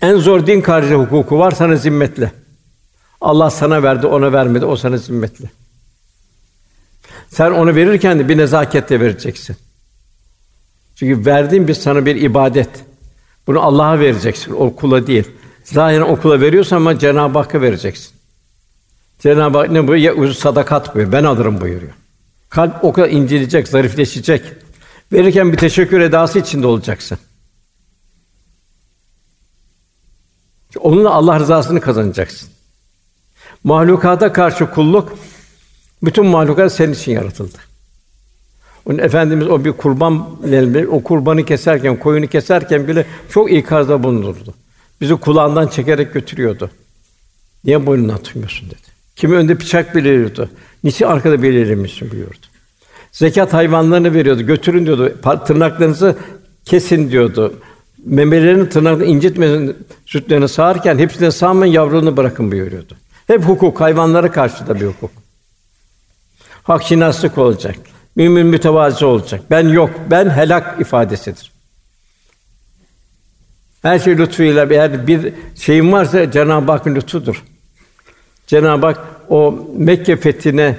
En 0.02 0.16
zor 0.16 0.46
din 0.46 0.60
karşı 0.60 0.94
hukuku 0.94 1.38
var 1.38 1.50
sana 1.50 1.76
zimmetle. 1.76 2.32
Allah 3.20 3.50
sana 3.50 3.82
verdi, 3.82 4.06
ona 4.06 4.32
vermedi, 4.32 4.64
o 4.64 4.76
sana 4.76 4.96
zimmetli. 4.96 5.50
Sen 7.28 7.50
onu 7.50 7.74
verirken 7.74 8.18
de 8.18 8.28
bir 8.28 8.38
nezaketle 8.38 9.00
vereceksin. 9.00 9.56
Çünkü 10.96 11.26
verdiğin 11.26 11.68
bir 11.68 11.74
sana 11.74 12.06
bir 12.06 12.16
ibadet. 12.16 12.68
Bunu 13.46 13.60
Allah'a 13.60 14.00
vereceksin, 14.00 14.52
o 14.52 14.76
kula 14.76 15.06
değil. 15.06 15.24
Zahiren 15.64 16.00
okula 16.00 16.40
veriyorsan 16.40 16.76
ama 16.76 16.98
Cenab-ı 16.98 17.38
Hakk'a 17.38 17.60
vereceksin. 17.60 18.12
Cenab-ı 19.18 19.58
Hak 19.58 19.70
ne 19.70 19.88
buyuruyor? 19.88 20.26
Ya 20.26 20.34
sadakat 20.34 20.94
buyuruyor. 20.94 21.12
Ben 21.12 21.24
alırım 21.24 21.60
buyuruyor. 21.60 21.92
Kalp 22.48 22.84
o 22.84 22.92
kadar 22.92 23.08
incelecek, 23.08 23.68
zarifleşecek. 23.68 24.42
Verirken 25.12 25.52
bir 25.52 25.56
teşekkür 25.56 26.00
edası 26.00 26.38
içinde 26.38 26.66
olacaksın. 26.66 27.18
Onunla 30.80 31.10
Allah 31.10 31.40
rızasını 31.40 31.80
kazanacaksın. 31.80 32.48
Mahlukata 33.64 34.32
karşı 34.32 34.70
kulluk 34.70 35.18
bütün 36.02 36.26
mahlukat 36.26 36.72
senin 36.72 36.92
için 36.92 37.12
yaratıldı. 37.12 37.58
Onun 38.86 38.98
efendimiz 38.98 39.48
o 39.48 39.64
bir 39.64 39.72
kurban 39.72 40.38
o 40.90 41.02
kurbanı 41.02 41.44
keserken, 41.44 41.98
koyunu 41.98 42.26
keserken 42.26 42.88
bile 42.88 43.06
çok 43.30 43.52
ikazda 43.52 44.02
bulunurdu. 44.02 44.54
Bizi 45.00 45.14
kulağından 45.16 45.68
çekerek 45.68 46.14
götürüyordu. 46.14 46.70
Niye 47.64 47.86
boynunu 47.86 48.12
atmıyorsun 48.12 48.70
dedi. 48.70 48.94
Kimi 49.16 49.36
önde 49.36 49.60
bıçak 49.60 49.94
beliriyordu. 49.94 50.50
Niçin 50.84 51.04
arkada 51.04 51.42
belirlemişsin 51.42 52.10
buyurdu. 52.10 52.46
Zekat 53.14 53.52
hayvanlarını 53.52 54.14
veriyordu. 54.14 54.42
Götürün 54.42 54.86
diyordu. 54.86 55.14
Tırnaklarınızı 55.46 56.16
kesin 56.64 57.10
diyordu. 57.10 57.54
Memelerini 58.04 58.68
tırnaklarını 58.68 59.04
incitmesin 59.04 59.86
sütlerini 60.06 60.48
sağarken 60.48 60.98
hepsini 60.98 61.32
sağmayın 61.32 61.72
yavrunu 61.72 62.16
bırakın 62.16 62.52
buyuruyordu. 62.52 62.96
Hep 63.26 63.44
hukuk, 63.44 63.80
hayvanlara 63.80 64.30
karşı 64.30 64.66
da 64.66 64.74
bir 64.80 64.86
hukuk. 64.86 65.10
Hak 66.62 66.82
şinaslık 66.82 67.38
olacak. 67.38 67.76
Mümin 68.16 68.46
mütevazi 68.46 69.04
olacak. 69.04 69.40
Ben 69.50 69.68
yok, 69.68 69.90
ben 70.10 70.30
helak 70.30 70.80
ifadesidir. 70.80 71.52
Her 73.82 73.98
şey 73.98 74.18
lütfuyla 74.18 74.66
eğer 74.70 75.06
bir 75.06 75.32
şeyim 75.56 75.92
varsa 75.92 76.30
Cenab-ı 76.30 76.72
Hakk'ın 76.72 76.94
lütfudur. 76.94 77.44
Cenab-ı 78.46 78.86
Hak 78.86 79.00
o 79.28 79.68
Mekke 79.76 80.16
fethine 80.16 80.78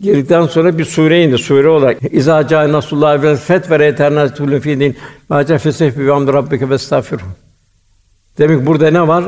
girdikten 0.00 0.46
sonra 0.46 0.78
bir 0.78 0.84
sure 0.84 1.22
indi. 1.22 1.38
Sure 1.38 1.68
olarak 1.68 1.98
İza 2.10 2.48
ca 2.48 2.72
nasullah 2.72 3.22
ve 3.22 3.36
feth 3.36 3.70
ve 3.70 3.86
eternatulun 3.86 4.60
fi 4.60 4.80
din. 4.80 4.96
Ma 5.28 5.44
fesef 5.44 5.98
bi 5.98 6.12
amd 6.12 6.28
rabbike 6.28 6.70
ve 6.70 6.76
Demek 8.38 8.66
burada 8.66 8.90
ne 8.90 9.08
var? 9.08 9.24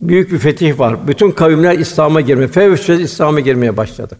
büyük 0.00 0.32
bir 0.32 0.38
fetih 0.38 0.78
var. 0.78 1.08
Bütün 1.08 1.30
kavimler 1.30 1.78
İslam'a 1.78 2.20
girmeye, 2.20 2.48
fevşe 2.48 2.94
İslam'a 2.94 3.40
girmeye 3.40 3.76
başladı. 3.76 4.18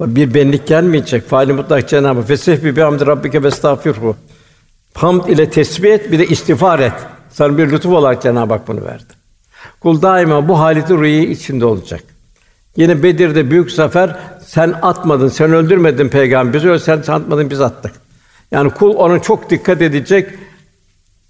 Bir 0.00 0.34
benlik 0.34 0.66
gelmeyecek. 0.66 1.28
Faali 1.28 1.52
mutlak 1.52 1.88
Cenab-ı 1.88 2.22
Fesih 2.22 2.64
bi 2.64 2.80
hamd 2.80 3.00
rabbike 3.00 3.42
ve 3.42 3.48
estağfirhu. 3.48 4.16
Hamd 4.94 5.28
ile 5.28 5.50
tesbih 5.50 5.92
et, 5.92 6.12
bir 6.12 6.18
de 6.18 6.26
istiğfar 6.26 6.78
et. 6.78 6.92
Sana 7.30 7.58
bir 7.58 7.70
lütuf 7.70 7.92
olarak 7.92 8.22
Cenab-ı 8.22 8.52
Hak 8.52 8.68
bunu 8.68 8.84
verdi. 8.84 9.12
Kul 9.80 10.02
daima 10.02 10.48
bu 10.48 10.58
haleti 10.58 10.98
rüyayı 10.98 11.30
içinde 11.30 11.64
olacak. 11.64 12.15
Yine 12.76 13.02
Bedir'de 13.02 13.50
büyük 13.50 13.72
zafer 13.72 14.16
sen 14.46 14.74
atmadın, 14.82 15.28
sen 15.28 15.52
öldürmedin 15.52 16.08
peygamberi, 16.08 16.80
sen 16.80 16.98
atmadın 16.98 17.50
biz 17.50 17.60
attık. 17.60 17.92
Yani 18.50 18.70
kul 18.70 18.94
ona 18.94 19.22
çok 19.22 19.50
dikkat 19.50 19.82
edecek. 19.82 20.28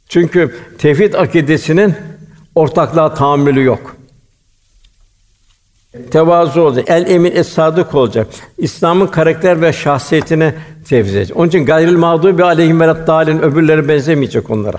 Çünkü 0.09 0.57
tevhid 0.79 1.15
akidesinin 1.15 1.95
ortaklığa 2.55 3.15
tahammülü 3.15 3.65
yok. 3.65 3.97
Tevazu 6.11 6.61
olacak, 6.61 6.85
el 6.89 7.11
emin 7.11 7.33
es 7.35 7.49
sadık 7.49 7.95
olacak. 7.95 8.27
İslam'ın 8.59 9.07
karakter 9.07 9.61
ve 9.61 9.73
şahsiyetine 9.73 10.55
tevzi 10.89 11.19
edecek. 11.19 11.37
Onun 11.37 11.49
için 11.49 11.67
gayril 11.67 11.97
mağdubi 11.97 12.45
aleyhim 12.45 12.81
ve 12.81 12.87
öbürleri 12.87 13.89
benzemeyecek 13.89 14.51
onlara. 14.51 14.79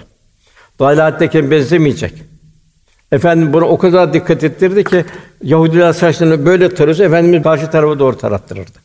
Dalaletteki 0.79 1.51
benzemeyecek. 1.51 2.13
Efendim 3.11 3.53
buna 3.53 3.65
o 3.65 3.77
kadar 3.77 4.13
dikkat 4.13 4.43
ettirdi 4.43 4.83
ki 4.83 5.05
Yahudiler 5.43 5.93
saçlarını 5.93 6.45
böyle 6.45 6.75
tarıyorsa 6.75 7.03
efendimiz 7.03 7.43
karşı 7.43 7.71
tarafa 7.71 7.99
doğru 7.99 8.17
tarattırırdı. 8.17 8.79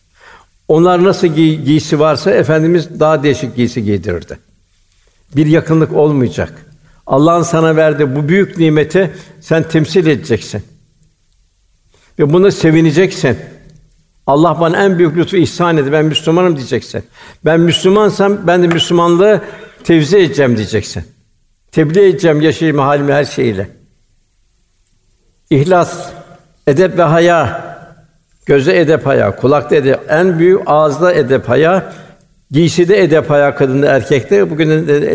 Onlar 0.69 1.05
nasıl 1.05 1.27
giy- 1.27 1.63
giysi 1.65 2.01
varsa 2.01 2.31
efendimiz 2.31 3.01
daha 3.01 3.23
değişik 3.23 3.57
giysi 3.57 3.85
giydirirdi. 3.85 4.39
Bir 5.37 5.47
yakınlık 5.47 5.93
olmayacak. 5.93 6.67
Allah'ın 7.07 7.43
sana 7.43 7.77
verdiği 7.77 8.17
bu 8.17 8.29
büyük 8.29 8.59
nimeti 8.59 9.11
sen 9.41 9.63
temsil 9.63 10.07
edeceksin. 10.07 10.63
Ve 12.19 12.33
buna 12.33 12.51
sevineceksin. 12.51 13.37
Allah 14.27 14.61
bana 14.61 14.85
en 14.85 14.99
büyük 14.99 15.17
lütfu 15.17 15.37
ihsan 15.37 15.77
etti. 15.77 15.93
Ben 15.93 16.05
Müslümanım 16.05 16.57
diyeceksin. 16.57 17.03
Ben 17.45 17.61
Müslümansam 17.61 18.47
ben 18.47 18.63
de 18.63 18.67
Müslümanlığı 18.67 19.41
tevzi 19.85 20.17
edeceğim 20.17 20.57
diyeceksin. 20.57 21.05
Tebliğ 21.73 22.09
edeceğim 22.09 22.41
yaşayayım 22.41 22.79
halimi 22.79 23.13
her 23.13 23.25
şeyiyle. 23.25 23.82
İhlas, 25.53 26.11
edep 26.67 26.99
ve 26.99 27.03
haya. 27.03 27.73
Göze 28.47 28.79
edep 28.81 29.07
haya, 29.07 29.37
kulakta 29.37 29.77
edep, 29.77 30.01
en 30.09 30.39
büyük 30.39 30.61
ağızda 30.67 31.13
edep 31.13 31.49
haya, 31.49 31.93
giyside 32.51 33.03
edep 33.03 33.31
haya 33.31 33.55
kadında 33.55 33.87
erkekte 33.87 34.51
bugün 34.51 34.69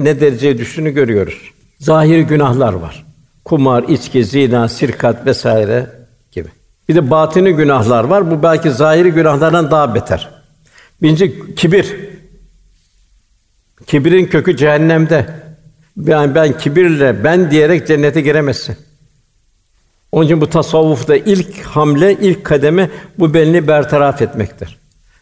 ne 0.06 0.20
dereceye 0.20 0.58
düştüğünü 0.58 0.90
görüyoruz. 0.90 1.52
Zahir 1.80 2.20
günahlar 2.20 2.74
var. 2.74 3.06
Kumar, 3.46 3.84
içki, 3.84 4.26
zina, 4.26 4.70
sirkat 4.70 5.26
vesaire 5.26 5.86
gibi. 6.32 6.50
Bir 6.90 6.96
de 6.96 7.12
batini 7.12 7.54
günahlar 7.54 8.04
var. 8.04 8.32
Bu 8.32 8.44
belki 8.44 8.72
zahiri 8.72 9.12
günahlardan 9.12 9.72
daha 9.72 9.96
beter. 9.96 10.30
Birinci 11.02 11.56
kibir. 11.56 11.96
Kibirin 13.88 14.26
kökü 14.26 14.58
cehennemde. 14.58 15.26
Yani 16.06 16.36
ben 16.36 16.58
kibirle 16.58 17.24
ben 17.24 17.52
diyerek 17.52 17.88
cennete 17.88 18.22
giremezsin. 18.22 18.87
Onun 20.12 20.26
için 20.26 20.42
bu 20.42 20.50
tasavvufta 20.50 21.16
ilk 21.16 21.62
hamle, 21.62 22.14
ilk 22.14 22.44
kademe 22.44 22.90
bu 23.20 23.34
belini 23.34 23.68
bertaraf 23.68 24.22
etmektir. 24.22 24.78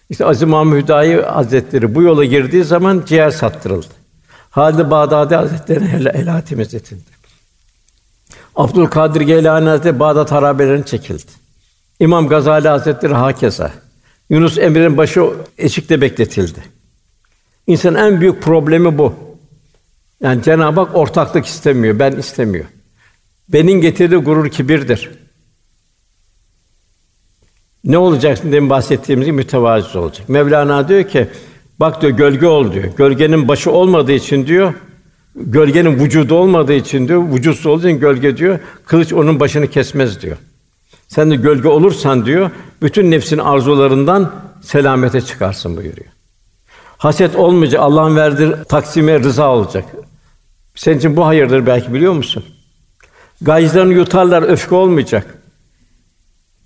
İşte 0.09 0.25
Aziz 0.25 0.43
Mahmud 0.43 0.77
Hüdayi 0.77 1.21
Hazretleri 1.21 1.95
bu 1.95 2.01
yola 2.01 2.25
girdiği 2.25 2.63
zaman 2.63 3.03
ciğer 3.05 3.29
sattırıldı. 3.29 3.87
Halid 4.49 4.91
Bağdadi 4.91 5.35
Hazretleri 5.35 5.85
el, 5.95 6.05
el 6.05 6.27
hatimiz 6.27 6.73
edildi. 6.73 7.15
Abdülkadir 8.55 9.21
Geylani 9.21 9.69
Hazretleri 9.69 9.99
Bağdat 9.99 10.31
harabelerini 10.31 10.85
çekildi. 10.85 11.31
İmam 11.99 12.27
Gazali 12.27 12.67
Hazretleri 12.67 13.13
hakeza. 13.13 13.71
Yunus 14.29 14.57
Emre'nin 14.57 14.97
başı 14.97 15.25
eşikte 15.57 16.01
bekletildi. 16.01 16.59
İnsanın 17.67 17.95
en 17.95 18.21
büyük 18.21 18.41
problemi 18.41 18.97
bu. 18.97 19.13
Yani 20.21 20.43
Cenab-ı 20.43 20.79
Hak 20.79 20.95
ortaklık 20.95 21.45
istemiyor, 21.45 21.99
ben 21.99 22.11
istemiyor. 22.11 22.65
Benim 23.49 23.81
getirdiği 23.81 24.17
gurur 24.17 24.49
kibirdir. 24.49 25.09
Ne 27.83 27.97
olacaksın 27.97 28.51
demin 28.51 28.69
bahsettiğimiz 28.69 29.25
gibi 29.25 29.35
mütevazi 29.35 29.97
olacak. 29.97 30.29
Mevlana 30.29 30.87
diyor 30.87 31.03
ki, 31.03 31.27
bak 31.79 32.01
diyor 32.01 32.17
gölge 32.17 32.47
ol 32.47 32.73
diyor. 32.73 32.85
Gölgenin 32.97 33.47
başı 33.47 33.71
olmadığı 33.71 34.11
için 34.11 34.47
diyor, 34.47 34.73
gölgenin 35.35 35.99
vücudu 35.99 36.35
olmadığı 36.35 36.73
için 36.73 37.07
diyor, 37.07 37.33
vücutsuz 37.33 37.65
olduğu 37.65 37.87
için 37.87 37.99
gölge 37.99 38.37
diyor, 38.37 38.59
kılıç 38.85 39.13
onun 39.13 39.39
başını 39.39 39.67
kesmez 39.67 40.21
diyor. 40.21 40.37
Sen 41.07 41.31
de 41.31 41.35
gölge 41.35 41.67
olursan 41.67 42.25
diyor, 42.25 42.51
bütün 42.81 43.11
nefsin 43.11 43.37
arzularından 43.37 44.31
selamete 44.61 45.21
çıkarsın 45.21 45.77
buyuruyor. 45.77 46.07
Haset 46.97 47.35
olmayacak, 47.35 47.81
Allah'ın 47.81 48.15
verdiği 48.15 48.51
taksime 48.69 49.19
rıza 49.19 49.49
olacak. 49.49 49.85
Senin 50.75 50.97
için 50.97 51.15
bu 51.17 51.25
hayırdır 51.25 51.65
belki 51.65 51.93
biliyor 51.93 52.13
musun? 52.13 52.43
Gayızlarını 53.41 53.93
yutarlar, 53.93 54.43
öfke 54.43 54.75
olmayacak. 54.75 55.37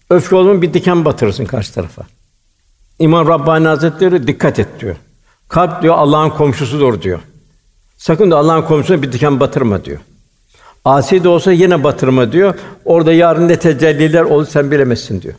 Öfke 0.10 0.36
olma 0.36 0.62
bir 0.62 0.74
diken 0.74 1.06
batırırsın 1.06 1.46
karşı 1.46 1.74
tarafa. 1.74 2.04
İmam 3.00 3.28
Rabbani 3.28 3.68
Hazretleri 3.68 4.28
dikkat 4.28 4.60
et 4.60 4.68
diyor. 4.80 4.96
Kalp 5.48 5.82
diyor 5.82 5.96
Allah'ın 5.98 6.30
komşusudur 6.30 7.02
diyor. 7.02 7.20
Sakın 7.98 8.32
da 8.32 8.38
Allah'ın 8.38 8.62
komşusuna 8.62 9.02
bir 9.02 9.12
diken 9.12 9.40
batırma 9.40 9.86
diyor. 9.86 10.00
Asi 10.86 11.24
de 11.24 11.30
olsa 11.30 11.52
yine 11.52 11.84
batırma 11.84 12.32
diyor. 12.32 12.56
Orada 12.86 13.14
yarın 13.14 13.48
ne 13.48 13.60
tecelliler 13.60 14.22
olur 14.22 14.46
sen 14.46 14.72
bilemezsin 14.72 15.22
diyor. 15.22 15.34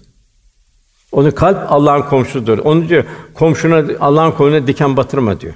Onun 1.13 1.31
kalp 1.31 1.73
Allah'ın 1.73 2.03
komşusudur. 2.03 2.59
Onu 2.59 2.89
diyor 2.89 3.05
komşuna 3.35 3.85
Allah'ın 4.01 4.33
komşuna 4.33 4.67
diken 4.67 4.97
batırma 4.97 5.41
diyor. 5.41 5.55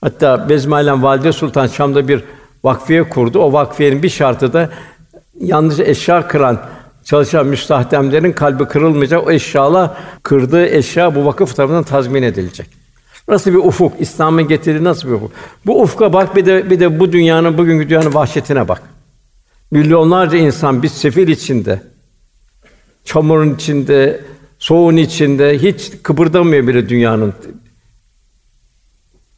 Hatta 0.00 0.48
Bezmi'yle 0.48 1.02
Valide 1.02 1.32
Sultan 1.32 1.66
Şam'da 1.66 2.08
bir 2.08 2.24
vakfiye 2.64 3.08
kurdu. 3.08 3.38
O 3.38 3.52
vakfiyenin 3.52 4.02
bir 4.02 4.08
şartı 4.08 4.52
da 4.52 4.70
yalnız 5.40 5.80
eşya 5.80 6.28
kıran 6.28 6.60
çalışan 7.04 7.46
müstahdemlerin 7.46 8.32
kalbi 8.32 8.64
kırılmayacak. 8.64 9.26
O 9.26 9.30
eşyalar 9.30 9.90
kırdığı 10.22 10.66
eşya 10.66 11.14
bu 11.14 11.24
vakıf 11.24 11.56
tarafından 11.56 11.84
tazmin 11.84 12.22
edilecek. 12.22 12.66
Nasıl 13.28 13.50
bir 13.50 13.56
ufuk? 13.56 14.00
İslam'ın 14.00 14.48
getirdiği 14.48 14.84
nasıl 14.84 15.08
bir 15.08 15.12
ufuk? 15.12 15.32
Bu 15.66 15.82
ufka 15.82 16.12
bak 16.12 16.36
bir 16.36 16.46
de 16.46 16.70
bir 16.70 16.80
de 16.80 17.00
bu 17.00 17.12
dünyanın 17.12 17.58
bugünkü 17.58 17.88
dünyanın 17.88 18.14
vahşetine 18.14 18.68
bak. 18.68 18.82
Milyonlarca 19.70 20.38
insan 20.38 20.82
bir 20.82 20.88
sefil 20.88 21.28
içinde, 21.28 21.82
çamurun 23.04 23.54
içinde, 23.54 24.20
soğuğun 24.58 24.96
içinde 24.96 25.58
hiç 25.58 25.92
kıpırdamıyor 26.02 26.66
bile 26.66 26.88
dünyanın. 26.88 27.34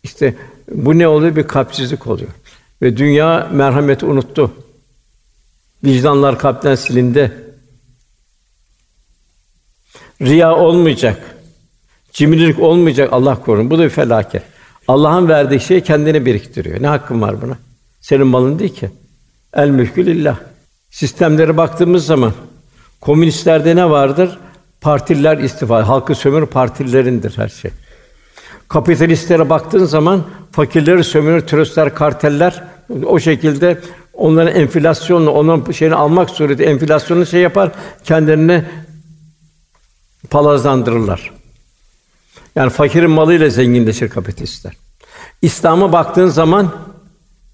İşte 0.02 0.34
bu 0.70 0.98
ne 0.98 1.08
oluyor? 1.08 1.36
Bir 1.36 1.48
kalpsizlik 1.48 2.06
oluyor. 2.06 2.30
Ve 2.82 2.96
dünya 2.96 3.48
merhameti 3.52 4.06
unuttu. 4.06 4.52
Vicdanlar 5.84 6.38
kalpten 6.38 6.74
silindi. 6.74 7.32
Riya 10.22 10.56
olmayacak. 10.56 11.36
Cimrilik 12.12 12.58
olmayacak 12.58 13.12
Allah 13.12 13.42
korusun. 13.42 13.70
Bu 13.70 13.78
da 13.78 13.84
bir 13.84 13.88
felaket. 13.88 14.42
Allah'ın 14.88 15.28
verdiği 15.28 15.60
şeyi 15.60 15.80
kendine 15.80 16.26
biriktiriyor. 16.26 16.82
Ne 16.82 16.86
hakkın 16.86 17.20
var 17.20 17.42
buna? 17.42 17.58
Senin 18.00 18.26
malın 18.26 18.58
değil 18.58 18.74
ki. 18.74 18.90
El 19.54 19.68
mülkü 19.68 20.06
lillah. 20.06 20.36
Sistemlere 20.90 21.56
baktığımız 21.56 22.06
zaman 22.06 22.32
komünistlerde 23.00 23.76
ne 23.76 23.90
vardır? 23.90 24.38
Partililer 24.80 25.38
istifa, 25.38 25.88
halkı 25.88 26.14
sömür 26.14 26.46
partilerindir 26.46 27.38
her 27.38 27.48
şey. 27.48 27.70
Kapitalistlere 28.72 29.50
baktığın 29.50 29.84
zaman 29.84 30.22
fakirleri 30.52 31.04
sömürür, 31.04 31.40
tröstler, 31.40 31.94
karteller 31.94 32.64
o 33.04 33.20
şekilde 33.20 33.80
onların 34.14 34.54
enflasyonla 34.54 35.30
onun 35.30 35.72
şeyini 35.72 35.94
almak 35.94 36.30
suretiyle 36.30 36.70
enflasyonu 36.70 37.26
şey 37.26 37.40
yapar, 37.40 37.72
kendilerini 38.04 38.64
palazlandırırlar. 40.30 41.30
Yani 42.54 42.70
fakirin 42.70 43.10
malıyla 43.10 43.50
zenginleşir 43.50 44.08
kapitalistler. 44.08 44.72
İslam'a 45.42 45.92
baktığın 45.92 46.28
zaman 46.28 46.74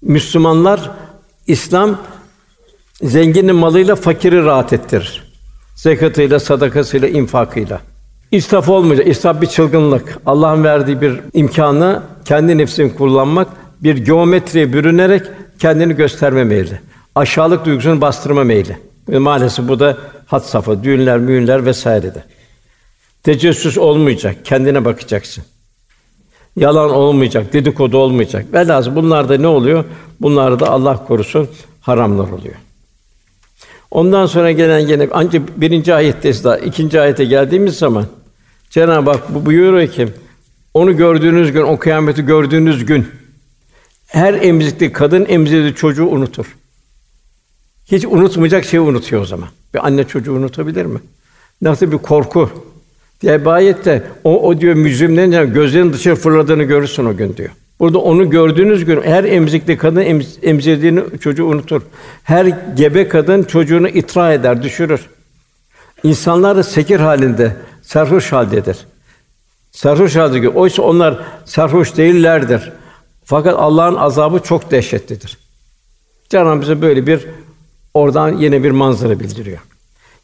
Müslümanlar 0.01 0.91
İslam 1.47 2.01
zenginin 3.01 3.55
malıyla 3.55 3.95
fakiri 3.95 4.45
rahat 4.45 4.73
ettirir. 4.73 5.33
Zekatıyla, 5.75 6.39
sadakasıyla, 6.39 7.07
infakıyla. 7.07 7.81
İsraf 8.31 8.69
olmayacak. 8.69 9.07
İsraf 9.07 9.41
bir 9.41 9.47
çılgınlık. 9.47 10.17
Allah'ın 10.25 10.63
verdiği 10.63 11.01
bir 11.01 11.19
imkanı 11.33 12.03
kendi 12.25 12.57
nefsini 12.57 12.95
kullanmak, 12.95 13.47
bir 13.83 13.97
geometriye 13.97 14.73
bürünerek 14.73 15.23
kendini 15.59 15.95
gösterme 15.95 16.43
meyli. 16.43 16.79
Aşağılık 17.15 17.65
duygusunu 17.65 18.01
bastırma 18.01 18.43
meyli. 18.43 18.77
Ve 19.09 19.19
maalesef 19.19 19.67
bu 19.67 19.79
da 19.79 19.97
hat 20.27 20.45
safha, 20.45 20.83
düğünler, 20.83 21.19
müğünler 21.19 21.65
vesairede. 21.65 22.23
Tecessüs 23.23 23.77
olmayacak, 23.77 24.35
kendine 24.43 24.85
bakacaksın. 24.85 25.43
Yalan 26.55 26.91
olmayacak, 26.91 27.53
dedikodu 27.53 27.97
olmayacak. 27.97 28.45
Velhâsıl 28.53 28.95
bunlarda 28.95 29.37
ne 29.37 29.47
oluyor? 29.47 29.85
Bunlarda 30.21 30.69
Allah 30.69 31.05
korusun 31.05 31.49
haramlar 31.81 32.29
oluyor. 32.29 32.55
Ondan 33.91 34.25
sonra 34.25 34.51
gelen 34.51 34.87
gene 34.87 35.07
ancak 35.11 35.61
birinci 35.61 35.93
ayette 35.93 36.43
daha 36.43 36.57
ikinci 36.57 37.01
ayete 37.01 37.25
geldiğimiz 37.25 37.77
zaman 37.77 38.05
Cenab-ı 38.69 39.11
Hak 39.11 39.35
bu 39.35 39.45
buyuruyor 39.45 39.87
ki 39.87 40.07
onu 40.73 40.97
gördüğünüz 40.97 41.51
gün, 41.51 41.61
o 41.61 41.79
kıyameti 41.79 42.25
gördüğünüz 42.25 42.85
gün 42.85 43.07
her 44.07 44.33
emzikli 44.33 44.91
kadın 44.91 45.25
emzirdiği 45.25 45.75
çocuğu 45.75 46.07
unutur. 46.07 46.55
Hiç 47.85 48.05
unutmayacak 48.05 48.65
şeyi 48.65 48.81
unutuyor 48.81 49.21
o 49.21 49.25
zaman. 49.25 49.49
Bir 49.73 49.85
anne 49.87 50.03
çocuğu 50.03 50.33
unutabilir 50.33 50.85
mi? 50.85 50.99
Nasıl 51.61 51.91
bir 51.91 51.97
korku? 51.97 52.49
Bir 53.23 53.45
ayette 53.45 54.03
o, 54.23 54.47
o 54.47 54.61
diyor 54.61 54.73
mücrimlerin 54.73 55.53
gözlerinin 55.53 55.93
dışarı 55.93 56.15
fırladığını 56.15 56.63
görürsün 56.63 57.05
o 57.05 57.17
gün 57.17 57.37
diyor. 57.37 57.49
Burada 57.79 57.97
onu 57.97 58.29
gördüğünüz 58.29 58.85
gün 58.85 59.01
her 59.01 59.23
emzikli 59.23 59.77
kadın 59.77 60.01
emz, 60.01 60.37
emzirdiğini 60.41 61.01
çocuğu 61.19 61.45
unutur. 61.45 61.81
Her 62.23 62.45
gebe 62.75 63.07
kadın 63.07 63.43
çocuğunu 63.43 63.89
itra 63.89 64.33
eder, 64.33 64.63
düşürür. 64.63 65.01
İnsanlar 66.03 66.57
da 66.57 66.63
sekir 66.63 66.99
halinde, 66.99 67.55
sarhoş 67.89 68.31
haldedir. 68.31 68.77
Sarhoş 69.71 70.15
halde 70.15 70.49
oysa 70.49 70.83
onlar 70.83 71.19
sarhoş 71.45 71.97
değillerdir. 71.97 72.71
Fakat 73.23 73.55
Allah'ın 73.57 73.95
azabı 73.95 74.39
çok 74.39 74.71
dehşetlidir. 74.71 75.37
Cenab-ı 76.29 76.61
bize 76.61 76.81
böyle 76.81 77.07
bir 77.07 77.27
oradan 77.93 78.37
yine 78.37 78.63
bir 78.63 78.71
manzara 78.71 79.19
bildiriyor. 79.19 79.59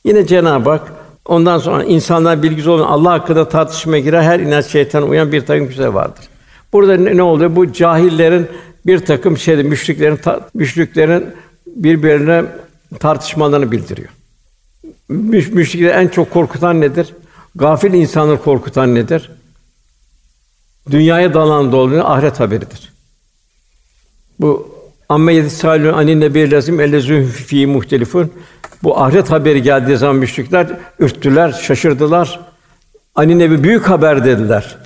Yine 0.04 0.28
Cenab-ı 0.28 0.70
Hak 0.70 0.92
ondan 1.26 1.58
sonra 1.58 1.84
insanlar 1.84 2.44
bilgisi 2.44 2.70
olan 2.70 2.88
Allah 2.88 3.12
hakkında 3.12 3.50
tartışmaya 3.50 4.00
girer, 4.00 4.22
her 4.22 4.40
inanç 4.40 4.66
şeytan 4.66 5.10
uyan 5.10 5.32
bir 5.32 5.46
takım 5.46 5.68
güzel 5.68 5.94
vardır. 5.94 6.26
Burada 6.74 6.98
ne, 6.98 7.18
ne 7.18 7.24
oluyor? 7.24 7.56
Bu 7.56 7.74
cahillerin 7.74 8.48
bir 8.86 9.00
takım 9.00 9.38
şeyde 9.38 9.64
müşriklerin 9.64 10.20
müşriklerin 10.54 11.26
birbirine 11.68 12.44
tartışmalarını 13.00 13.72
bildiriyor. 13.72 14.10
Müş, 15.10 15.52
müşrikleri 15.52 15.92
en 15.92 16.08
çok 16.08 16.32
korkutan 16.32 16.82
nedir? 16.82 17.14
Gafil 17.56 17.94
insanları 17.94 18.42
korkutan 18.42 18.96
nedir? 18.96 19.32
Dünyaya 20.92 21.34
dalan 21.34 21.72
dolu 21.72 22.02
ahiret 22.02 22.40
haberidir. 22.40 22.94
Bu 24.40 24.76
amme 25.10 25.34
yedisalun 25.34 25.94
anin 25.94 26.22
nebi 26.22 26.52
lazim 26.52 26.80
ellezü 26.80 27.26
fi 27.26 27.68
muhtelifun. 27.68 28.32
Bu 28.84 29.00
ahiret 29.00 29.32
haberi 29.32 29.62
geldiği 29.62 29.98
zaman 29.98 30.16
müşrikler 30.16 30.68
ürktüler, 31.00 31.52
şaşırdılar. 31.52 32.40
Anin 33.16 33.40
nebi 33.40 33.64
büyük 33.64 33.90
haber 33.90 34.26
dediler. 34.26 34.78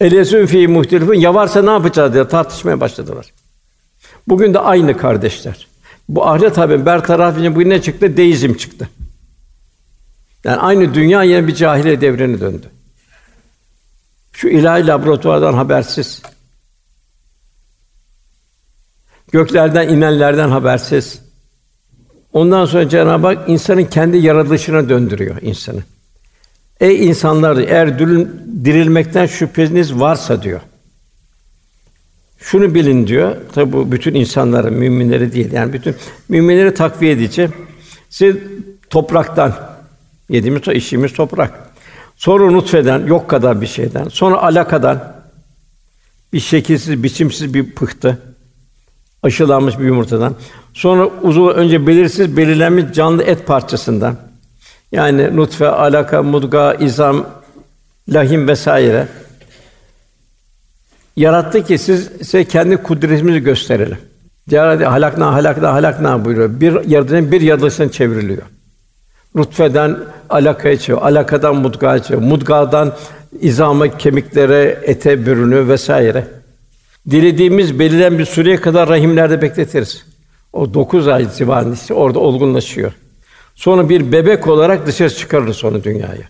Elezün 0.00 0.46
fi 0.46 0.68
muhtelifun 0.68 1.14
ya 1.14 1.34
varsa 1.34 1.62
ne 1.62 1.70
yapacağız 1.70 2.14
diye 2.14 2.28
tartışmaya 2.28 2.80
başladılar. 2.80 3.26
Bugün 4.28 4.54
de 4.54 4.58
aynı 4.58 4.96
kardeşler. 4.96 5.66
Bu 6.08 6.26
ahiret 6.26 6.58
haberi 6.58 6.86
bertaraf 6.86 7.34
edince 7.34 7.54
bugün 7.54 7.70
ne 7.70 7.82
çıktı? 7.82 8.16
Deizm 8.16 8.54
çıktı. 8.54 8.88
Yani 10.44 10.56
aynı 10.56 10.94
dünya 10.94 11.22
yine 11.22 11.46
bir 11.46 11.54
cahiliye 11.54 12.00
devrine 12.00 12.40
döndü. 12.40 12.66
Şu 14.32 14.48
ilahi 14.48 14.86
laboratuvardan 14.86 15.54
habersiz. 15.54 16.22
Göklerden 19.32 19.88
inenlerden 19.88 20.48
habersiz. 20.48 21.22
Ondan 22.32 22.66
sonra 22.66 22.88
Cenab-ı 22.88 23.26
Hak 23.26 23.48
insanın 23.48 23.84
kendi 23.84 24.16
yaratılışına 24.16 24.88
döndürüyor 24.88 25.42
insanı. 25.42 25.80
Ey 26.80 27.08
insanlar 27.08 27.56
eğer 27.56 27.98
dirilmekten 28.64 29.26
şüpheniz 29.26 30.00
varsa 30.00 30.42
diyor. 30.42 30.60
Şunu 32.38 32.74
bilin 32.74 33.06
diyor. 33.06 33.36
Tabi 33.54 33.72
bu 33.72 33.92
bütün 33.92 34.14
insanları, 34.14 34.70
müminleri 34.70 35.32
değil. 35.32 35.52
Yani 35.52 35.72
bütün 35.72 35.96
müminleri 36.28 36.74
takviye 36.74 37.12
edeceğim. 37.12 37.52
Siz 38.10 38.36
topraktan 38.90 39.69
yediğimiz 40.30 40.68
işimiz 40.68 41.12
toprak. 41.12 41.70
Sonra 42.16 42.50
nutfeden, 42.50 43.06
yok 43.06 43.30
kadar 43.30 43.60
bir 43.60 43.66
şeyden. 43.66 44.08
Sonra 44.08 44.42
alakadan 44.42 45.12
bir 46.32 46.40
şekilsiz, 46.40 47.02
biçimsiz 47.02 47.54
bir 47.54 47.70
pıhtı. 47.70 48.18
Aşılanmış 49.22 49.78
bir 49.78 49.84
yumurtadan. 49.84 50.34
Sonra 50.74 51.06
uzun 51.22 51.54
önce 51.54 51.86
belirsiz 51.86 52.36
belirlenmiş 52.36 52.84
canlı 52.94 53.22
et 53.22 53.46
parçasından. 53.46 54.16
Yani 54.92 55.36
nutfe, 55.36 55.68
alaka, 55.68 56.22
mudga, 56.22 56.74
izam, 56.74 57.26
lahim 58.08 58.48
vesaire. 58.48 59.08
Yarattı 61.16 61.64
ki 61.64 61.78
siz 61.78 62.10
size 62.18 62.44
kendi 62.44 62.76
kudretimizi 62.76 63.40
gösterelim. 63.40 63.98
Cenab-ı 64.48 64.84
halakna 64.84 65.32
halakna 65.32 65.72
halakna 65.72 66.24
buyuruyor. 66.24 66.60
Bir 66.60 66.84
yaratıcının 66.84 67.32
bir 67.32 67.40
yaratılışına 67.40 67.90
çevriliyor. 67.90 68.42
Nutfeden 69.34 69.98
alakaya 70.30 70.78
çeviriyor, 70.78 71.02
alakadan 71.02 71.56
mudgaya 71.56 72.02
çeviriyor, 72.02 72.30
mudgadan 72.30 72.96
izama, 73.40 73.98
kemiklere, 73.98 74.80
ete 74.82 75.26
bürünüyor 75.26 75.68
vesaire. 75.68 76.26
Dilediğimiz 77.10 77.78
belirlen 77.78 78.18
bir 78.18 78.24
süreye 78.24 78.60
kadar 78.60 78.88
rahimlerde 78.88 79.42
bekletiriz. 79.42 80.04
O 80.52 80.74
dokuz 80.74 81.08
ay 81.08 81.32
civarında 81.32 81.94
orada 81.94 82.18
olgunlaşıyor. 82.18 82.92
Sonra 83.54 83.88
bir 83.88 84.12
bebek 84.12 84.46
olarak 84.46 84.86
dışarı 84.86 85.10
çıkarırız 85.14 85.56
sonra 85.56 85.84
dünyaya. 85.84 86.28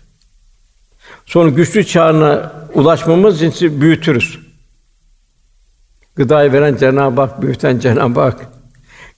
Sonra 1.25 1.49
güçlü 1.49 1.85
çağına 1.85 2.51
ulaşmamız 2.73 3.41
için 3.41 3.81
büyütürüz. 3.81 4.39
Gıdayı 6.15 6.53
veren 6.53 6.75
Cenab-ı 6.75 7.21
Hak, 7.21 7.41
büyüten 7.41 7.79
Cenab-ı 7.79 8.19
Hak. 8.19 8.47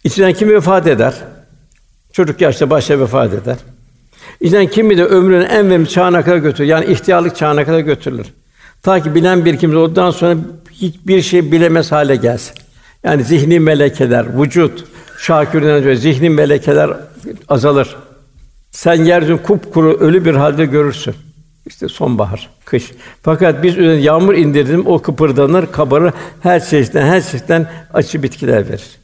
İçinden 0.03 0.33
kim 0.33 0.49
vefat 0.49 0.87
eder? 0.87 1.13
Çocuk 2.13 2.41
yaşta 2.41 2.69
başta 2.69 2.99
vefat 2.99 3.33
eder. 3.33 3.57
İçinden 4.43 4.67
kimi 4.67 4.97
de 4.97 5.05
ömrünün 5.05 5.45
en 5.45 5.69
verimli 5.69 5.89
çağına 5.89 6.23
kadar 6.23 6.37
götürür. 6.37 6.67
Yani 6.67 6.85
ihtiyarlık 6.85 7.35
çağına 7.35 7.65
kadar 7.65 7.79
götürülür. 7.79 8.27
Ta 8.81 8.99
ki 8.99 9.15
bilen 9.15 9.45
bir 9.45 9.57
kimse 9.57 9.77
olduktan 9.77 10.11
sonra 10.11 10.37
hiçbir 10.71 11.21
şey 11.21 11.51
bilemez 11.51 11.91
hale 11.91 12.15
gelsin. 12.15 12.53
Yani 13.03 13.23
zihni 13.23 13.59
melekeler, 13.59 14.41
vücut, 14.41 14.85
şakirden 15.19 15.69
önce 15.69 15.95
zihni 15.95 16.29
melekeler 16.29 16.89
azalır. 17.49 17.95
Sen 18.71 19.03
yeryüzünü 19.03 19.41
kupkuru 19.43 19.93
ölü 19.93 20.25
bir 20.25 20.35
halde 20.35 20.65
görürsün. 20.65 21.15
İşte 21.65 21.87
sonbahar, 21.87 22.49
kış. 22.65 22.91
Fakat 23.21 23.63
biz 23.63 23.77
üzerine 23.77 24.01
yağmur 24.01 24.33
indirdim, 24.33 24.87
o 24.87 25.01
kıpırdanır, 25.01 25.71
kabarır, 25.71 26.13
her 26.41 26.65
çeşitten, 26.65 27.05
her 27.05 27.21
çeşitten 27.21 27.69
açı 27.93 28.23
bitkiler 28.23 28.69
verir. 28.69 28.97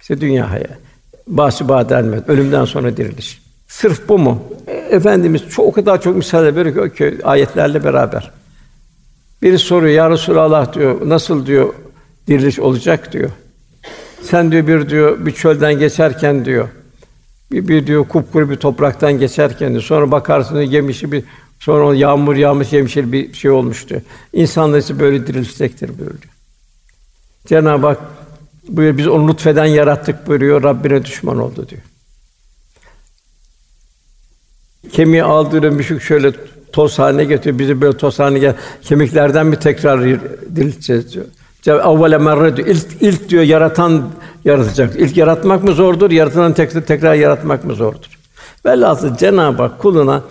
İşte 0.00 0.20
dünya 0.20 0.50
hayatı. 0.50 0.78
Bası 1.26 1.68
baden 1.68 2.30
ölümden 2.30 2.64
sonra 2.64 2.96
diriliş. 2.96 3.49
Sırf 3.70 4.08
bu 4.08 4.18
mu? 4.18 4.42
E, 4.66 4.72
Efendimiz 4.72 5.42
çok 5.48 5.66
o 5.66 5.72
kadar 5.72 6.02
çok 6.02 6.16
misal 6.16 6.42
veriyor 6.56 6.90
ki 6.90 7.18
ayetlerle 7.24 7.84
beraber. 7.84 8.30
Biri 9.42 9.58
soruyor, 9.58 9.92
Ya 9.94 10.10
Resulallah 10.10 10.72
diyor, 10.72 11.08
nasıl 11.08 11.46
diyor 11.46 11.74
diriliş 12.28 12.58
olacak 12.58 13.12
diyor. 13.12 13.30
Sen 14.22 14.52
diyor 14.52 14.66
bir 14.66 14.88
diyor 14.88 15.26
bir 15.26 15.32
çölden 15.32 15.78
geçerken 15.78 16.44
diyor 16.44 16.68
bir, 17.52 17.68
bir 17.68 17.86
diyor 17.86 18.08
kupkuru 18.08 18.50
bir 18.50 18.56
topraktan 18.56 19.12
geçerken 19.12 19.70
diyor, 19.70 19.82
sonra 19.82 20.10
bakarsın 20.10 20.54
diyor, 20.54 20.66
yemişi 20.66 21.12
bir 21.12 21.24
sonra 21.58 21.94
yağmur 21.94 22.36
yağmış 22.36 22.72
yemişi 22.72 23.12
bir 23.12 23.32
şey 23.34 23.50
olmuştu. 23.50 24.02
İnsanlar 24.32 24.78
ise 24.78 25.00
böyle 25.00 25.26
dirilecektir 25.26 25.88
buyuruyor. 25.88 26.34
Cenab-ı 27.46 27.86
Hak 27.86 27.98
buyuruyor 28.68 28.98
biz 28.98 29.06
onu 29.06 29.26
nutfeden 29.26 29.64
yarattık 29.64 30.26
buyuruyor. 30.26 30.62
Rabbine 30.62 31.04
düşman 31.04 31.38
oldu 31.38 31.68
diyor. 31.68 31.82
Kemiği 34.92 35.22
aldırıyor 35.22 35.72
müşük 35.72 36.02
şöyle 36.02 36.32
toz 36.72 36.98
haline 36.98 37.24
getiriyor. 37.24 37.58
Bizi 37.58 37.80
böyle 37.80 37.96
toz 37.96 38.18
haline 38.18 38.38
gel 38.38 38.54
kemiklerden 38.82 39.52
bir 39.52 39.56
tekrar 39.56 40.04
dirilteceğiz 40.56 41.14
diyor. 41.14 41.80
Avvale 41.80 42.18
merre 42.18 42.56
diyor. 42.56 42.68
İlk, 42.68 42.86
ilk 43.00 43.28
diyor 43.28 43.42
yaratan 43.42 44.10
yaratacak. 44.44 44.96
İlk 44.96 45.16
yaratmak 45.16 45.64
mı 45.64 45.72
zordur? 45.72 46.10
Yaratılan 46.10 46.52
tekrar 46.52 46.80
tekrar 46.80 47.14
yaratmak 47.14 47.64
mı 47.64 47.74
zordur? 47.74 48.18
Velhâsıl 48.66 49.16
Cenab-ı 49.16 49.62
Hak 49.62 49.78
kuluna 49.78 50.22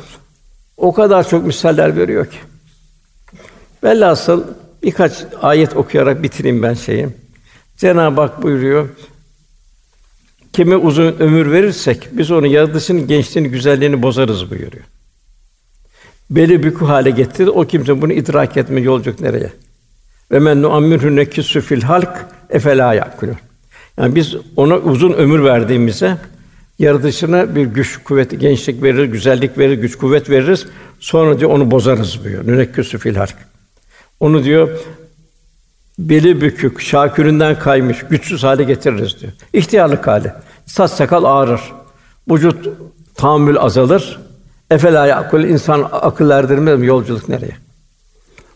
o 0.78 0.94
kadar 0.94 1.30
çok 1.30 1.46
misaller 1.46 1.98
veriyor 1.98 2.26
ki. 2.26 2.38
Velhâsıl 3.84 4.44
birkaç 4.84 5.26
ayet 5.42 5.76
okuyarak 5.76 6.24
bitireyim 6.24 6.64
ben 6.64 6.74
şeyi. 6.74 7.08
Cenab-ı 7.78 8.22
Hak 8.22 8.44
buyuruyor. 8.44 8.90
Kime 10.54 10.76
uzun 10.76 11.16
ömür 11.20 11.52
verirsek 11.52 12.10
biz 12.12 12.32
onun 12.32 12.48
yaratılışının 12.48 13.08
gençliğini, 13.08 13.52
güzelliğini 13.52 14.02
bozarız 14.02 14.52
buyuruyor. 14.52 14.84
Beli 16.30 16.64
bükü 16.64 16.86
hale 16.86 17.10
getirir. 17.10 17.48
O 17.48 17.68
kimse 17.68 18.02
bunu 18.02 18.14
idrak 18.14 18.58
etme 18.58 18.82
yolculuk 18.82 19.20
nereye? 19.20 19.52
Ve 20.32 20.40
men 20.40 20.62
nuammirhu 20.62 21.16
nekissu 21.16 21.62
fil 21.62 21.82
halk 21.82 22.26
efela 22.50 22.94
yakulun. 22.94 23.38
Yani 23.98 24.16
biz 24.16 24.36
ona 24.56 24.78
uzun 24.78 25.14
ömür 25.14 25.44
verdiğimizde 25.44 26.18
yaratışına 26.80 27.56
bir 27.56 27.66
güç, 27.66 28.04
kuvvet, 28.04 28.40
gençlik 28.40 28.84
verir, 28.84 29.04
güzellik 29.04 29.58
verir, 29.58 29.74
güç, 29.74 29.96
kuvvet 29.96 30.30
veririz. 30.30 30.66
Sonra 31.00 31.40
diyor 31.40 31.52
onu 31.52 31.72
bozarız 31.72 32.24
diyor. 32.24 32.48
Nünekküsü 32.48 32.98
fil 32.98 33.16
halk. 33.16 33.36
Onu 34.20 34.44
diyor 34.44 34.70
beli 36.00 36.42
bükük, 36.42 36.82
şaküründen 36.82 37.60
kaymış, 37.60 38.06
güçsüz 38.10 38.44
hale 38.44 38.64
getiririz 38.64 39.22
diyor. 39.22 39.32
İhtiyarlık 39.54 40.08
hali. 40.08 40.34
Saç 40.66 40.92
sakal 40.92 41.24
ağrır. 41.24 41.62
Vücut 42.32 42.68
tahammül 43.16 43.58
azalır. 43.58 44.20
Efela 44.72 45.08
yakul 45.08 45.44
insan 45.44 45.90
akıl 45.92 46.30
erdirmez 46.30 46.80
mi 46.80 46.86
yolculuk 46.86 47.30
nereye? 47.30 47.58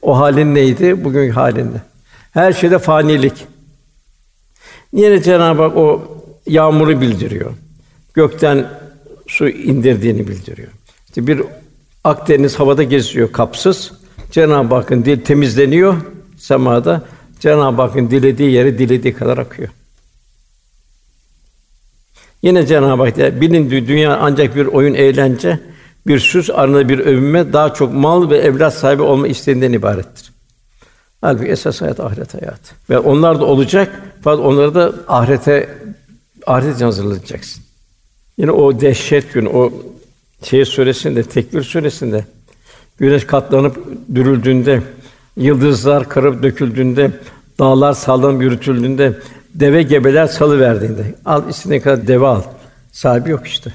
O 0.02 0.20
halin 0.20 0.56
neydi? 0.56 1.04
Bugün 1.04 1.30
halinde. 1.30 1.82
Her 2.32 2.54
şeyde 2.54 2.80
fanilik. 2.80 3.48
Yine 4.94 5.24
Cenab-ı 5.24 5.62
Hak 5.62 5.78
o 5.78 6.02
yağmuru 6.48 7.02
bildiriyor. 7.02 7.52
Gökten 8.14 8.68
su 9.28 9.50
indirdiğini 9.50 10.28
bildiriyor. 10.28 10.70
İşte 11.08 11.28
bir 11.28 11.42
Akdeniz 12.04 12.60
havada 12.60 12.84
geziyor 12.84 13.32
kapsız. 13.32 13.92
Cenab-ı 14.32 14.76
Hakk'ın 14.76 15.06
dil 15.06 15.22
temizleniyor 15.22 15.96
semada. 16.38 17.02
Cenab-ı 17.44 17.82
Hakk'ın 17.82 18.10
dilediği 18.10 18.52
yere 18.52 18.78
dilediği 18.78 19.14
kadar 19.14 19.38
akıyor. 19.38 19.70
Yine 22.42 22.68
Cenab-ı 22.68 23.04
Hak 23.04 23.42
bilin 23.42 23.72
dünya 23.72 24.18
ancak 24.18 24.56
bir 24.56 24.66
oyun 24.66 24.94
eğlence, 24.94 25.60
bir 26.08 26.20
süs 26.20 26.50
arasında 26.50 26.90
bir 26.90 27.00
övünme, 27.00 27.54
daha 27.54 27.74
çok 27.74 27.94
mal 27.94 28.30
ve 28.30 28.38
evlat 28.38 28.74
sahibi 28.74 29.02
olma 29.02 29.28
isteğinden 29.28 29.74
ibarettir. 29.74 30.32
Halbuki 31.22 31.50
esas 31.50 31.82
hayat 31.82 32.00
ahiret 32.00 32.34
hayatı. 32.34 32.76
Ve 32.90 33.00
onlar 33.00 33.40
da 33.40 33.46
olacak 33.46 34.02
fakat 34.22 34.46
onları 34.46 34.76
da 34.76 34.94
ahirete 35.08 35.78
ahiret 36.48 36.76
için 36.76 36.86
hazırlayacaksın. 36.86 37.64
Yine 38.38 38.52
o 38.52 38.82
dehşet 38.82 39.34
gün, 39.34 39.46
o 39.46 39.74
şey 40.44 40.66
suresinde, 40.66 41.24
Tekvir 41.24 41.64
suresinde 41.64 42.26
güneş 42.98 43.26
katlanıp 43.26 43.88
dürüldüğünde, 44.16 44.82
yıldızlar 45.38 46.10
kırıp 46.10 46.44
döküldüğünde, 46.44 47.12
dağlar 47.60 47.94
sallanıp 47.94 48.42
yürütüldüğünde, 48.42 49.14
deve 49.54 49.84
gebeler 49.84 50.28
salı 50.28 50.60
verdiğinde, 50.60 51.16
al 51.26 51.50
istediğin 51.50 51.82
kadar 51.82 52.08
deve 52.08 52.28
al. 52.28 52.42
Sahibi 52.92 53.30
yok 53.30 53.48
işte. 53.48 53.74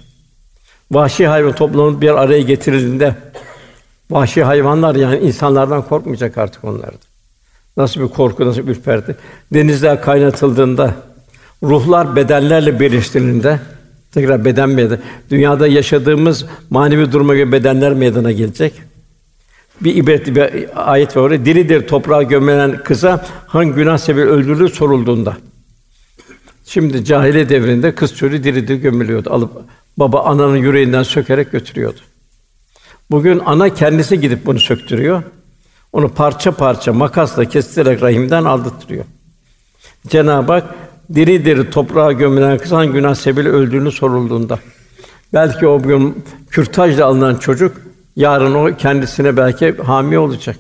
Vahşi 0.91 1.27
hayvan 1.27 1.53
toplanıp 1.53 2.03
bir 2.03 2.23
araya 2.23 2.43
getirildiğinde 2.43 3.15
vahşi 4.11 4.43
hayvanlar 4.45 4.95
yani 4.95 5.19
insanlardan 5.19 5.83
korkmayacak 5.83 6.39
artık 6.39 6.65
onlar. 6.65 6.91
Nasıl 7.77 8.01
bir 8.01 8.09
korku, 8.09 8.47
nasıl 8.47 8.67
bir 8.67 8.73
ürperti. 8.73 9.17
Denizler 9.55 10.03
kaynatıldığında, 10.03 10.95
ruhlar 11.63 12.17
bedenlerle 12.17 12.81
birleştirildiğinde 12.81 13.61
tekrar 14.13 14.45
beden 14.45 14.69
meydana. 14.69 14.99
Dünyada 15.31 15.67
yaşadığımız 15.67 16.47
manevi 16.71 17.13
duruma 17.13 17.35
göre 17.35 17.53
bedenler 17.53 17.95
meydana 17.95 18.33
gelecek. 18.33 18.88
Bir 19.81 19.95
ibretli 19.95 20.35
bir 20.35 20.69
ayet 20.93 21.17
var 21.17 21.23
orada. 21.23 21.45
Diridir 21.45 21.87
toprağa 21.89 22.23
gömülen 22.23 22.83
kıza 22.83 23.27
hangi 23.47 23.73
günah 23.73 23.99
sebebi 23.99 24.27
öldürülür 24.27 24.69
sorulduğunda. 24.69 25.37
Şimdi 26.65 27.05
cahiliye 27.05 27.49
devrinde 27.49 27.95
kız 27.95 28.17
çocuğu 28.17 28.45
diridir 28.45 28.75
gömülüyordu. 28.75 29.31
Alıp 29.33 29.51
baba 29.97 30.23
ananın 30.25 30.57
yüreğinden 30.57 31.03
sökerek 31.03 31.53
götürüyordu. 31.53 32.01
Bugün 33.11 33.43
ana 33.47 33.75
kendisi 33.75 34.21
gidip 34.21 34.47
bunu 34.47 34.61
söktürüyor. 34.61 35.23
Onu 35.93 36.09
parça 36.09 36.53
parça 36.53 36.93
makasla 36.93 37.45
kestirerek 37.45 38.03
rahimden 38.03 38.45
aldırtıyor. 38.45 39.05
Cenab-ı 40.09 40.53
Hak 40.53 40.75
diri 41.15 41.45
diri 41.45 41.71
toprağa 41.71 42.13
gömülen 42.13 42.59
kız 42.59 42.73
hangi 42.73 42.93
günah 42.93 43.15
sebebiyle 43.15 43.49
öldüğünü 43.49 43.93
sorulduğunda 43.93 44.59
belki 45.33 45.67
o 45.67 45.83
gün 45.83 46.25
kürtajla 46.51 47.07
alınan 47.07 47.35
çocuk 47.35 47.77
yarın 48.19 48.55
o 48.55 48.77
kendisine 48.77 49.37
belki 49.37 49.77
hami 49.77 50.19
olacak. 50.19 50.57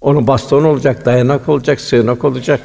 Onun 0.00 0.26
bastonu 0.26 0.68
olacak, 0.68 1.04
dayanak 1.04 1.48
olacak, 1.48 1.80
sığınak 1.80 2.24
olacak. 2.24 2.60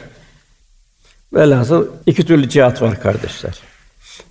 Velhasıl 1.34 1.88
iki 2.06 2.26
türlü 2.26 2.50
cihat 2.50 2.82
var 2.82 3.02
kardeşler. 3.02 3.60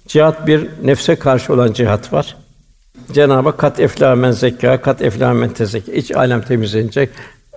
Cihat 0.06 0.46
bir 0.46 0.70
nefse 0.82 1.16
karşı 1.16 1.52
olan 1.52 1.72
cihat 1.72 2.12
var. 2.12 2.36
Cenab-ı 3.12 3.48
Hak 3.48 3.58
kat 3.58 3.80
eflamen 3.80 4.30
zekâ, 4.30 4.80
kat 4.80 5.02
eflamen 5.02 5.50
tezekâ. 5.50 5.92
İç 5.92 6.10
alem 6.10 6.42
temizlenecek, 6.42 7.10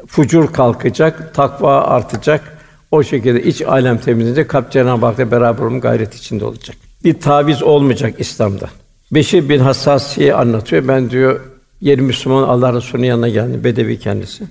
fucur 0.07 0.53
kalkacak, 0.53 1.33
takva 1.35 1.81
artacak. 1.81 2.57
O 2.91 3.03
şekilde 3.03 3.43
iç 3.43 3.61
alem 3.61 3.97
temizlenecek, 3.97 4.49
kalp 4.49 4.71
Cenab-ı 4.71 5.05
Hak'la 5.05 5.31
beraber 5.31 5.63
olma 5.63 5.77
gayret 5.77 6.15
içinde 6.15 6.45
olacak. 6.45 6.77
Bir 7.03 7.19
taviz 7.19 7.63
olmayacak 7.63 8.15
İslam'da. 8.17 8.69
Beşir 9.11 9.49
bin 9.49 9.59
Hassasiye 9.59 10.33
anlatıyor. 10.33 10.87
Ben 10.87 11.09
diyor 11.09 11.39
yeri 11.81 12.01
Müslüman 12.01 12.43
Allah 12.43 12.73
Resulü'nün 12.73 13.07
yanına 13.07 13.29
geldi. 13.29 13.63
Bedevi 13.63 13.99
kendisi. 13.99 14.43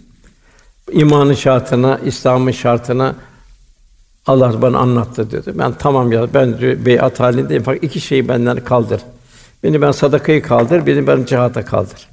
İmanın 0.92 1.34
şartına, 1.34 1.98
İslam'ın 2.04 2.50
şartına 2.50 3.14
Allah 4.26 4.62
bana 4.62 4.78
anlattı 4.78 5.30
dedi. 5.30 5.52
Ben 5.58 5.72
tamam 5.72 6.12
ya 6.12 6.34
ben 6.34 6.58
diyor 6.58 6.84
beyat 6.86 7.20
halindeyim 7.20 7.62
fakat 7.62 7.82
iki 7.82 8.00
şeyi 8.00 8.28
benden 8.28 8.64
kaldır. 8.64 9.00
Beni 9.62 9.82
ben 9.82 9.90
sadakayı 9.90 10.42
kaldır, 10.42 10.86
beni 10.86 11.06
ben 11.06 11.24
cihata 11.24 11.64
kaldır. 11.64 12.08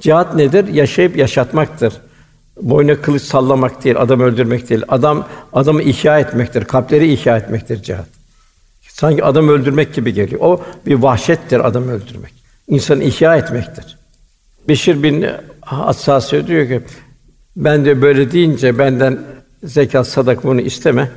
Cihat 0.00 0.34
nedir? 0.34 0.68
Yaşayıp 0.68 1.16
yaşatmaktır. 1.16 1.92
Boyuna 2.62 3.00
kılıç 3.00 3.22
sallamak 3.22 3.84
değil, 3.84 3.96
adam 3.98 4.20
öldürmek 4.20 4.70
değil. 4.70 4.82
Adam 4.88 5.26
adamı 5.52 5.82
ihya 5.82 6.20
etmektir, 6.20 6.64
kalpleri 6.64 7.12
ihya 7.12 7.36
etmektir 7.36 7.82
cihat. 7.82 8.19
Sanki 8.92 9.24
adam 9.24 9.48
öldürmek 9.48 9.94
gibi 9.94 10.14
geliyor. 10.14 10.40
O 10.40 10.62
bir 10.86 10.94
vahşettir 10.94 11.66
adam 11.66 11.88
öldürmek. 11.88 12.32
İnsanı 12.68 13.04
ihya 13.04 13.36
etmektir. 13.36 13.98
Beşir 14.68 15.02
bin 15.02 15.26
Hassas 15.60 16.32
diyor 16.32 16.68
ki 16.68 16.80
ben 17.56 17.84
de 17.84 18.02
böyle 18.02 18.32
deyince 18.32 18.78
benden 18.78 19.18
zekat, 19.64 20.08
sadak 20.08 20.44
bunu 20.44 20.60
isteme. 20.60 21.10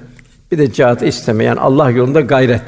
Bir 0.52 0.58
de 0.58 0.74
cihatı 0.74 1.06
isteme. 1.06 1.44
Yani 1.44 1.60
Allah 1.60 1.90
yolunda 1.90 2.22
gayret. 2.22 2.64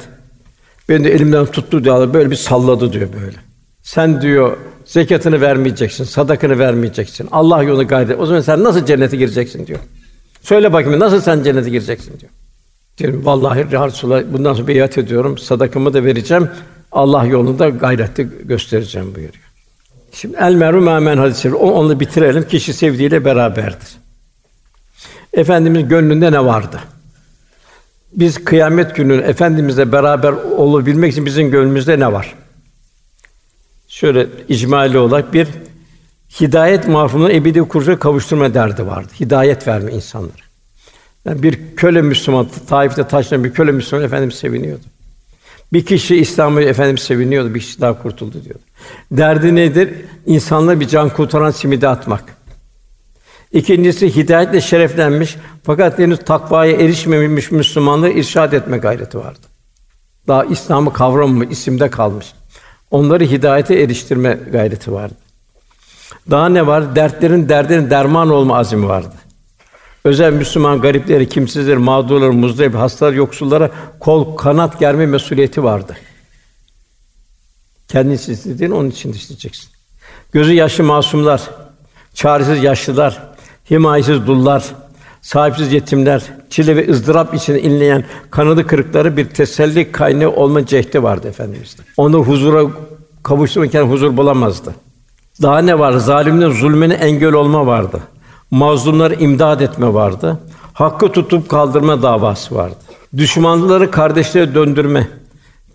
Beni 0.88 1.04
de 1.04 1.12
elimden 1.12 1.46
tuttu 1.46 1.84
diyor, 1.84 2.14
böyle 2.14 2.30
bir 2.30 2.36
salladı 2.36 2.92
diyor 2.92 3.08
böyle. 3.12 3.36
Sen 3.82 4.22
diyor 4.22 4.56
zekatını 4.84 5.40
vermeyeceksin, 5.40 6.04
sadakını 6.04 6.58
vermeyeceksin. 6.58 7.28
Allah 7.32 7.62
yolunda 7.62 7.82
gayret. 7.82 8.20
O 8.20 8.26
zaman 8.26 8.40
sen 8.40 8.64
nasıl 8.64 8.86
cennete 8.86 9.16
gireceksin 9.16 9.66
diyor. 9.66 9.78
Söyle 10.42 10.72
bakayım 10.72 11.00
nasıl 11.00 11.20
sen 11.20 11.42
cennete 11.42 11.70
gireceksin 11.70 12.20
diyor. 12.20 12.32
Diyorum 12.98 13.26
vallahi 13.26 13.74
ya 13.74 13.86
Resulallah 13.86 14.22
bundan 14.32 14.54
sonra 14.54 14.68
beyat 14.68 14.98
ediyorum. 14.98 15.38
Sadakamı 15.38 15.94
da 15.94 16.04
vereceğim. 16.04 16.50
Allah 16.92 17.24
yolunda 17.26 17.68
gayreti 17.68 18.28
göstereceğim 18.44 19.14
buyuruyor. 19.14 19.44
Şimdi 20.12 20.36
el 20.40 20.54
meru 20.54 20.80
men 20.80 21.16
hadisi 21.16 21.54
o 21.54 21.70
onu 21.70 22.00
bitirelim. 22.00 22.48
Kişi 22.48 22.74
sevdiğiyle 22.74 23.24
beraberdir. 23.24 23.88
Efendimiz 25.32 25.88
gönlünde 25.88 26.32
ne 26.32 26.44
vardı? 26.44 26.80
Biz 28.12 28.44
kıyamet 28.44 28.96
günü 28.96 29.14
efendimizle 29.14 29.92
beraber 29.92 30.32
olabilmek 30.32 31.12
için 31.12 31.26
bizim 31.26 31.50
gönlümüzde 31.50 32.00
ne 32.00 32.12
var? 32.12 32.34
Şöyle 33.88 34.26
icmali 34.48 34.98
olarak 34.98 35.34
bir 35.34 35.48
hidayet 36.40 36.88
mahfumunu 36.88 37.32
ebedi 37.32 37.60
kuruşa 37.60 37.98
kavuşturma 37.98 38.54
derdi 38.54 38.86
vardı. 38.86 39.08
Hidayet 39.20 39.68
verme 39.68 39.92
insanlara. 39.92 40.45
Yani 41.26 41.42
bir 41.42 41.76
köle 41.76 42.02
Müslüman, 42.02 42.48
Taif'te 42.68 43.04
taşlayan 43.08 43.44
bir 43.44 43.52
köle 43.54 43.72
Müslüman 43.72 44.04
efendimiz 44.04 44.34
seviniyordu. 44.34 44.82
Bir 45.72 45.86
kişi 45.86 46.16
İslam'ı 46.16 46.62
efendimiz 46.62 47.00
seviniyordu, 47.00 47.54
bir 47.54 47.60
kişi 47.60 47.80
daha 47.80 48.02
kurtuldu 48.02 48.44
diyordu. 48.44 48.62
Derdi 49.10 49.54
nedir? 49.54 49.94
İnsanlara 50.26 50.80
bir 50.80 50.88
can 50.88 51.08
kurtaran 51.08 51.50
simidi 51.50 51.88
atmak. 51.88 52.24
İkincisi 53.52 54.16
hidayetle 54.16 54.60
şereflenmiş 54.60 55.36
fakat 55.62 55.98
henüz 55.98 56.18
takvaya 56.18 56.72
erişmemiş 56.72 57.50
Müslümanları 57.50 58.12
irşad 58.12 58.52
etme 58.52 58.78
gayreti 58.78 59.18
vardı. 59.18 59.46
Daha 60.28 60.44
İslam'ı 60.44 60.92
kavramı 60.92 61.44
isimde 61.44 61.90
kalmış. 61.90 62.26
Onları 62.90 63.24
hidayete 63.24 63.74
eriştirme 63.74 64.38
gayreti 64.52 64.92
vardı. 64.92 65.14
Daha 66.30 66.48
ne 66.48 66.66
var? 66.66 66.96
Dertlerin 66.96 67.48
derdinin 67.48 67.90
derman 67.90 68.30
olma 68.30 68.56
azmi 68.56 68.88
vardı. 68.88 69.14
Özel 70.06 70.32
Müslüman 70.32 70.80
garipleri, 70.80 71.28
kimsizleri, 71.28 71.78
mağdurları, 71.78 72.32
muzdarip, 72.32 72.74
hastalar, 72.74 73.12
yoksullara 73.12 73.70
kol 74.00 74.36
kanat 74.36 74.78
germe 74.78 75.06
mesuliyeti 75.06 75.64
vardı. 75.64 75.96
Kendin 77.88 78.10
istediğin 78.10 78.70
onun 78.70 78.90
için 78.90 79.12
isteyeceksin. 79.12 79.70
Gözü 80.32 80.52
yaşlı 80.52 80.84
masumlar, 80.84 81.42
çaresiz 82.14 82.62
yaşlılar, 82.62 83.22
himayesiz 83.70 84.26
dullar, 84.26 84.64
sahipsiz 85.22 85.72
yetimler, 85.72 86.22
çile 86.50 86.76
ve 86.76 86.90
ızdırap 86.90 87.34
içinde 87.34 87.62
inleyen 87.62 88.04
kanadı 88.30 88.66
kırıkları 88.66 89.16
bir 89.16 89.24
teselli 89.24 89.92
kaynağı 89.92 90.30
olma 90.30 90.66
cehdi 90.66 91.02
vardı 91.02 91.28
efendimizde. 91.28 91.82
Onu 91.96 92.18
huzura 92.18 92.70
kavuştururken 93.22 93.82
huzur 93.82 94.16
bulamazdı. 94.16 94.74
Daha 95.42 95.58
ne 95.58 95.78
var? 95.78 95.92
Zalimlerin 95.92 96.52
zulmüne 96.52 96.94
engel 96.94 97.32
olma 97.32 97.66
vardı. 97.66 98.02
Mazlumları 98.50 99.14
imdad 99.14 99.60
etme 99.60 99.94
vardı. 99.94 100.38
Hakkı 100.72 101.12
tutup 101.12 101.48
kaldırma 101.48 102.02
davası 102.02 102.54
vardı. 102.54 102.76
Düşmanları 103.16 103.90
kardeşlere 103.90 104.54
döndürme, 104.54 105.08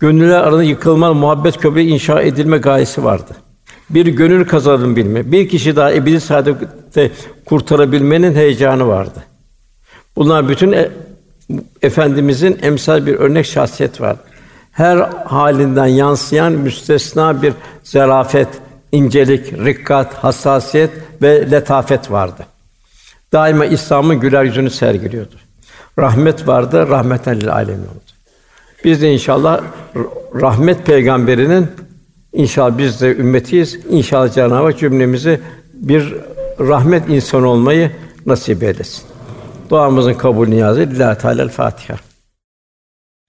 gönüller 0.00 0.40
arasında 0.40 0.62
yıkılma, 0.62 1.14
muhabbet 1.14 1.58
köprü 1.58 1.80
inşa 1.80 2.22
edilme 2.22 2.58
gayesi 2.58 3.04
vardı. 3.04 3.32
Bir 3.90 4.06
gönül 4.06 4.44
kazanım 4.44 4.96
bilme, 4.96 5.32
bir 5.32 5.48
kişi 5.48 5.76
daha 5.76 5.92
ebedi 5.92 6.20
saadette 6.20 7.10
kurtarabilmenin 7.46 8.34
heyecanı 8.34 8.88
vardı. 8.88 9.22
Bunlar 10.16 10.48
bütün 10.48 10.72
e, 10.72 10.90
efendimizin 11.82 12.58
emsal 12.62 13.06
bir 13.06 13.14
örnek 13.14 13.46
şahsiyet 13.46 14.00
var. 14.00 14.16
Her 14.72 14.96
halinden 15.24 15.86
yansıyan 15.86 16.52
müstesna 16.52 17.42
bir 17.42 17.52
zarafet, 17.84 18.48
incelik, 18.92 19.52
rikkat, 19.52 20.14
hassasiyet 20.14 20.90
ve 21.22 21.50
letafet 21.50 22.10
vardı. 22.10 22.46
Daima 23.32 23.66
İslam'ın 23.66 24.20
güler 24.20 24.44
yüzünü 24.44 24.70
sergiliyordu. 24.70 25.34
Rahmet 25.98 26.48
vardı, 26.48 26.88
rahmeten 26.88 27.40
lil 27.40 27.52
alemin 27.52 27.82
oldu. 27.82 28.12
Biz 28.84 29.02
de 29.02 29.12
inşallah 29.12 29.60
rahmet 30.34 30.86
peygamberinin 30.86 31.68
İnşallah 32.32 32.78
biz 32.78 33.00
de 33.00 33.16
ümmetiyiz. 33.16 33.78
İnşallah 33.90 34.34
Cenab-ı 34.34 34.54
Hak 34.54 34.78
cümlemizi 34.78 35.40
bir 35.74 36.14
rahmet 36.60 37.08
insanı 37.08 37.48
olmayı 37.48 37.92
nasip 38.26 38.62
eylesin. 38.62 39.04
Duamızın 39.70 40.14
kabul 40.14 40.48
niyazı 40.48 40.80
Lillahi 40.80 41.18
Teala 41.18 41.48
Fatiha. 41.48 41.98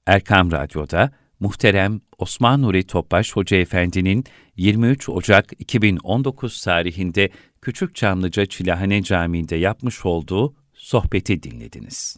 Erkam 0.08 0.52
Radyo'da 0.52 1.12
muhterem 1.40 2.02
Osman 2.18 2.62
Nuri 2.62 2.88
Topbaş 2.88 3.36
Hoca 3.36 3.58
Efendi'nin 3.58 4.24
23 4.58 5.10
Ocak 5.10 5.46
2019 5.60 6.64
tarihinde 6.64 7.30
Küçük 7.64 7.96
Çamlıca 7.96 8.46
Çilahane 8.46 9.04
Camii'nde 9.04 9.56
yapmış 9.56 10.06
olduğu 10.06 10.56
sohbeti 10.74 11.44
dinlediniz. 11.44 12.18